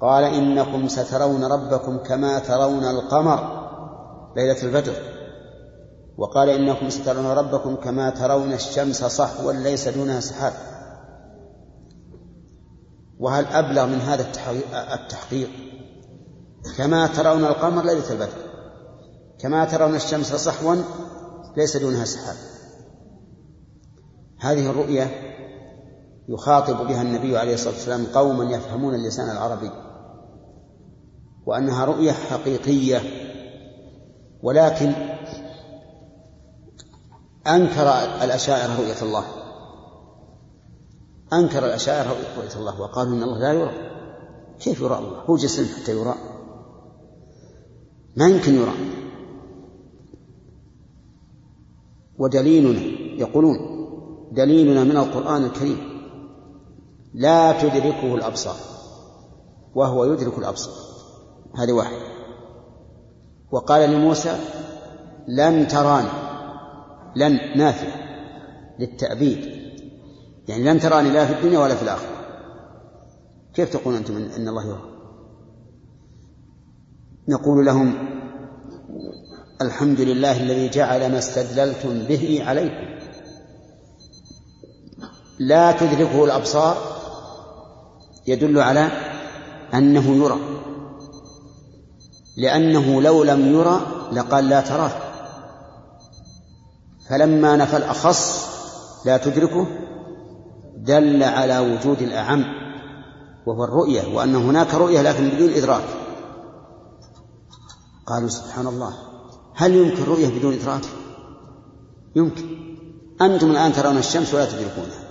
قال 0.00 0.24
إنكم 0.24 0.88
سترون 0.88 1.44
ربكم 1.44 1.98
كما 1.98 2.38
ترون 2.38 2.84
القمر 2.84 3.66
ليلة 4.36 4.62
البدر 4.62 4.94
وقال 6.18 6.48
إنكم 6.48 6.90
سترون 6.90 7.26
ربكم 7.26 7.76
كما 7.76 8.10
ترون 8.10 8.52
الشمس 8.52 9.04
صحوا 9.04 9.52
ليس 9.52 9.88
دونها 9.88 10.20
سحاب. 10.20 10.52
وهل 13.18 13.46
أبلغ 13.46 13.86
من 13.86 14.00
هذا 14.00 14.26
التحقيق؟ 14.94 15.50
كما 16.76 17.06
ترون 17.06 17.44
القمر 17.44 17.84
ليلة 17.84 18.12
البدر 18.12 18.38
كما 19.38 19.64
ترون 19.64 19.94
الشمس 19.94 20.34
صحوا 20.34 20.76
ليس 21.56 21.76
دونها 21.76 22.04
سحاب. 22.04 22.36
هذه 24.40 24.70
الرؤية 24.70 25.35
يخاطب 26.28 26.86
بها 26.86 27.02
النبي 27.02 27.38
عليه 27.38 27.54
الصلاة 27.54 27.74
والسلام 27.74 28.06
قوما 28.06 28.44
يفهمون 28.44 28.94
اللسان 28.94 29.30
العربي 29.30 29.70
وأنها 31.46 31.84
رؤية 31.84 32.12
حقيقية 32.12 33.00
ولكن 34.42 34.92
أنكر 37.46 37.88
الأشاعرة 38.24 38.80
رؤية 38.80 39.02
الله. 39.02 39.24
أنكر 41.32 41.64
الأشاعرة 41.64 42.08
رؤية 42.36 42.56
الله 42.56 42.80
وقالوا 42.80 43.16
إن 43.16 43.22
الله 43.22 43.38
لا 43.38 43.52
يرى. 43.52 43.72
كيف 44.60 44.80
يرى 44.80 44.98
الله؟ 44.98 45.20
هو 45.20 45.36
جسم 45.36 45.82
حتى 45.82 45.92
يرى. 45.92 46.14
ما 48.16 48.28
يمكن 48.28 48.54
يرى. 48.54 48.74
ودليلنا 52.18 52.80
يقولون 53.20 53.56
دليلنا 54.32 54.84
من 54.84 54.96
القرآن 54.96 55.44
الكريم. 55.44 55.95
لا 57.14 57.62
تدركه 57.62 58.14
الأبصار 58.14 58.56
وهو 59.74 60.04
يدرك 60.04 60.38
الأبصار. 60.38 60.74
هذه 61.56 61.72
واحد. 61.72 61.96
وقال 63.50 63.90
لموسى 63.90 64.38
لن 65.28 65.68
تراني 65.68 66.08
لن 67.16 67.58
نافية 67.58 67.94
للتأبيد. 68.78 69.56
يعني 70.48 70.64
لن 70.64 70.80
تراني 70.80 71.10
لا 71.10 71.26
في 71.26 71.32
الدنيا 71.32 71.58
ولا 71.58 71.74
في 71.74 71.82
الآخرة. 71.82 72.16
كيف 73.54 73.72
تقول 73.72 73.94
أنتم 73.94 74.16
إن 74.16 74.48
الله 74.48 74.66
يرى؟ 74.66 74.82
نقول 77.28 77.66
لهم 77.66 77.94
الحمد 79.62 80.00
لله 80.00 80.42
الذي 80.42 80.68
جعل 80.68 81.12
ما 81.12 81.18
استدللتم 81.18 82.02
به 82.08 82.42
عليكم. 82.46 82.96
لا 85.38 85.72
تدركه 85.72 86.24
الأبصار 86.24 86.95
يدل 88.26 88.58
على 88.58 88.90
أنه 89.74 90.16
يرى. 90.24 90.38
لأنه 92.36 93.02
لو 93.02 93.24
لم 93.24 93.54
يرى 93.54 93.80
لقال 94.12 94.48
لا 94.48 94.60
تراه. 94.60 94.90
فلما 97.08 97.56
نفى 97.56 97.76
الأخص 97.76 98.46
لا 99.06 99.16
تدركه 99.16 99.66
دل 100.76 101.22
على 101.22 101.58
وجود 101.58 102.02
الأعم 102.02 102.44
وهو 103.46 103.64
الرؤية 103.64 104.16
وأن 104.16 104.36
هناك 104.36 104.74
رؤية 104.74 105.02
لكن 105.02 105.28
بدون 105.28 105.50
إدراك. 105.50 105.84
قالوا 108.06 108.28
سبحان 108.28 108.66
الله 108.66 108.92
هل 109.54 109.74
يمكن 109.74 110.02
رؤية 110.02 110.38
بدون 110.38 110.52
إدراك؟ 110.52 110.84
يمكن. 112.16 112.56
أنتم 113.20 113.50
الآن 113.50 113.72
ترون 113.72 113.98
الشمس 113.98 114.34
ولا 114.34 114.44
تدركونها. 114.44 115.06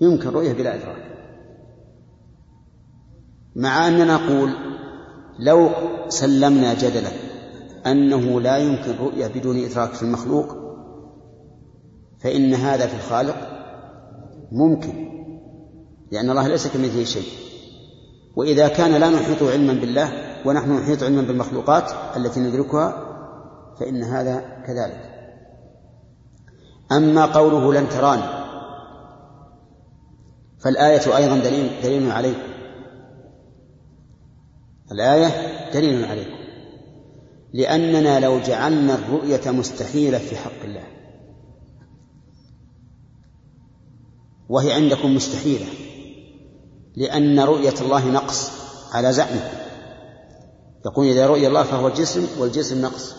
يمكن 0.00 0.28
رؤية 0.28 0.52
بلا 0.52 0.74
إدراك. 0.74 1.15
مع 3.56 3.88
أننا 3.88 4.14
نقول 4.14 4.50
لو 5.38 5.70
سلمنا 6.08 6.74
جدلا 6.74 7.10
أنه 7.86 8.40
لا 8.40 8.56
يمكن 8.56 8.96
رؤية 9.00 9.26
بدون 9.26 9.64
إدراك 9.64 9.92
في 9.92 10.02
المخلوق 10.02 10.56
فإن 12.20 12.54
هذا 12.54 12.86
في 12.86 12.94
الخالق 12.94 13.36
ممكن 14.52 15.06
لأن 16.12 16.30
الله 16.30 16.48
ليس 16.48 16.66
كمثله 16.66 17.04
شيء. 17.04 17.28
وإذا 18.36 18.68
كان 18.68 19.00
لا 19.00 19.10
نحيط 19.10 19.42
علما 19.42 19.72
بالله 19.72 20.12
ونحن 20.46 20.72
نحيط 20.72 21.02
علما 21.02 21.22
بالمخلوقات 21.22 21.90
التي 22.16 22.40
ندركها 22.40 23.02
فإن 23.80 24.02
هذا 24.02 24.62
كذلك. 24.66 25.00
أما 26.92 27.26
قوله 27.26 27.74
لن 27.74 27.88
تراني 27.88 28.22
فالآية 30.58 31.16
أيضا 31.16 31.36
دليل 31.36 31.70
دليل 31.82 32.10
عليكم 32.10 32.55
الآية 34.92 35.30
دليل 35.72 36.04
عليكم. 36.04 36.36
لأننا 37.52 38.20
لو 38.20 38.40
جعلنا 38.40 38.94
الرؤية 38.94 39.50
مستحيلة 39.50 40.18
في 40.18 40.36
حق 40.36 40.62
الله. 40.64 40.84
وهي 44.48 44.72
عندكم 44.72 45.14
مستحيلة. 45.14 45.66
لأن 46.96 47.40
رؤية 47.40 47.74
الله 47.80 48.10
نقص 48.10 48.50
على 48.92 49.12
زعمه. 49.12 49.50
يقول 50.86 51.06
إذا 51.06 51.26
رؤي 51.26 51.46
الله 51.46 51.62
فهو 51.62 51.88
جسم 51.88 52.26
والجسم 52.38 52.82
نقص. 52.82 53.14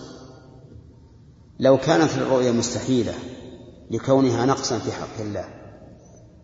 لو 1.60 1.78
كانت 1.78 2.12
الرؤية 2.18 2.52
مستحيلة 2.52 3.14
لكونها 3.92 4.46
نقصا 4.46 4.80
في 4.80 4.92
حق 4.92 5.20
الله 5.20 5.46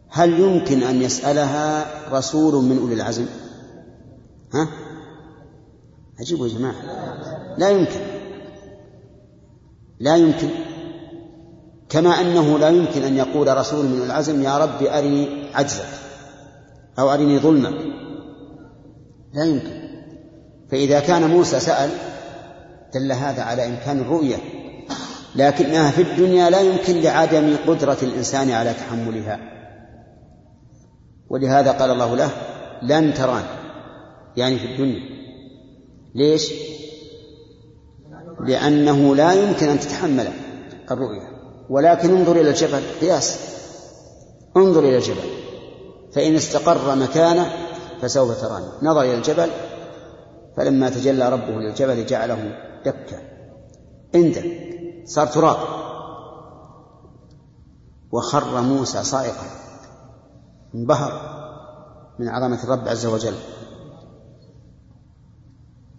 هل 0.10 0.40
يمكن 0.40 0.84
أن 0.84 1.02
يسألها 1.02 1.86
رسول 2.18 2.64
من 2.64 2.78
أولي 2.78 2.94
العزم؟ 2.94 3.26
ها؟ 4.54 4.83
عجيب 6.20 6.40
يا 6.40 6.48
جماعة. 6.48 6.76
لا 7.58 7.70
يمكن. 7.70 8.00
لا 10.00 10.16
يمكن. 10.16 10.50
كما 11.90 12.22
أنه 12.22 12.60
لا 12.60 12.70
يمكن 12.70 13.04
أن 13.04 13.18
يقول 13.18 13.58
رسول 13.58 13.86
من 13.86 14.02
العزم 14.02 14.44
يا 14.44 14.58
رب 14.58 14.84
أرني 14.84 15.50
عجزك 15.54 15.86
أو 17.00 17.14
أرني 17.14 17.40
ظلمك. 17.40 17.86
لا 19.34 19.44
يمكن. 19.46 19.84
فإذا 20.72 21.00
كان 21.00 21.30
موسى 21.30 21.60
سأل 21.60 21.90
دل 22.94 23.12
هذا 23.12 23.42
على 23.42 23.68
إمكان 23.68 24.00
الرؤية. 24.00 24.38
لكنها 25.36 25.92
في 25.92 26.02
الدنيا 26.02 26.50
لا 26.50 26.60
يمكن 26.60 27.02
لعدم 27.02 27.56
قدرة 27.68 27.98
الإنسان 28.04 28.52
على 28.52 28.74
تحملها. 28.74 29.40
ولهذا 31.30 31.72
قال 31.72 31.92
الله 31.92 32.16
له 32.16 32.32
لن 32.82 33.14
تراني. 33.14 33.46
يعني 34.38 34.60
في 34.60 34.66
الدنيا. 34.66 35.23
ليش؟ 36.16 36.54
لأنه 38.40 39.16
لا 39.16 39.34
يمكن 39.34 39.68
أن 39.68 39.80
تتحمل 39.80 40.28
الرؤية. 40.92 41.34
ولكن 41.70 42.18
انظر 42.18 42.32
إلى 42.32 42.50
الجبل 42.50 42.82
قياس. 43.02 43.40
انظر 44.58 44.80
إلى 44.80 44.98
الجبل. 44.98 45.30
فإن 46.14 46.36
استقر 46.36 46.96
مكانه 46.96 47.52
فسوف 48.02 48.42
تراني. 48.42 48.66
نظر 48.82 49.02
إلى 49.02 49.16
الجبل 49.16 49.50
فلما 50.58 50.90
تجلى 50.90 51.30
ربه 51.30 51.54
للجبل 51.54 52.06
جعله 52.06 52.58
دكة 52.86 53.18
اندك 54.16 54.46
صار 55.06 55.28
تراب. 55.28 55.58
وخر 58.12 58.62
موسى 58.62 59.04
صائقا 59.04 59.46
انبهر 60.76 61.34
من 62.20 62.30
عظمة 62.30 62.64
الرب 62.64 62.88
عز 62.88 63.06
وجل. 63.06 63.34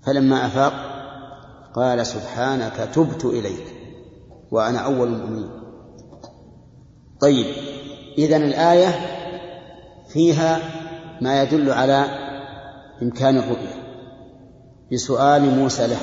فلما 0.07 0.47
أفاق 0.47 0.73
قال 1.75 2.07
سبحانك 2.07 2.89
تبت 2.95 3.25
إليك 3.25 3.67
وأنا 4.51 4.79
أول 4.79 5.09
المؤمنين. 5.09 5.51
طيب 7.21 7.47
إذن 8.19 8.43
الآية 8.43 8.89
فيها 10.09 10.59
ما 11.21 11.43
يدل 11.43 11.71
على 11.71 12.07
إمكان 13.03 13.37
الرؤية 13.37 13.85
بسؤال 14.93 15.59
موسى 15.59 15.87
له. 15.87 16.01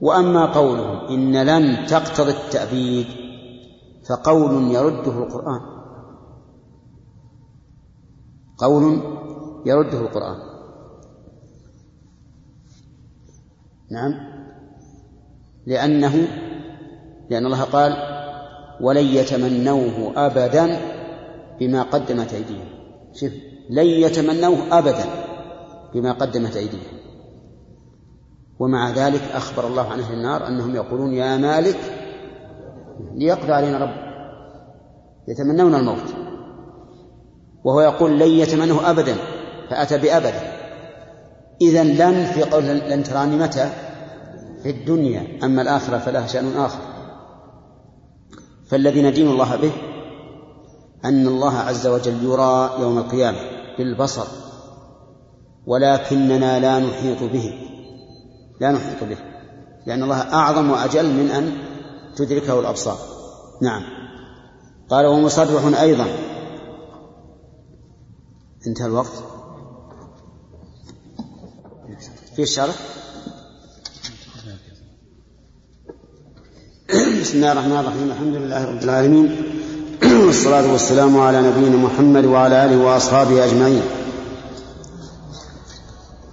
وأما 0.00 0.52
قوله 0.52 1.08
إن 1.08 1.42
لن 1.42 1.86
تقتضي 1.86 2.30
التأبيد 2.30 3.06
فقول 4.08 4.74
يرده 4.74 5.18
القرآن. 5.18 5.60
قول 8.58 9.00
يرده 9.66 10.00
القرآن. 10.00 10.53
نعم. 13.94 14.14
لأنه 15.66 16.28
لأن 17.30 17.46
الله 17.46 17.62
قال 17.62 17.92
ولن 18.80 19.04
يتمنوه 19.04 20.12
أبدا 20.16 20.80
بما 21.60 21.82
قدمت 21.82 22.34
أيديهم. 22.34 22.68
شوف 23.12 23.32
لن 23.70 23.86
يتمنوه 23.86 24.78
أبدا 24.78 25.04
بما 25.94 26.12
قدمت 26.12 26.56
أيديهم. 26.56 26.94
ومع 28.58 28.90
ذلك 28.90 29.22
أخبر 29.34 29.66
الله 29.66 29.92
عن 29.92 30.00
أهل 30.00 30.14
النار 30.14 30.46
أنهم 30.46 30.74
يقولون 30.74 31.14
يا 31.14 31.36
مالك 31.36 31.78
ليقضى 33.14 33.52
علينا 33.52 33.78
رب. 33.78 34.04
يتمنون 35.28 35.74
الموت. 35.74 36.14
وهو 37.64 37.80
يقول 37.80 38.18
لن 38.18 38.28
يتمنوه 38.28 38.90
أبدا 38.90 39.16
فأتى 39.70 39.98
بأبدا 39.98 40.54
إذا 41.60 41.84
لن 41.84 42.24
في 42.24 42.42
قول 42.42 42.64
لن 42.64 43.02
تراني 43.02 43.36
متى؟ 43.36 43.83
في 44.64 44.70
الدنيا 44.70 45.44
أما 45.44 45.62
الآخرة 45.62 45.98
فلها 45.98 46.26
شأن 46.26 46.56
آخر. 46.56 46.78
فالذي 48.66 49.02
ندين 49.02 49.26
الله 49.26 49.56
به 49.56 49.72
أن 51.04 51.26
الله 51.26 51.54
عز 51.54 51.86
وجل 51.86 52.24
يرى 52.24 52.70
يوم 52.80 52.98
القيامة 52.98 53.38
بالبصر 53.78 54.26
ولكننا 55.66 56.60
لا 56.60 56.78
نحيط 56.78 57.22
به. 57.32 57.52
لا 58.60 58.72
نحيط 58.72 59.04
به. 59.04 59.18
لأن 59.86 60.02
الله 60.02 60.16
أعظم 60.16 60.70
وأجل 60.70 61.12
من 61.14 61.30
أن 61.30 61.52
تدركه 62.16 62.60
الأبصار. 62.60 62.98
نعم. 63.62 63.82
قال 64.88 65.06
ومصرح 65.06 65.80
أيضا. 65.80 66.06
انتهى 68.66 68.86
الوقت. 68.86 69.22
في 72.36 72.42
الشرح 72.42 73.03
بسم 77.34 77.42
الله 77.42 77.52
الرحمن 77.52 77.78
الرحيم. 77.78 78.10
الحمد 78.10 78.34
لله 78.34 78.64
رب 78.64 78.82
العالمين. 78.82 79.36
والصلاة 80.26 80.72
والسلام 80.72 81.20
على 81.20 81.42
نبينا 81.42 81.76
محمد 81.76 82.24
وعلى 82.24 82.64
آله 82.64 82.76
وأصحابه 82.76 83.44
أجمعين. 83.44 83.82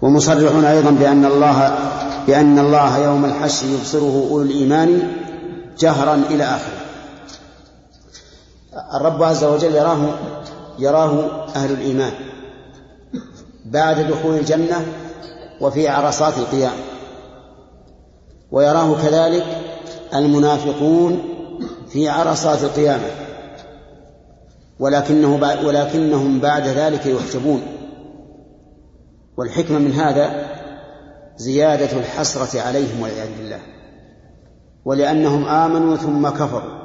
ومصرح 0.01 0.69
أيضا 0.69 0.91
بأن 0.91 1.25
الله 1.25 1.77
بأن 2.27 2.59
الله 2.59 2.97
يوم 2.97 3.25
الحشر 3.25 3.65
يبصره 3.67 4.27
أولو 4.31 4.41
الإيمان 4.41 5.11
جهرا 5.79 6.15
إلى 6.29 6.43
آخره. 6.43 6.81
الرب 8.93 9.23
عز 9.23 9.43
وجل 9.43 9.75
يراه 9.75 9.99
يراه 10.79 11.45
أهل 11.55 11.71
الإيمان 11.71 12.13
بعد 13.65 13.99
دخول 13.99 14.35
الجنة 14.35 14.85
وفي 15.61 15.87
عرصات 15.87 16.37
القيام 16.37 16.77
ويراه 18.51 18.95
كذلك 19.03 19.70
المنافقون 20.13 21.21
في 21.89 22.09
عرصات 22.09 22.63
القيامة 22.63 23.07
ولكنه 24.79 25.35
ولكنهم 25.65 26.39
بعد 26.39 26.67
ذلك 26.67 27.05
يحجبون. 27.05 27.61
والحكمة 29.37 29.79
من 29.79 29.91
هذا 29.91 30.49
زيادة 31.37 31.97
الحسرة 31.99 32.61
عليهم 32.61 33.01
والعياذ 33.01 33.37
بالله 33.37 33.59
ولأنهم 34.85 35.45
آمنوا 35.45 35.95
ثم 35.95 36.29
كفروا 36.29 36.81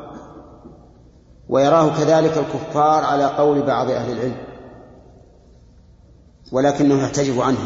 ويراه 1.48 1.88
كذلك 1.88 2.38
الكفار 2.38 3.04
على 3.04 3.24
قول 3.24 3.62
بعض 3.62 3.90
أهل 3.90 4.12
العلم 4.12 4.36
ولكنه 6.52 7.02
يحتجب 7.02 7.40
عنه 7.40 7.58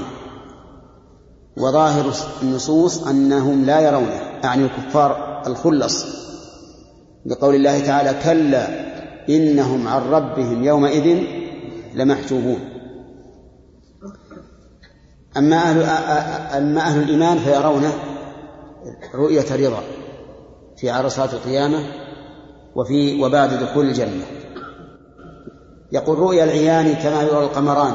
وظاهر 1.56 2.12
النصوص 2.42 3.06
أنهم 3.06 3.64
لا 3.64 3.80
يرونه 3.80 4.20
أعني 4.44 4.64
الكفار 4.64 5.29
الخلص 5.46 6.06
لقول 7.26 7.54
الله 7.54 7.86
تعالى 7.86 8.14
كلا 8.24 8.90
إنهم 9.28 9.88
عن 9.88 10.10
ربهم 10.10 10.64
يومئذ 10.64 11.22
لمحجوبون. 11.94 12.60
أما 15.36 15.56
أهل 15.56 15.82
أما 16.56 16.80
أهل 16.80 17.02
الإيمان 17.02 17.38
فيرونه 17.38 17.92
رؤية 19.14 19.68
رضا 19.68 19.82
في 20.76 20.90
عرصات 20.90 21.34
القيامة 21.34 21.78
وفي 22.74 23.22
وبعد 23.22 23.54
دخول 23.54 23.86
الجنة. 23.86 24.24
يقول 25.92 26.18
رؤيا 26.18 26.44
العيان 26.44 26.94
كما 26.94 27.22
يرى 27.22 27.44
القمران. 27.44 27.94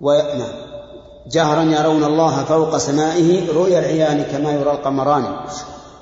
نعم 0.00 0.66
جهرا 1.32 1.62
يرون 1.62 2.04
الله 2.04 2.44
فوق 2.44 2.76
سمائه 2.76 3.52
رؤيا 3.52 3.78
العيان 3.78 4.22
كما 4.22 4.52
يرى 4.52 4.70
القمران. 4.70 5.36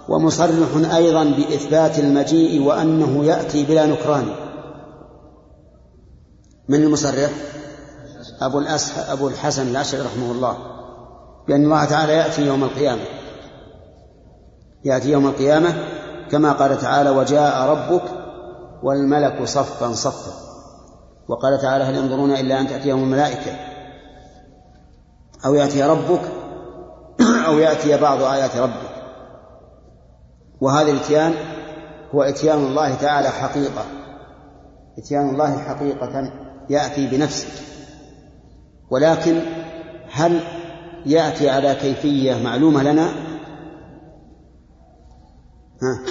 ومصرح 0.08 0.94
أيضا 0.94 1.24
بإثبات 1.24 1.98
المجيء 1.98 2.62
وأنه 2.62 3.24
يأتي 3.24 3.64
بلا 3.64 3.86
نكران. 3.86 4.26
من 6.68 6.82
المصرح؟ 6.82 7.30
أبو, 8.40 8.62
أبو 9.08 9.28
الحسن 9.28 9.68
الأشعري 9.68 10.02
رحمه 10.02 10.32
الله. 10.32 10.56
بأن 11.48 11.64
الله 11.64 11.84
تعالى 11.84 12.12
يأتي 12.12 12.46
يوم 12.46 12.64
القيامة. 12.64 13.02
يأتي 14.84 15.10
يوم 15.10 15.26
القيامة 15.26 15.74
كما 16.30 16.52
قال 16.52 16.78
تعالى 16.78 17.10
وجاء 17.10 17.68
ربك 17.68 18.02
والملك 18.82 19.44
صفا 19.44 19.92
صفا 19.92 20.32
وقال 21.28 21.60
تعالى 21.62 21.84
هل 21.84 21.94
ينظرون 21.94 22.30
إلا 22.30 22.60
أن 22.60 22.68
تأتيهم 22.68 23.02
الملائكة؟ 23.02 23.52
أو 25.46 25.54
يأتي 25.54 25.82
ربك 25.82 26.20
أو 27.46 27.58
يأتي 27.58 27.96
بعض 27.96 28.22
آيات 28.22 28.56
ربك. 28.56 28.93
وهذا 30.64 30.90
الإتيان 30.90 31.34
هو 32.14 32.22
إتيان 32.22 32.58
الله 32.58 32.94
تعالى 32.94 33.28
حقيقة. 33.28 33.84
إتيان 34.98 35.28
الله 35.28 35.58
حقيقة 35.58 36.32
يأتي 36.70 37.06
بنفسه. 37.06 37.48
ولكن 38.90 39.40
هل 40.12 40.40
يأتي 41.06 41.50
على 41.50 41.74
كيفية 41.74 42.42
معلومة 42.44 42.82
لنا؟ 42.82 43.08
ها؟ 45.82 46.02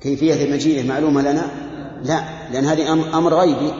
كيفية 0.00 0.52
مجيئه 0.52 0.88
معلومة 0.88 1.22
لنا؟ 1.22 1.42
لا 2.02 2.22
لأن 2.52 2.64
هذه 2.64 2.92
أمر 3.18 3.34
غيبي. 3.34 3.72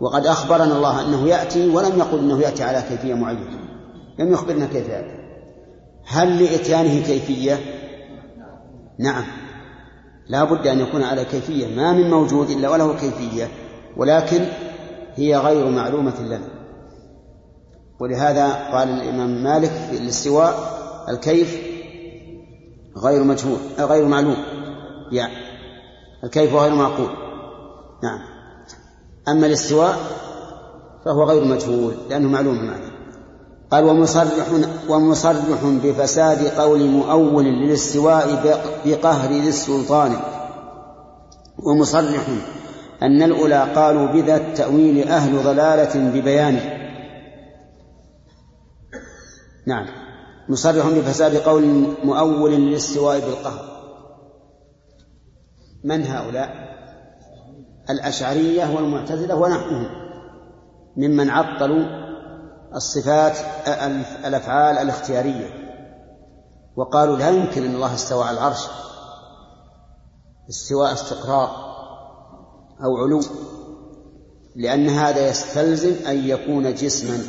وقد 0.00 0.26
أخبرنا 0.26 0.76
الله 0.76 1.08
أنه 1.08 1.28
يأتي 1.28 1.68
ولم 1.68 1.98
يقل 1.98 2.18
أنه 2.18 2.40
يأتي 2.40 2.62
على 2.64 2.82
كيفية 2.88 3.14
معينة. 3.14 3.58
لم 4.18 4.32
يخبرنا 4.32 4.66
كيف 4.66 4.88
يأتي. 4.88 5.24
هل 6.06 6.44
لإتيانه 6.44 7.06
كيفية؟ 7.06 7.83
نعم. 8.98 9.24
لا 10.28 10.44
بد 10.44 10.66
أن 10.66 10.80
يكون 10.80 11.02
على 11.02 11.24
كيفية 11.24 11.76
ما 11.76 11.92
من 11.92 12.10
موجود 12.10 12.50
إلا 12.50 12.68
وله 12.68 12.94
كيفية 12.94 13.48
ولكن 13.96 14.46
هي 15.14 15.36
غير 15.36 15.70
معلومة 15.70 16.20
لنا 16.20 16.48
ولهذا 18.00 18.52
قال 18.52 18.88
الإمام 18.88 19.44
مالك 19.44 19.70
في 19.70 19.98
الاستواء 19.98 20.54
الكيف 21.08 21.58
غير 22.96 23.24
مجهول 23.24 23.58
غير 23.78 24.06
معلوم. 24.06 24.36
يعني 25.12 25.34
الكيف 26.24 26.54
غير 26.54 26.74
معقول. 26.74 27.10
نعم. 28.02 28.18
أما 29.28 29.46
الاستواء 29.46 29.96
فهو 31.04 31.24
غير 31.24 31.44
مجهول 31.44 31.94
لأنه 32.10 32.28
معلوم 32.28 32.56
المعنى 32.56 32.93
قال 33.74 33.84
ومصرح 33.84 34.48
ومصرح 34.88 35.64
بفساد 35.64 36.46
قول 36.46 36.88
مؤول 36.88 37.44
للاستواء 37.44 38.42
بقهر 38.86 39.30
ذي 39.30 39.48
السلطان. 39.48 40.16
ومصرح 41.58 42.26
أن 43.02 43.22
الأولى 43.22 43.72
قالوا 43.74 44.06
بذا 44.06 44.36
التأويل 44.36 45.08
أهل 45.08 45.42
ضلالة 45.42 46.10
ببيانه. 46.10 46.62
نعم. 49.66 49.86
مصرح 50.48 50.88
بفساد 50.88 51.36
قول 51.36 51.64
مؤول 52.04 52.52
للاستواء 52.52 53.20
بالقهر. 53.20 53.64
من 55.84 56.06
هؤلاء؟ 56.06 56.50
الأشعرية 57.90 58.76
والمعتزلة 58.76 59.34
ونحوهم. 59.34 59.86
ممن 60.96 61.30
عطلوا 61.30 62.03
الصفات 62.74 63.38
الأفعال 64.24 64.78
الاختيارية. 64.78 65.64
وقالوا 66.76 67.16
لا 67.16 67.30
يمكن 67.30 67.64
أن 67.64 67.74
الله 67.74 67.94
استوى 67.94 68.24
على 68.24 68.38
العرش. 68.38 68.66
استواء 70.50 70.92
استقرار 70.92 71.50
أو 72.84 72.96
علو. 72.96 73.20
لأن 74.56 74.88
هذا 74.88 75.28
يستلزم 75.28 76.06
أن 76.08 76.28
يكون 76.28 76.74
جسما. 76.74 77.24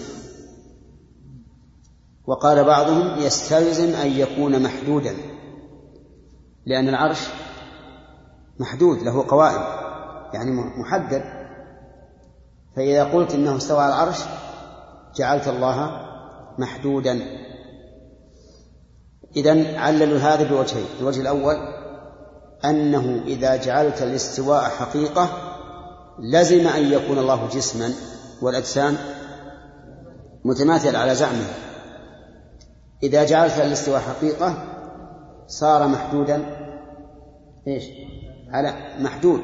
وقال 2.27 2.63
بعضهم 2.63 3.19
يستلزم 3.19 3.95
أن 3.95 4.07
يكون 4.07 4.63
محدودا. 4.63 5.15
لأن 6.65 6.89
العرش 6.89 7.19
محدود 8.59 8.97
له 8.97 9.27
قوائم 9.27 9.61
يعني 10.33 10.51
محدد. 10.51 11.23
فإذا 12.75 13.03
قلت 13.03 13.33
إنه 13.33 13.57
استوى 13.57 13.79
على 13.79 13.93
العرش 13.93 14.17
جعلت 15.15 15.47
الله 15.47 16.05
محدودا. 16.57 17.19
إذا 19.35 19.79
عللوا 19.79 20.19
هذا 20.19 20.49
بوجهين. 20.49 20.85
الوجه 20.99 21.21
الأول 21.21 21.55
أنه 22.65 23.23
إذا 23.27 23.55
جعلت 23.55 24.01
الاستواء 24.01 24.63
حقيقة 24.63 25.29
لزم 26.19 26.67
أن 26.67 26.91
يكون 26.91 27.17
الله 27.17 27.47
جسما 27.47 27.91
والأجسام 28.41 28.97
متماثلة 30.45 30.99
على 30.99 31.15
زعمه. 31.15 31.47
إذا 33.03 33.23
جعلت 33.23 33.59
الاستواء 33.59 33.99
حقيقة 33.99 34.63
صار 35.47 35.87
محدودا 35.87 36.43
إيش؟ 37.67 37.83
على 38.49 38.73
محدود. 38.99 39.41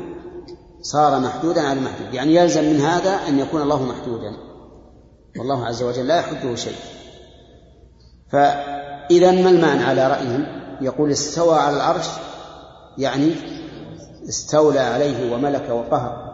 صار 0.81 1.19
محدودا 1.19 1.61
على 1.61 1.79
محدود 1.79 2.13
يعني 2.13 2.35
يلزم 2.35 2.63
من 2.63 2.79
هذا 2.79 3.19
أن 3.27 3.39
يكون 3.39 3.61
الله 3.61 3.83
محدودا. 3.83 4.50
والله 5.39 5.65
عز 5.65 5.83
وجل 5.83 6.07
لا 6.07 6.19
يحده 6.19 6.55
شيء. 6.55 6.75
فإذا 8.31 9.31
ما 9.31 9.49
المعنى 9.49 9.83
على 9.83 10.07
رأيهم؟ 10.07 10.61
يقول 10.81 11.11
استوى 11.11 11.55
على 11.55 11.75
العرش 11.75 12.07
يعني 12.97 13.31
استولى 14.29 14.79
عليه 14.79 15.33
وملك 15.33 15.69
وقهر 15.69 16.31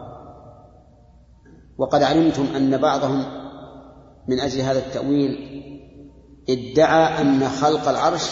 وقد 1.78 2.02
علمتم 2.02 2.46
أن 2.56 2.76
بعضهم 2.76 3.24
من 4.28 4.40
أجل 4.40 4.60
هذا 4.60 4.78
التأويل 4.78 5.58
ادعى 6.50 7.20
أن 7.20 7.48
خلق 7.48 7.88
العرش 7.88 8.30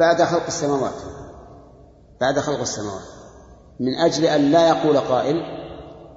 بعد 0.00 0.22
خلق 0.22 0.46
السماوات. 0.46 0.94
بعد 2.20 2.38
خلق 2.38 2.60
السماوات. 2.60 3.04
من 3.80 3.94
أجل 3.94 4.24
أن 4.24 4.50
لا 4.50 4.68
يقول 4.68 4.98
قائل 4.98 5.63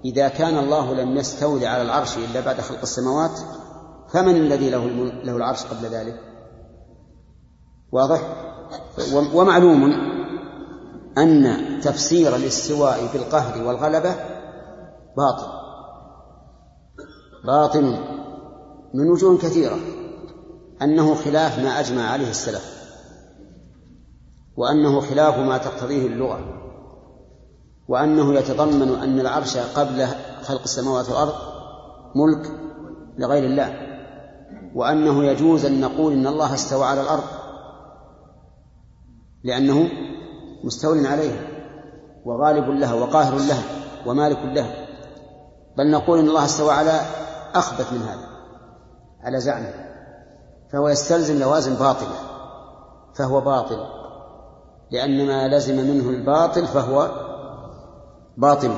إذا 0.05 0.27
كان 0.27 0.57
الله 0.57 0.93
لم 0.93 1.17
يستولي 1.17 1.67
على 1.67 1.81
العرش 1.81 2.17
إلا 2.17 2.41
بعد 2.41 2.61
خلق 2.61 2.81
السماوات 2.81 3.39
فمن 4.13 4.35
الذي 4.35 4.69
له 4.69 4.85
له 5.23 5.35
العرش 5.35 5.63
قبل 5.63 5.85
ذلك؟ 5.85 6.19
واضح؟ 7.91 8.21
ومعلوم 9.33 9.83
أن 11.17 11.57
تفسير 11.81 12.35
الاستواء 12.35 13.09
بالقهر 13.13 13.63
والغلبة 13.63 14.15
باطل 15.17 15.47
باطل 17.45 17.83
من 18.93 19.09
وجوه 19.09 19.37
كثيرة 19.37 19.77
أنه 20.81 21.15
خلاف 21.15 21.59
ما 21.59 21.79
أجمع 21.79 22.01
عليه 22.01 22.29
السلف 22.29 22.77
وأنه 24.57 24.99
خلاف 24.99 25.37
ما 25.37 25.57
تقتضيه 25.57 26.07
اللغة 26.07 26.66
وأنه 27.87 28.33
يتضمن 28.33 28.95
أن 28.95 29.19
العرش 29.19 29.57
قبل 29.57 30.07
خلق 30.43 30.61
السماوات 30.61 31.09
والأرض 31.09 31.33
ملك 32.15 32.51
لغير 33.17 33.43
الله 33.43 33.73
وأنه 34.75 35.23
يجوز 35.23 35.65
أن 35.65 35.81
نقول 35.81 36.13
إن 36.13 36.27
الله 36.27 36.53
استوى 36.53 36.85
على 36.85 37.01
الأرض 37.01 37.23
لأنه 39.43 39.89
مستول 40.63 41.05
عليها 41.05 41.41
وغالب 42.25 42.69
لها 42.69 42.93
وقاهر 42.93 43.35
لها 43.35 43.63
ومالك 44.05 44.39
لها 44.43 44.87
بل 45.77 45.91
نقول 45.91 46.19
إن 46.19 46.27
الله 46.27 46.45
استوى 46.45 46.71
على 46.71 47.01
أخبث 47.55 47.93
من 47.93 48.01
هذا 48.01 48.27
على 49.23 49.39
زعمه 49.39 49.73
فهو 50.71 50.89
يستلزم 50.89 51.39
لوازم 51.39 51.75
باطلة 51.75 52.15
فهو 53.15 53.41
باطل 53.41 53.79
لأن 54.91 55.27
ما 55.27 55.47
لزم 55.47 55.75
منه 55.75 56.09
الباطل 56.09 56.67
فهو 56.67 57.27
باطل. 58.37 58.71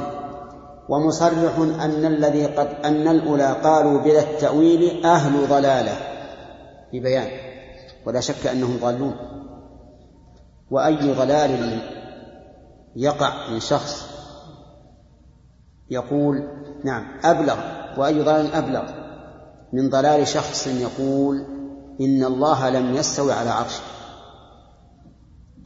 ومصرح 0.89 1.57
أن 1.57 2.05
الذي 2.05 2.45
قد 2.45 2.67
أن 2.85 3.07
الأولى 3.07 3.51
قالوا 3.63 4.01
بلا 4.01 4.19
التأويل 4.19 5.05
أهل 5.05 5.47
ضلالة. 5.47 5.97
ببيان. 6.93 7.27
ولا 8.05 8.19
شك 8.19 8.47
أنهم 8.47 8.77
ضالون. 8.81 9.15
وأي 10.71 11.13
ضلال 11.13 11.81
يقع 12.95 13.49
من 13.51 13.59
شخص 13.59 14.09
يقول 15.89 16.47
نعم 16.83 17.19
أبلغ. 17.23 17.57
وأي 17.97 18.21
ضلال 18.21 18.53
أبلغ 18.53 18.91
من 19.73 19.89
ضلال 19.89 20.27
شخص 20.27 20.67
يقول 20.67 21.45
إن 22.01 22.23
الله 22.23 22.69
لم 22.69 22.95
يستوي 22.95 23.33
على 23.33 23.49
عرشه. 23.49 23.81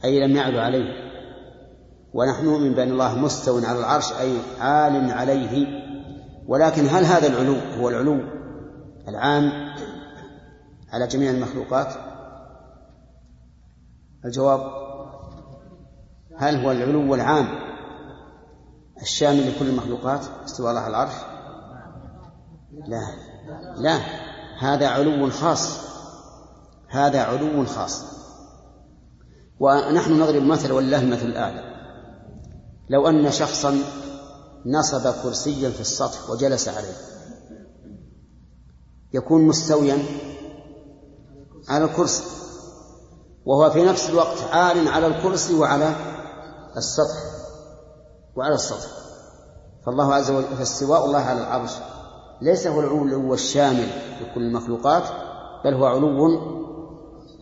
أي 0.04 0.26
لم 0.26 0.36
يعلو 0.36 0.60
عليه. 0.60 1.13
ونحن 2.14 2.44
نؤمن 2.44 2.74
بأن 2.74 2.90
الله 2.90 3.18
مستو 3.18 3.58
على 3.58 3.78
العرش 3.78 4.12
أي 4.12 4.38
عال 4.60 5.10
عليه. 5.10 5.66
ولكن 6.46 6.86
هل 6.88 7.04
هذا 7.04 7.26
العلو 7.26 7.56
هو 7.80 7.88
العلو 7.88 8.20
العام 9.08 9.52
على 10.92 11.06
جميع 11.06 11.30
المخلوقات؟ 11.30 11.94
الجواب 14.24 14.60
هل 16.38 16.64
هو 16.64 16.70
العلو 16.70 17.14
العام 17.14 17.48
الشامل 19.02 19.50
لكل 19.50 19.68
المخلوقات 19.68 20.20
استواء 20.44 20.70
الله 20.70 20.80
على 20.80 20.90
العرش؟ 20.90 21.14
لا 22.86 23.02
لا 23.76 24.00
هذا 24.58 24.88
علو 24.88 25.30
خاص 25.30 25.84
هذا 26.88 27.22
علو 27.22 27.66
خاص. 27.66 28.14
ونحن 29.60 30.20
نضرب 30.20 30.42
مثل 30.42 30.72
ولله 30.72 31.00
المثل 31.00 31.26
الأعلى 31.26 31.73
لو 32.88 33.08
أن 33.08 33.32
شخصا 33.32 33.78
نصب 34.66 35.10
كرسيا 35.22 35.70
في 35.70 35.80
السطح 35.80 36.30
وجلس 36.30 36.68
عليه. 36.68 36.96
يكون 39.14 39.42
مستويا 39.42 39.98
على 41.68 41.84
الكرسي 41.84 42.22
وهو 43.46 43.70
في 43.70 43.84
نفس 43.84 44.10
الوقت 44.10 44.38
عال 44.52 44.88
على 44.88 45.06
الكرسي 45.06 45.54
وعلى 45.54 45.94
السطح 46.76 47.18
وعلى 48.36 48.54
السطح. 48.54 48.88
فالله 49.86 50.14
عز 50.14 50.30
وجل 50.30 50.56
فاستواء 50.56 51.04
الله 51.04 51.18
على 51.18 51.40
العرش 51.40 51.70
ليس 52.42 52.66
هو 52.66 52.80
العلو 52.80 53.34
الشامل 53.34 53.88
لكل 54.20 54.40
المخلوقات 54.40 55.04
بل 55.64 55.74
هو 55.74 55.86
علو 55.86 56.40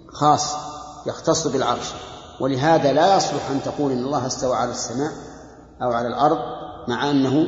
خاص 0.08 0.54
يختص 1.06 1.46
بالعرش. 1.46 1.92
ولهذا 2.40 2.92
لا 2.92 3.16
يصلح 3.16 3.50
أن 3.50 3.62
تقول 3.62 3.92
إن 3.92 4.04
الله 4.04 4.26
استوى 4.26 4.56
على 4.56 4.70
السماء 4.70 5.12
أو 5.82 5.92
على 5.92 6.08
الأرض 6.08 6.38
مع 6.88 7.10
أنه 7.10 7.46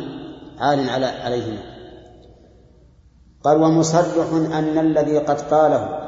عال 0.58 0.90
على 0.90 1.06
عليهما. 1.06 1.62
قال 3.44 3.62
ومصرح 3.62 4.32
أن 4.32 4.78
الذي 4.78 5.18
قد 5.18 5.40
قاله 5.40 6.04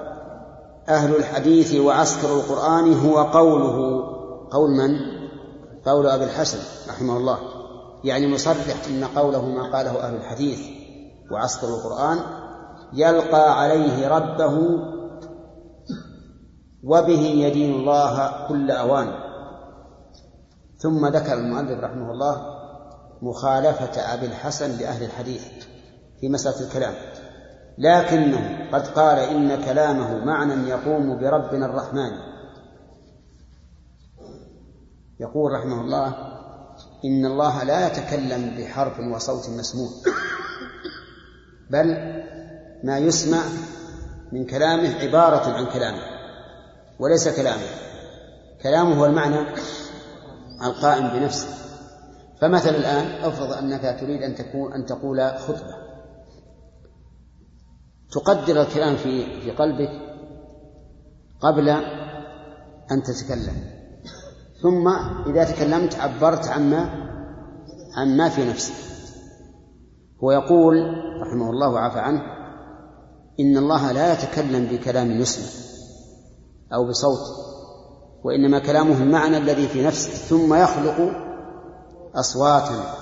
أهل 0.88 1.16
الحديث 1.16 1.74
وعسكر 1.74 2.36
القرآن 2.36 2.92
هو 2.94 3.18
قوله. 3.22 4.02
قول 4.50 4.70
من؟ 4.70 4.90
قول 5.86 6.06
أبي 6.06 6.24
الحسن 6.24 6.90
رحمه 6.90 7.16
الله. 7.16 7.38
يعني 8.04 8.34
مصرح 8.34 8.86
أن 8.88 9.04
قوله 9.04 9.44
ما 9.44 9.62
قاله 9.62 10.06
أهل 10.08 10.14
الحديث 10.14 10.60
وعسكر 11.32 11.68
القرآن 11.68 12.18
يلقى 12.92 13.60
عليه 13.60 14.08
ربه 14.08 14.58
وبه 16.84 17.20
يدين 17.20 17.74
الله 17.74 18.46
كل 18.48 18.70
أوان. 18.70 19.25
ثم 20.78 21.06
ذكر 21.06 21.34
المؤلف 21.34 21.84
رحمه 21.84 22.10
الله 22.10 22.56
مخالفة 23.22 24.14
أبي 24.14 24.26
الحسن 24.26 24.78
لأهل 24.78 25.04
الحديث 25.04 25.44
في 26.20 26.28
مسألة 26.28 26.60
الكلام. 26.66 26.94
لكنه 27.78 28.68
قد 28.72 28.86
قال 28.86 29.18
إن 29.18 29.64
كلامه 29.64 30.24
معنى 30.24 30.68
يقوم 30.68 31.18
بربنا 31.20 31.66
الرحمن. 31.66 32.10
يقول 35.20 35.52
رحمه 35.52 35.80
الله 35.80 36.06
إن 37.04 37.26
الله 37.26 37.64
لا 37.64 37.86
يتكلم 37.86 38.56
بحرف 38.58 39.00
وصوت 39.00 39.48
مسموع 39.48 39.88
بل 41.70 41.86
ما 42.84 42.98
يسمع 42.98 43.42
من 44.32 44.46
كلامه 44.46 44.94
عبارة 44.94 45.50
عن 45.50 45.66
كلامه 45.66 46.02
وليس 46.98 47.28
كلامه. 47.28 47.66
كلامه 48.62 49.00
هو 49.00 49.06
المعنى 49.06 49.36
القائم 50.62 51.08
بنفسه. 51.08 51.48
فمثلا 52.40 52.76
الآن 52.76 53.24
افرض 53.24 53.52
أنك 53.52 53.96
تريد 54.00 54.22
أن 54.22 54.34
تكون 54.34 54.72
أن 54.72 54.86
تقول 54.86 55.30
خطبة. 55.38 55.86
تقدر 58.12 58.62
الكلام 58.62 58.96
في 58.96 59.40
في 59.40 59.50
قلبك 59.50 59.90
قبل 61.40 61.68
أن 62.90 63.02
تتكلم. 63.02 63.76
ثم 64.62 64.88
إذا 65.26 65.44
تكلمت 65.44 65.94
عبرت 65.94 66.48
عما 66.48 67.06
عما 67.96 68.28
في 68.28 68.50
نفسك. 68.50 68.74
هو 70.24 70.30
يقول 70.30 70.76
رحمه 71.22 71.50
الله 71.50 71.68
وعفى 71.68 71.98
عنه 71.98 72.20
إن 73.40 73.56
الله 73.56 73.92
لا 73.92 74.12
يتكلم 74.12 74.66
بكلام 74.66 75.10
يسمع 75.10 75.46
أو 76.74 76.88
بصوت. 76.88 77.46
وإنما 78.26 78.58
كلامه 78.58 79.02
المعنى 79.02 79.36
الذي 79.36 79.68
في 79.68 79.84
نفسه 79.86 80.10
ثم 80.10 80.54
يخلق 80.54 81.12
أصواتا 82.14 82.94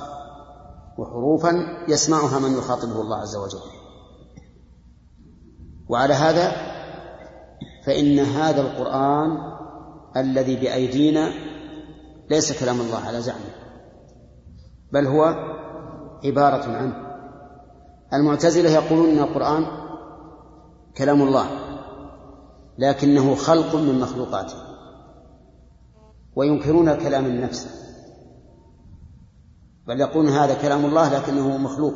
وحروفا 0.98 1.52
يسمعها 1.88 2.38
من 2.38 2.58
يخاطبه 2.58 3.00
الله 3.00 3.16
عز 3.16 3.36
وجل. 3.36 3.58
وعلى 5.88 6.14
هذا 6.14 6.52
فإن 7.86 8.18
هذا 8.18 8.60
القرآن 8.60 9.38
الذي 10.16 10.56
بأيدينا 10.56 11.30
ليس 12.30 12.60
كلام 12.60 12.80
الله 12.80 12.98
على 12.98 13.20
زعمه 13.20 13.54
بل 14.92 15.06
هو 15.06 15.24
عبارة 16.24 16.76
عنه. 16.76 16.96
المعتزلة 18.12 18.70
يقولون 18.70 19.08
أن 19.08 19.18
القرآن 19.18 19.66
كلام 20.96 21.22
الله 21.22 21.46
لكنه 22.78 23.34
خلق 23.34 23.74
من 23.74 24.00
مخلوقاته. 24.00 24.63
وينكرون 26.36 26.94
كلام 26.94 27.26
النفس. 27.26 27.66
بل 29.86 30.00
يقولون 30.00 30.28
هذا 30.28 30.54
كلام 30.54 30.84
الله 30.84 31.18
لكنه 31.18 31.56
مخلوق. 31.56 31.94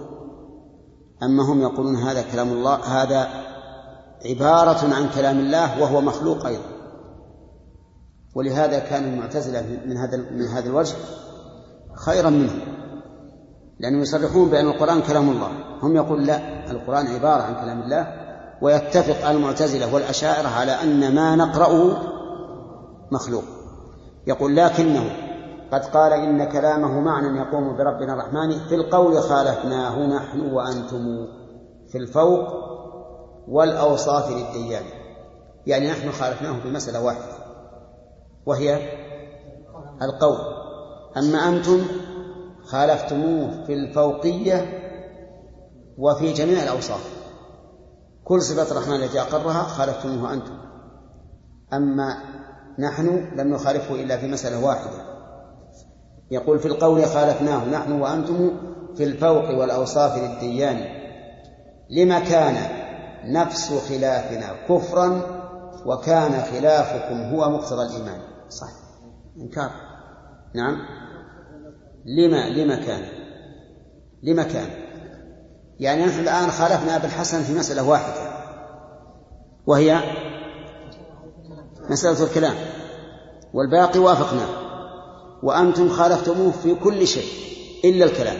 أما 1.23 1.43
هم 1.52 1.60
يقولون 1.60 1.97
هذا 1.97 2.23
كلام 2.23 2.48
الله 2.48 2.74
هذا 2.74 3.28
عبارة 4.27 4.94
عن 4.94 5.09
كلام 5.15 5.39
الله 5.39 5.82
وهو 5.82 6.01
مخلوق 6.01 6.47
أيضا. 6.47 6.65
ولهذا 8.35 8.78
كان 8.78 9.05
المعتزلة 9.05 9.81
من 9.86 9.97
هذا 9.97 10.16
من 10.16 10.47
هذا 10.47 10.66
الوجه 10.69 10.97
خيرا 11.94 12.31
منهم 12.31 12.60
لأنهم 13.81 14.02
يصرحون 14.02 14.48
بأن 14.48 14.66
القرآن 14.66 15.02
كلام 15.02 15.31
الله. 15.31 15.51
هم 15.82 15.97
يقول 15.97 16.27
لا 16.27 16.70
القرآن 16.70 17.06
عبارة 17.06 17.43
عن 17.43 17.55
كلام 17.55 17.82
الله 17.82 18.28
ويتفق 18.62 19.28
المعتزلة 19.28 19.94
والأشاعرة 19.94 20.48
على 20.48 20.73
أن 20.73 21.15
ما 21.15 21.36
نقرأه 21.36 21.97
مخلوق. 23.12 23.44
يقول 24.28 24.56
لكنه 24.56 25.10
قد 25.72 25.84
قال 25.84 26.12
إن 26.12 26.44
كلامه 26.44 27.00
معنى 27.00 27.38
يقوم 27.38 27.76
بربنا 27.76 28.14
الرحمن 28.14 28.50
في 28.68 28.74
القول 28.74 29.22
خالفناه 29.22 30.06
نحن 30.06 30.52
وأنتم 30.52 31.26
في 31.92 31.98
الفوق 31.98 32.48
والأوصاف 33.48 34.30
للديان. 34.30 34.82
يعني 35.66 35.90
نحن 35.90 36.10
خالفناه 36.10 36.60
في 36.60 36.70
مسألة 36.70 37.05
واحدة 37.05 37.32
وهي 38.46 38.78
القول. 40.02 40.38
أما 41.16 41.38
أنتم 41.48 41.80
خالفتموه 42.64 43.64
في 43.64 43.74
الفوقية 43.74 44.66
وفي 45.98 46.32
جميع 46.32 46.62
الأوصاف. 46.62 47.18
كل 48.24 48.42
صفات 48.42 48.72
الرحمن 48.72 48.94
التي 48.94 49.20
أقرها 49.20 49.62
خالفتموه 49.62 50.32
أنتم. 50.32 50.59
أما 51.72 52.38
نحن 52.78 53.28
لم 53.36 53.48
نخالفه 53.48 53.94
إلا 53.94 54.16
في 54.16 54.26
مسألة 54.26 54.64
واحدة. 54.64 55.09
يقول 56.30 56.59
في 56.59 56.66
القول 56.66 57.06
خالفناه 57.06 57.68
نحن 57.68 57.92
وأنتم 57.92 58.50
في 58.96 59.05
الفوق 59.05 59.50
والأوصاف 59.50 60.18
للديان. 60.18 60.84
لما 61.90 62.20
كان 62.20 62.56
نفس 63.24 63.88
خلافنا 63.88 64.46
كفرا 64.68 65.22
وكان 65.86 66.42
خلافكم 66.42 67.20
هو 67.22 67.50
مقتضى 67.50 67.82
الإيمان؟ 67.82 68.20
صح 68.48 68.70
إنكار. 69.40 69.70
نعم. 70.55 70.76
لما 72.05 72.48
لما 72.48 72.76
كان؟ 72.76 73.02
لما 74.22 74.42
كان؟ 74.42 74.68
يعني 75.80 76.06
نحن 76.06 76.20
الآن 76.20 76.50
خالفنا 76.50 76.96
أبا 76.96 77.05
الحسن 77.05 77.42
في 77.42 77.52
مسألة 77.52 77.88
واحدة 77.88 78.28
وهي 79.66 80.00
مسألة 81.90 82.23
الكلام. 82.23 82.55
والباقي 83.55 83.98
وافقناه 83.98 84.48
وأنتم 85.43 85.89
خالفتموه 85.89 86.51
في 86.51 86.74
كل 86.74 87.06
شيء 87.06 87.28
إلا 87.85 88.05
الكلام. 88.05 88.36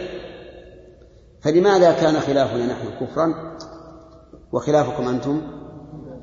فلماذا 1.41 1.93
كان 1.93 2.21
خلافنا 2.21 2.67
نحن 2.67 2.89
كفرا؟ 3.01 3.35
وخلافكم 4.53 5.09
أنتم 5.09 5.43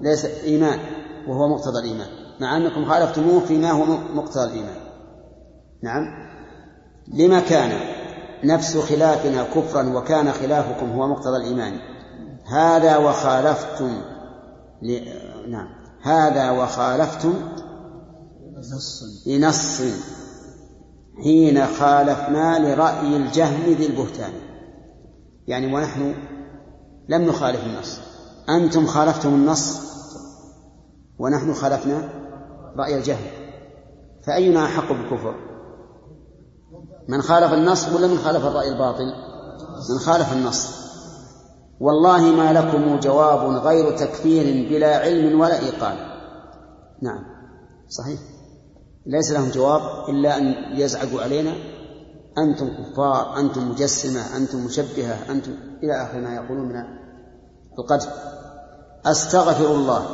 ليس 0.02 0.26
إيمان 0.26 0.80
وهو 1.28 1.48
مقتضى 1.48 1.80
الإيمان. 1.80 2.08
مع 2.42 2.58
أنكم 2.58 2.86
خالفتموه 2.86 3.40
فيما 3.40 3.72
هو 3.72 3.86
مقتضى 4.16 4.44
الإيمان. 4.44 4.76
نعم. 5.84 6.04
لما 7.14 7.40
كان 7.40 7.80
نفس 8.44 8.78
خلافنا 8.78 9.44
كفرا 9.44 9.98
وكان 9.98 10.32
خلافكم 10.32 10.92
هو 10.92 11.08
مقتضى 11.08 11.38
الإيمان؟ 11.38 11.80
هذا 12.52 12.98
وخالفتم 12.98 14.02
ل... 14.82 15.00
نعم. 15.52 15.68
هذا 16.06 16.52
وخالفتم 16.52 17.34
لنص. 19.26 19.82
حين 21.24 21.68
خالفنا 21.68 22.60
لرأي 22.60 23.18
الجهم 23.18 23.74
ذي 23.74 23.86
البهتان. 23.86 24.34
يعني 25.48 25.74
ونحن 25.74 26.16
لم 27.10 27.22
نخالف 27.22 27.64
النص. 27.64 28.00
أنتم 28.50 28.88
خالفتم 28.88 29.30
النص 29.30 29.80
ونحن 31.20 31.54
خالفنا 31.54 32.10
رأي 32.78 32.98
الجهم. 32.98 33.28
فأينا 34.28 34.66
أحق 34.66 34.92
بالكفر؟ 34.92 35.36
من 37.08 37.22
خالف 37.22 37.54
النص 37.54 37.88
ولا 37.90 38.08
من 38.08 38.18
خالف 38.18 38.46
الرأي 38.46 38.70
الباطل؟ 38.70 39.14
من 39.90 40.00
خالف 40.00 40.34
النص. 40.34 40.85
والله 41.80 42.22
ما 42.22 42.54
لكم 42.54 43.00
جواب 43.00 43.40
غير 43.66 43.98
تكفير 43.98 44.70
بلا 44.70 44.98
علم 44.98 45.40
ولا 45.40 45.60
إيقان. 45.60 45.98
نعم. 47.02 47.24
صحيح. 47.90 48.20
ليس 49.06 49.32
لهم 49.32 49.50
جواب 49.50 50.10
إلا 50.10 50.38
أن 50.38 50.54
يزعقوا 50.74 51.22
علينا. 51.22 51.54
أنتم 52.38 52.68
كفار 52.68 53.40
أنتم 53.40 53.70
مجسمة 53.70 54.38
أنتم 54.38 54.66
مشبهة 54.66 55.32
أنتم 55.32 55.52
إلى 55.84 56.04
آخر 56.04 56.20
ما 56.20 56.36
يقولون 56.36 56.66
من 56.66 56.84
القدر. 57.80 58.08
أستغفر 59.06 59.72
الله. 59.72 60.06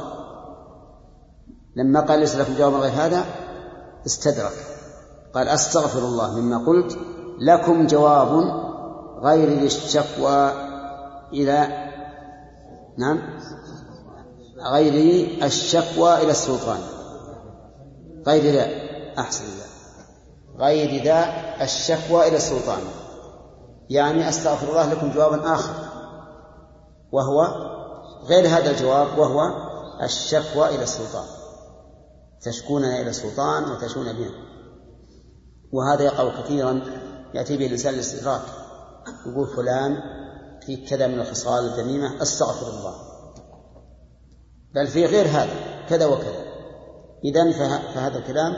لما 1.76 2.00
قال 2.00 2.20
ليس 2.20 2.36
لكم 2.36 2.54
جواب 2.58 2.74
غير 2.74 2.92
هذا 2.92 3.26
استدرك. 4.06 4.66
قال 5.34 5.48
أستغفر 5.48 6.00
الله. 6.00 6.40
مما 6.40 6.58
قلت 6.58 6.98
لكم 7.40 7.88
جواب 7.88 8.44
غير 9.24 9.50
ذي 9.60 9.66
الشكوى 9.66 10.71
إلى 11.34 11.92
نعم 12.98 13.20
غير 14.74 15.28
الشكوى 15.44 16.18
إلى 16.18 16.32
السلطان. 16.32 16.80
غير 18.28 18.54
ذا 18.54 18.68
أحسن 19.20 19.46
ذا 19.46 19.66
غير 20.66 21.04
ذا 21.04 21.26
الشكوى 21.62 22.28
إلى 22.28 22.38
السلطان. 22.38 22.82
يعني 23.90 24.30
أستغفر 24.30 24.70
الله 24.70 24.94
لكم 24.94 25.12
جوابا 25.12 25.54
آخر 25.54 25.74
وهو 27.12 27.42
غير 28.26 28.48
هذا 28.48 28.72
الجواب 28.72 29.18
وهو 29.18 29.42
الشكوى 30.04 30.70
إلى 30.70 30.84
السلطان. 30.84 31.26
تشكوننا 32.42 33.02
إلى 33.02 33.10
السلطان 33.10 33.72
وتشكون 33.72 34.14
بنا. 34.14 34.52
وهذا 35.72 36.04
يقع 36.04 36.42
كثيرا 36.42 36.82
يأتي 37.34 37.58
به 37.58 37.66
الإنسان 37.66 37.94
الاستدراك 37.94 38.42
يقول 39.26 39.48
فلان 39.48 39.98
في 40.66 40.78
كذا 40.78 41.08
من 41.08 41.20
الخصال 41.20 41.66
الذميمة 41.66 42.22
أستغفر 42.22 42.68
الله. 42.68 42.96
بل 44.76 44.88
في 44.88 45.06
غير 45.06 45.26
هذا 45.28 45.86
كذا 45.90 46.06
وكذا. 46.06 46.46
إذا 47.26 47.52
فهذا 47.94 48.18
الكلام 48.18 48.54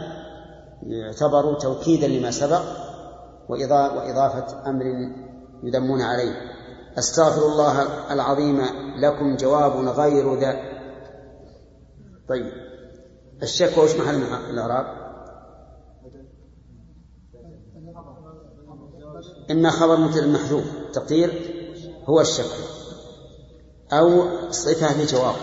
يعتبر 0.83 1.53
توكيدا 1.53 2.07
لما 2.07 2.31
سبق 2.31 2.61
وإضافة 3.49 4.69
أمر 4.69 4.83
يذمون 5.63 6.01
عليه. 6.01 6.35
أستغفر 6.97 7.45
الله 7.45 7.81
العظيم 8.13 8.61
لكم 8.97 9.35
جواب 9.35 9.87
غير 9.87 10.39
ذا. 10.39 10.55
طيب 12.29 12.51
الشكوى 13.43 13.83
وش 13.83 13.95
محل 13.95 14.23
الإعراب؟ 14.49 15.03
إما 19.51 19.69
خبر 19.69 19.97
مبتدأ 19.97 20.27
محذوف 20.27 20.63
تقدير؟ 20.93 21.52
هو 22.05 22.21
الشكوى 22.21 22.65
أو 23.93 24.25
صفة 24.51 25.01
لجواب 25.03 25.35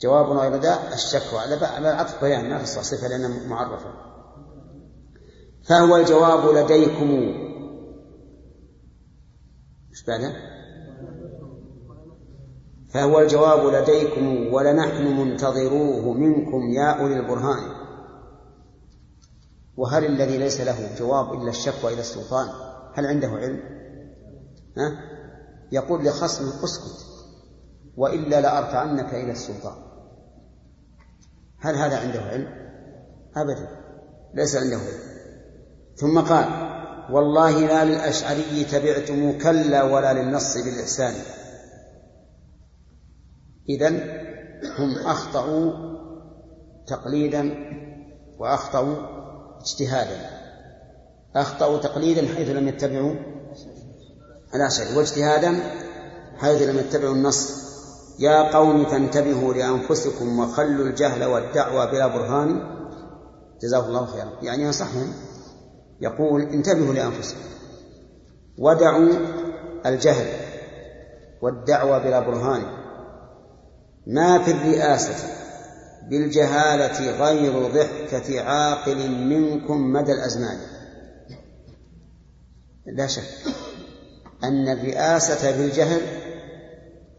جواب 0.00 0.26
غير 0.26 0.56
ذا 0.60 0.94
الشكوى 0.94 1.40
على 1.62 1.88
عطف 1.88 2.24
بيان 2.24 2.48
ما 2.48 2.64
صفة 2.64 3.08
لأنها 3.08 3.48
معرفة 3.48 3.94
فهو 5.64 5.96
الجواب 5.96 6.54
لديكم 6.54 7.10
إيش 9.90 10.04
بعده؟ 10.06 10.32
فهو 12.88 13.20
الجواب 13.20 13.74
لديكم 13.74 14.54
ولنحن 14.54 15.06
منتظروه 15.06 16.12
منكم 16.12 16.72
يا 16.72 16.90
أولي 17.00 17.16
البرهان 17.16 17.84
وهل 19.76 20.04
الذي 20.04 20.38
ليس 20.38 20.60
له 20.60 20.96
جواب 20.98 21.32
إلا 21.32 21.48
الشكوى 21.48 21.92
إلى 21.92 22.00
السلطان 22.00 22.48
هل 22.94 23.06
عنده 23.06 23.28
علم؟ 23.28 23.60
ها؟ 24.76 25.13
يقول 25.72 26.04
لخصمه 26.04 26.64
اسكت 26.64 27.04
وإلا 27.96 28.40
لأرفعنك 28.40 29.14
إلى 29.14 29.32
السلطان. 29.32 29.76
هل 31.58 31.74
هذا 31.74 31.98
عنده 31.98 32.20
علم؟ 32.20 32.48
أبدا 33.36 33.68
ليس 34.34 34.56
عنده 34.56 34.76
علم. 34.76 35.14
ثم 35.96 36.20
قال 36.20 36.74
والله 37.10 37.66
لا 37.66 37.84
للأشعري 37.84 38.64
تبعتم 38.64 39.38
كلا 39.38 39.82
ولا 39.82 40.12
للنص 40.12 40.56
بالإحسان. 40.56 41.14
إذن 43.68 43.94
هم 44.78 45.06
أخطأوا 45.06 45.72
تقليدا 46.86 47.54
وأخطأوا 48.38 48.96
اجتهادا. 49.60 50.30
أخطأوا 51.36 51.78
تقليدا 51.78 52.34
حيث 52.34 52.48
لم 52.48 52.68
يتبعوا 52.68 53.33
الأشعري 54.54 54.96
واجتهادا 54.96 55.60
حيث 56.38 56.62
لم 56.62 56.78
يتبعوا 56.78 57.14
النص. 57.14 57.64
يا 58.18 58.52
قوم 58.52 58.84
فانتبهوا 58.84 59.54
لأنفسكم 59.54 60.38
وخلوا 60.38 60.86
الجهل 60.86 61.24
والدعوى 61.24 61.86
بلا 61.86 62.06
برهان. 62.06 62.60
جزاه 63.62 63.86
الله 63.86 64.06
خيرا. 64.06 64.32
يعني 64.42 64.62
ينصحهم 64.62 65.12
يقول 66.00 66.42
انتبهوا 66.42 66.94
لأنفسكم. 66.94 67.40
ودعوا 68.58 69.08
الجهل 69.86 70.26
والدعوى 71.42 72.00
بلا 72.00 72.20
برهان. 72.20 72.62
ما 74.06 74.38
في 74.42 74.50
الرئاسة 74.50 75.14
بالجهالة 76.10 77.10
غير 77.10 77.68
ضحكة 77.68 78.40
عاقل 78.40 79.10
منكم 79.10 79.92
مدى 79.92 80.12
الأزمان. 80.12 80.58
لا 82.86 83.06
شك. 83.06 83.22
أن 84.48 84.68
الرئاسة 84.68 85.56
بالجهل 85.56 86.00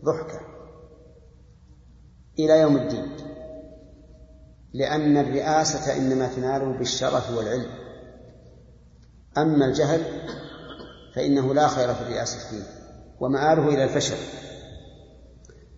ضحكة 0.06 0.40
إلى 2.40 2.60
يوم 2.60 2.78
الدين 2.78 3.16
لأن 4.74 5.18
الرئاسة 5.18 5.98
إنما 5.98 6.28
تنال 6.28 6.78
بالشرف 6.78 7.38
والعلم. 7.38 7.72
أما 9.38 9.66
الجهل 9.66 10.02
فإنه 11.16 11.54
لا 11.54 11.68
خير 11.68 11.94
في 11.94 12.02
الرئاسة 12.02 12.50
فيه 12.50 12.64
ومآله 13.20 13.68
إلى 13.68 13.84
الفشل. 13.84 14.18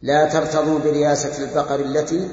لا 0.01 0.29
ترتضوا 0.29 0.79
برياسة 0.79 1.49
البقر 1.49 1.79
التي 1.79 2.29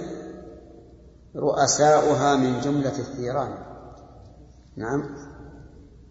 رؤساؤها 1.36 2.36
من 2.36 2.60
جملة 2.60 2.98
الثيران. 2.98 3.54
نعم 4.76 5.16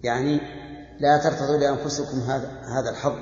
يعني 0.04 0.63
لا 1.00 1.18
ترتضوا 1.18 1.58
لأنفسكم 1.58 2.20
هذا 2.20 2.50
هذا 2.62 2.90
الحظ. 2.90 3.14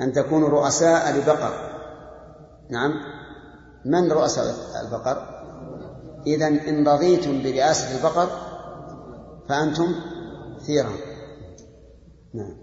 أن 0.00 0.12
تكونوا 0.12 0.48
رؤساء 0.48 1.16
لبقر 1.16 1.76
نعم. 2.70 2.92
من 3.84 4.12
رؤساء 4.12 4.54
البقر؟ 4.80 5.36
إذا 6.26 6.46
إن 6.46 6.88
رضيتم 6.88 7.42
برئاسة 7.42 7.98
البقر 7.98 8.28
فأنتم 9.48 9.94
ثيرا. 10.66 10.92
نعم. 12.34 12.56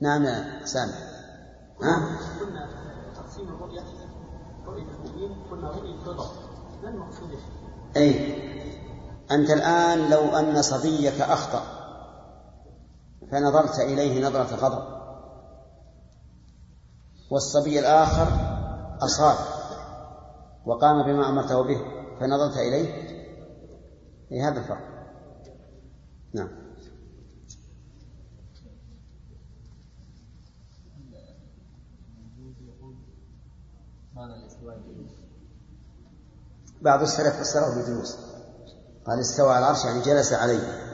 نعم 0.00 0.24
يا 0.24 0.66
سامع 0.66 0.92
ها؟ 1.82 2.18
تقسيم 3.16 3.48
الرؤية 3.48 3.80
رؤية 4.66 4.84
قلنا 5.50 5.72
ما 6.82 6.88
المقصود 6.88 7.30
أي 7.96 8.36
أنت 9.30 9.50
الآن 9.50 10.10
لو 10.10 10.20
أن 10.20 10.62
صبيك 10.62 11.20
أخطأ. 11.20 11.75
فنظرت 13.30 13.78
إليه 13.78 14.26
نظرة 14.28 14.56
غضب. 14.56 14.96
والصبي 17.30 17.78
الآخر 17.78 18.28
أصاب 19.00 19.36
وقام 20.66 21.02
بما 21.02 21.28
أمرته 21.28 21.62
به 21.62 21.80
فنظرت 22.20 22.56
إليه. 22.56 23.16
في 24.28 24.42
هذا 24.42 24.60
الفرق. 24.60 24.96
نعم. 26.34 26.48
بعض 36.82 37.00
السلف 37.02 37.40
فسره 37.40 37.74
بالجلوس. 37.74 38.16
قال 39.06 39.20
استوى 39.20 39.50
على 39.50 39.58
العرش 39.58 39.84
يعني 39.84 40.00
جلس 40.00 40.32
عليه. 40.32 40.85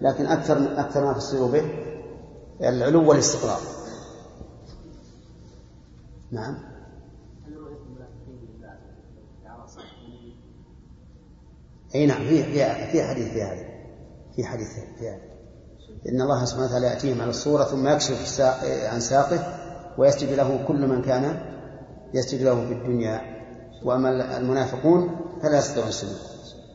لكن 0.00 0.26
أكثر 0.26 0.80
أكثر 0.80 1.04
ما 1.04 1.14
فسروا 1.14 1.48
به 1.48 1.64
العلو 2.60 3.08
والاستقرار. 3.08 3.60
نعم. 6.30 6.58
أي 11.94 12.06
نعم 12.06 12.26
في 12.26 12.42
في 12.42 12.52
في 12.92 13.02
حديث 13.02 13.28
في 13.28 13.42
هذا 13.42 13.66
في 14.36 14.44
حديث 14.44 14.68
في 14.98 15.08
هذا 15.08 15.20
إن 16.08 16.20
الله 16.20 16.44
سبحانه 16.44 16.66
وتعالى 16.66 16.86
يأتيهم 16.86 17.20
على 17.20 17.30
الصورة 17.30 17.64
ثم 17.64 17.88
يكشف 17.88 18.40
عن 18.64 19.00
ساقه 19.00 19.58
ويسجد 19.98 20.32
له 20.32 20.64
كل 20.68 20.86
من 20.88 21.02
كان 21.02 21.40
يسجد 22.14 22.42
له 22.42 22.66
في 22.66 22.72
الدنيا. 22.72 23.36
وأما 23.84 24.36
المنافقون 24.38 25.10
فلا 25.42 25.58
يستطيعون 25.58 25.88
السجود 25.88 26.16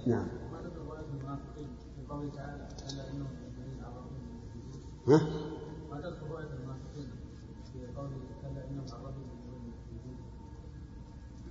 نعم. 0.07 0.27
ها؟ 5.07 5.21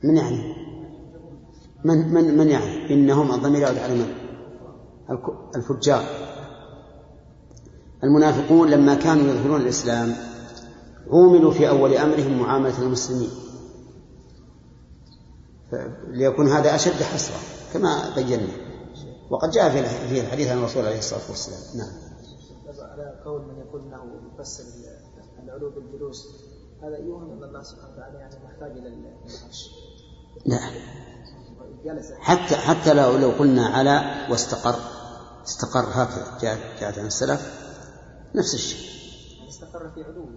من 0.04 0.16
يعني؟ 0.16 0.54
من 1.84 2.14
من 2.14 2.38
من 2.38 2.48
يعني؟ 2.48 2.94
إنهم 2.94 3.34
الضمير 3.34 3.62
يعود 3.62 3.78
على 3.78 3.94
من؟ 3.94 4.14
الفجار. 5.56 6.04
المنافقون 8.04 8.70
لما 8.70 8.94
كانوا 8.94 9.34
يظهرون 9.34 9.60
الإسلام 9.60 10.14
عوملوا 11.10 11.52
في 11.52 11.68
أول 11.68 11.94
أمرهم 11.94 12.38
معاملة 12.38 12.82
المسلمين. 12.82 13.30
ليكون 16.08 16.48
هذا 16.48 16.74
أشد 16.74 17.02
حسرة 17.02 17.38
كما 17.72 18.14
بينا. 18.14 18.46
وقد 19.30 19.50
جاء 19.50 19.70
في 20.08 20.20
الحديث 20.20 20.48
عن 20.48 20.58
الرسول 20.58 20.86
عليه 20.86 20.98
الصلاة 20.98 21.22
والسلام. 21.28 21.60
نعم. 21.76 22.09
على 22.90 23.22
قول 23.24 23.42
من 23.42 23.58
يقول 23.58 23.80
إنه 23.82 24.20
يفسر 24.34 24.64
العلو 25.44 25.70
بالجلوس 25.70 26.26
هذا 26.82 26.98
يوهم 26.98 27.30
أن 27.32 27.48
الله 27.48 27.62
سبحانه 27.62 27.94
وتعالى 27.94 28.18
يعني 28.18 28.34
محتاج 28.44 28.70
إلى 28.70 28.88
العرش 28.88 29.70
لا. 30.46 30.58
حتى 32.20 32.56
حتى 32.56 32.94
لو 32.94 33.16
لو 33.16 33.30
قلنا 33.30 33.66
على 33.66 34.26
واستقر. 34.30 34.74
استقر 35.44 35.84
هكذا. 35.92 36.38
جاءت 36.42 36.80
جاءت 36.80 36.98
عن 36.98 37.06
السلف 37.06 37.60
نفس 38.34 38.54
الشيء. 38.54 38.90
استقر 39.48 39.90
في 39.90 40.04
علوه 40.04 40.28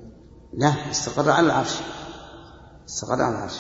لا 0.54 0.92
استقر 0.92 1.30
على 1.30 1.46
العرش. 1.46 1.80
استقر 2.90 3.22
على 3.22 3.36
العرش. 3.36 3.60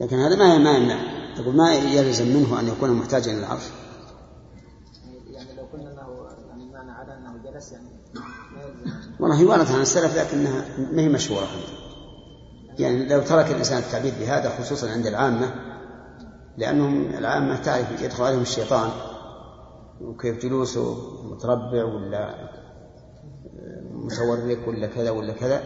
لكن 0.00 0.16
هذا 0.16 0.36
ما 0.36 0.58
ما 0.58 0.76
يمنع. 0.76 1.18
تقول 1.36 1.56
ما 1.56 1.74
يلزم 1.74 2.26
منه 2.26 2.60
أن 2.60 2.68
يكون 2.68 2.90
محتاجا 2.90 3.32
إلى 3.32 3.40
العرش 3.40 3.62
يعني 5.26 5.54
لو 5.54 5.64
قلنا 5.72 5.90
انه 5.90 6.28
يعني 6.48 6.72
معنى 6.72 6.90
يعني. 7.72 7.88
والله 9.20 9.40
هي 9.40 9.44
وردت 9.44 9.70
عن 9.70 9.80
السلف 9.80 10.18
لكنها 10.18 10.64
ما 10.92 11.02
هي 11.02 11.08
مشهورة 11.08 11.46
يعني 12.78 13.08
لو 13.08 13.22
ترك 13.22 13.50
الإنسان 13.50 13.78
التعبير 13.78 14.12
بهذا 14.20 14.58
خصوصا 14.58 14.90
عند 14.90 15.06
العامة 15.06 15.54
لأنهم 16.58 17.14
العامة 17.14 17.62
تعرف 17.62 18.02
يدخل 18.02 18.24
عليهم 18.24 18.42
الشيطان 18.42 18.90
وكيف 20.00 20.42
جلوسه 20.42 20.96
متربع 21.24 21.84
ولا 21.84 22.34
متورك 23.92 24.68
ولا 24.68 24.86
كذا 24.86 25.10
ولا 25.10 25.32
كذا. 25.32 25.62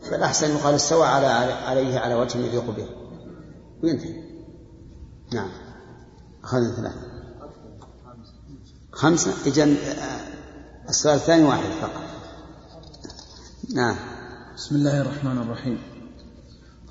فالأحسن 0.00 0.50
يقال 0.50 0.74
استوى 0.74 1.06
على 1.06 1.26
عليه 1.52 1.98
على 1.98 2.14
وجه 2.14 2.38
يليق 2.38 2.70
به. 2.70 2.86
وينتهي. 3.82 4.22
نعم. 5.34 5.50
أخذنا 6.44 6.76
ثلاثة. 6.76 7.00
خمسة؟ 8.92 9.32
إذا 9.46 9.64
السؤال 10.90 11.14
الثاني 11.14 11.44
واحد 11.44 11.70
فقط. 11.82 12.02
نعم. 13.74 13.96
بسم 14.56 14.76
الله 14.76 15.00
الرحمن 15.00 15.42
الرحيم. 15.42 15.78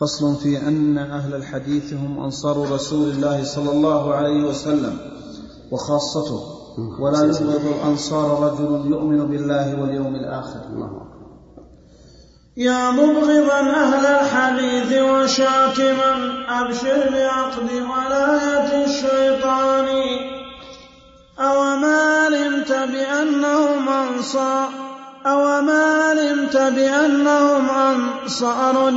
فصل 0.01 0.35
في 0.35 0.57
أن 0.57 0.97
أهل 0.97 1.35
الحديث 1.35 1.93
هم 1.93 2.23
أنصار 2.23 2.71
رسول 2.71 3.09
الله 3.09 3.43
صلى 3.43 3.71
الله 3.71 4.13
عليه 4.13 4.43
وسلم 4.43 4.99
وخاصته 5.71 6.41
ولا 6.99 7.25
يبغض 7.25 7.65
الأنصار 7.65 8.43
رجل 8.43 8.91
يؤمن 8.91 9.27
بالله 9.27 9.81
واليوم 9.81 10.15
الآخر. 10.15 10.61
يا 12.57 12.91
مبغضا 12.91 13.59
أهل 13.59 14.05
الحديث 14.05 15.01
وشاتما 15.01 16.13
أبشر 16.47 17.09
بعقد 17.09 17.71
ولاية 17.71 18.85
الشيطان. 18.85 20.38
أوما 21.39 22.25
علمت 22.25 22.71
بأنهم 22.71 23.89
أنصار 23.89 24.69
أوما 25.25 25.83
علمت 25.83 26.57
بأنهم 26.57 27.69
أنصار؟ 27.69 28.93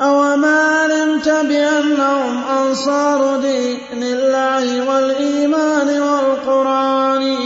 أوما 0.00 0.62
علمت 0.62 1.28
بأنهم 1.28 2.42
أنصار 2.44 3.36
دين 3.36 4.02
الله 4.02 4.88
والإيمان 4.88 6.00
والقرآن؟ 6.00 7.36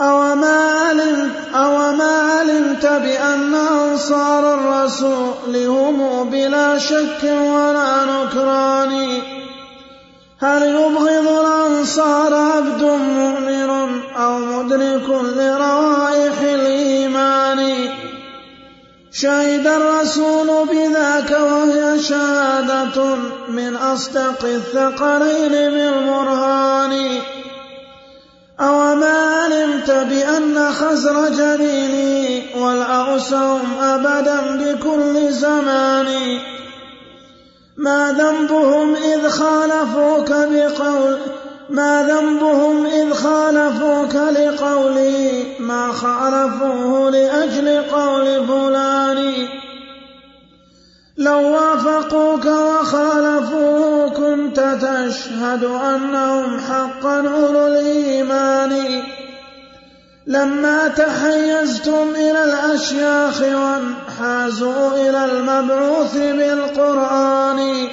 أوما 0.00 0.70
علمت, 0.70 1.54
أوما 1.54 2.32
علمت 2.32 2.86
بأن 2.86 3.54
أنصار 3.54 4.54
الرسول 4.54 5.56
هم 5.66 6.30
بلا 6.30 6.78
شك 6.78 7.22
ولا 7.24 8.04
نكران؟ 8.04 9.35
هل 10.40 10.62
يبغض 10.62 11.28
الأنصار 11.28 12.34
عبد 12.34 12.82
مؤمن 12.82 14.00
أو 14.16 14.38
مدرك 14.38 15.08
لروائح 15.08 16.40
الإيمان؟ 16.40 17.88
شهد 19.12 19.66
الرسول 19.66 20.46
بذاك 20.68 21.30
وهي 21.30 22.02
شهادة 22.02 23.14
من 23.48 23.76
أصدق 23.76 24.44
الثقلين 24.44 25.52
بالبرهان. 25.52 27.20
أوما 28.60 29.12
علمت 29.12 29.90
بأن 29.90 30.72
خزر 30.72 31.28
جليلي 31.28 32.42
والأوس 32.56 33.32
هم 33.32 33.78
أبدا 33.80 34.40
بكل 34.40 35.32
زمان؟ 35.32 36.06
ما 37.76 38.12
ذنبهم 38.12 38.94
إذ 38.94 39.28
خالفوك 39.28 40.30
بقول 40.30 41.18
ما 41.70 42.02
ذنبهم 42.02 42.86
إذ 42.86 43.12
خالفوك 43.12 44.14
لقولي 44.14 45.42
ما 45.60 45.92
خالفوه 45.92 47.10
لأجل 47.10 47.82
قول 47.82 48.46
فلان. 48.46 49.48
لو 51.18 51.40
وافقوك 51.40 52.46
وخالفوه 52.46 54.08
كنت 54.10 54.60
تشهد 54.60 55.64
أنهم 55.64 56.60
حقا 56.60 57.16
أولو 57.16 57.66
الإيمان. 57.66 59.02
لما 60.26 60.88
تحيزتم 60.88 62.14
إلى 62.14 62.44
الأشياخ 62.44 63.42
وانحازوا 63.42 64.90
إلى 64.94 65.24
المبعوث 65.24 66.16
بالقرآن 66.16 67.88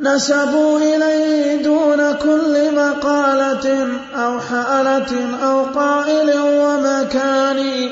نسبوا 0.00 0.78
إليه 0.78 1.62
دون 1.62 2.12
كل 2.12 2.74
مقالة 2.74 3.88
أو 4.16 4.40
حألة 4.40 5.36
أو 5.44 5.62
قائل 5.62 6.32
ومكان. 6.38 7.90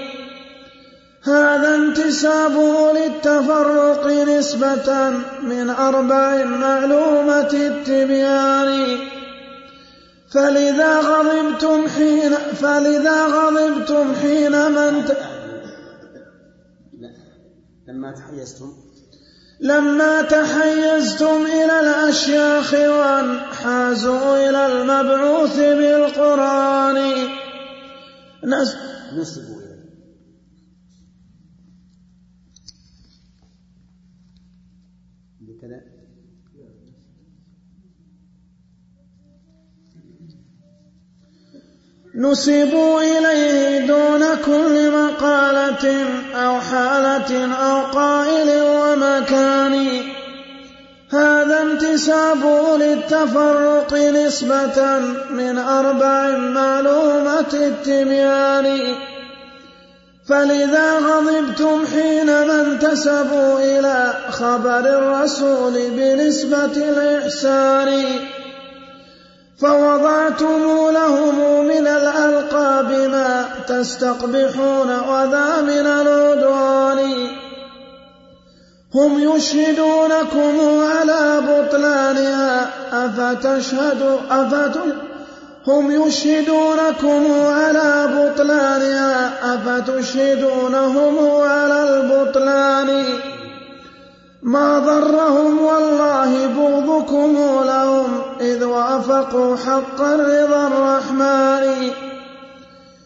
هذا 1.24 1.74
انتسابه 1.74 2.92
للتفرق 2.92 4.06
نسبة 4.06 5.10
من 5.42 5.70
أربع 5.70 6.44
معلومة 6.44 7.50
التبيان. 7.52 8.98
فلذا 10.34 11.00
غضبتم 11.00 11.88
حين 11.88 12.34
فلذا 12.34 13.26
غضبتم 13.26 14.14
حين 14.14 14.52
من 14.70 15.04
ت... 15.04 15.16
لما 17.88 18.12
تحيزتم. 18.12 18.72
لما 19.60 20.22
تحيزتم 20.22 21.46
إلى 21.46 21.80
الأشياخ 21.80 22.74
وانحازوا 22.74 24.50
إلى 24.50 24.66
المبعوث 24.66 25.56
بالقرآن. 25.58 26.98
نسبوا 29.16 29.63
نسبوا 42.16 43.00
إليه 43.00 43.86
دون 43.86 44.24
كل 44.46 44.90
مقالة 44.90 46.06
أو 46.34 46.60
حالة 46.60 47.54
أو 47.54 47.80
قائل 47.80 48.62
ومكان. 48.62 50.02
هذا 51.12 51.62
انتساب 51.62 52.70
للتفرق 52.80 53.94
نسبة 53.94 54.98
من 55.30 55.58
أربع 55.58 56.38
معلومة 56.38 57.52
التبيان. 57.54 58.80
فلذا 60.28 60.98
غضبتم 60.98 61.84
حينما 61.94 62.60
انتسبوا 62.60 63.58
إلى 63.58 64.14
خبر 64.30 64.78
الرسول 64.78 65.72
بنسبة 65.90 66.64
الإحسان. 66.64 68.04
فوضعتم 69.60 70.90
لهم 70.90 71.64
من 71.64 71.86
الألقاب 71.86 72.90
ما 72.90 73.44
تستقبحون 73.68 74.98
وذا 75.08 75.60
من 75.60 75.86
العدوان. 75.86 77.28
هم 78.94 79.36
يشهدونكم 79.36 80.80
على 80.84 81.40
بطلانها. 81.40 82.70
أفتشهد 82.92 84.18
أفت 84.30 84.78
هم 85.66 86.06
يشهدونكم 86.06 87.24
على 87.46 88.08
بطلانها. 88.14 89.30
أفتشهدونهم 89.54 91.40
على 91.40 91.82
البطلان. 91.82 93.04
ما 94.44 94.78
ضرهم 94.78 95.60
والله 95.60 96.46
بغضكم 96.46 97.36
لهم 97.66 98.22
إذ 98.40 98.64
وافقوا 98.64 99.56
حق 99.56 100.00
رضا 100.00 100.66
الرحمن. 100.66 101.90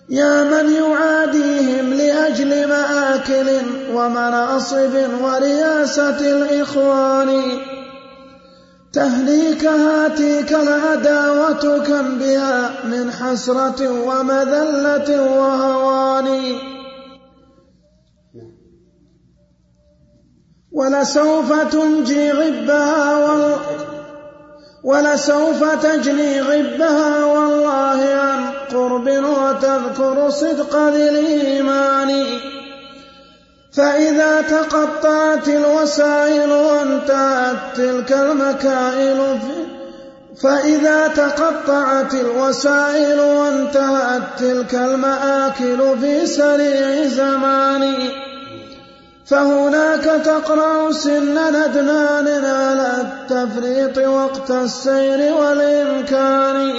يا 0.09 0.44
من 0.44 0.73
يعاديهم 0.73 1.94
لأجل 1.94 2.69
مآكل 2.69 3.47
ومناصب 3.94 4.94
ورياسة 5.23 6.20
الإخوان. 6.20 7.43
تهليك 8.93 9.65
هاتيك 9.65 10.52
العداوة 10.52 11.78
كم 11.78 12.19
بها 12.19 12.70
من 12.85 13.12
حسرة 13.12 13.90
ومذلة 13.90 15.23
وهوان. 15.39 16.28
ولسوف 20.73 21.53
تنجي 21.73 22.32
غبها 22.32 23.19
ولسوف 24.85 25.65
تجني 25.82 26.40
غبها 26.40 27.24
والله 27.24 28.15
عن 28.15 28.53
قرب 28.73 29.09
وتذكر 29.09 30.31
صدق 30.31 30.77
ذي 30.77 31.09
الإيمان 31.09 32.24
فإذا 33.73 34.40
تقطعت 34.40 35.49
الوسائل 35.49 36.53
وانتهت 36.53 37.57
تلك 37.77 38.12
المكائل 38.12 39.39
فإذا 40.43 41.09
تقطعت 41.09 42.15
الوسائل 42.15 43.20
وانتهت 43.20 44.23
تلك 44.39 44.74
المآكل 44.74 45.99
في 46.01 46.27
سريع 46.27 47.07
زمان. 47.07 47.95
فهناك 49.30 50.05
تقرأ 50.24 50.92
سن 50.92 51.34
ندمان 51.34 52.44
على 52.44 53.00
التفريط 53.00 53.98
وقت 54.09 54.50
السير 54.50 55.34
والإمكان. 55.34 56.72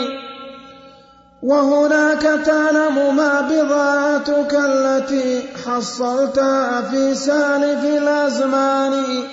وهناك 1.43 2.21
تعلم 2.21 3.15
ما 3.15 3.41
بضاعتك 3.41 4.53
التي 4.53 5.41
حصلتها 5.65 6.81
في 6.81 7.15
سالف 7.15 7.85
الأزمان. 7.85 9.23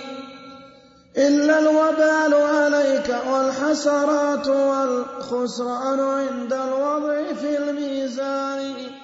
إلا 1.16 1.58
الوبال 1.58 2.34
عليك 2.34 3.16
والحسرات 3.32 4.48
والخسران 4.48 6.00
عند 6.00 6.52
الوضع 6.52 7.32
في 7.40 7.58
الميزان. 7.58 8.95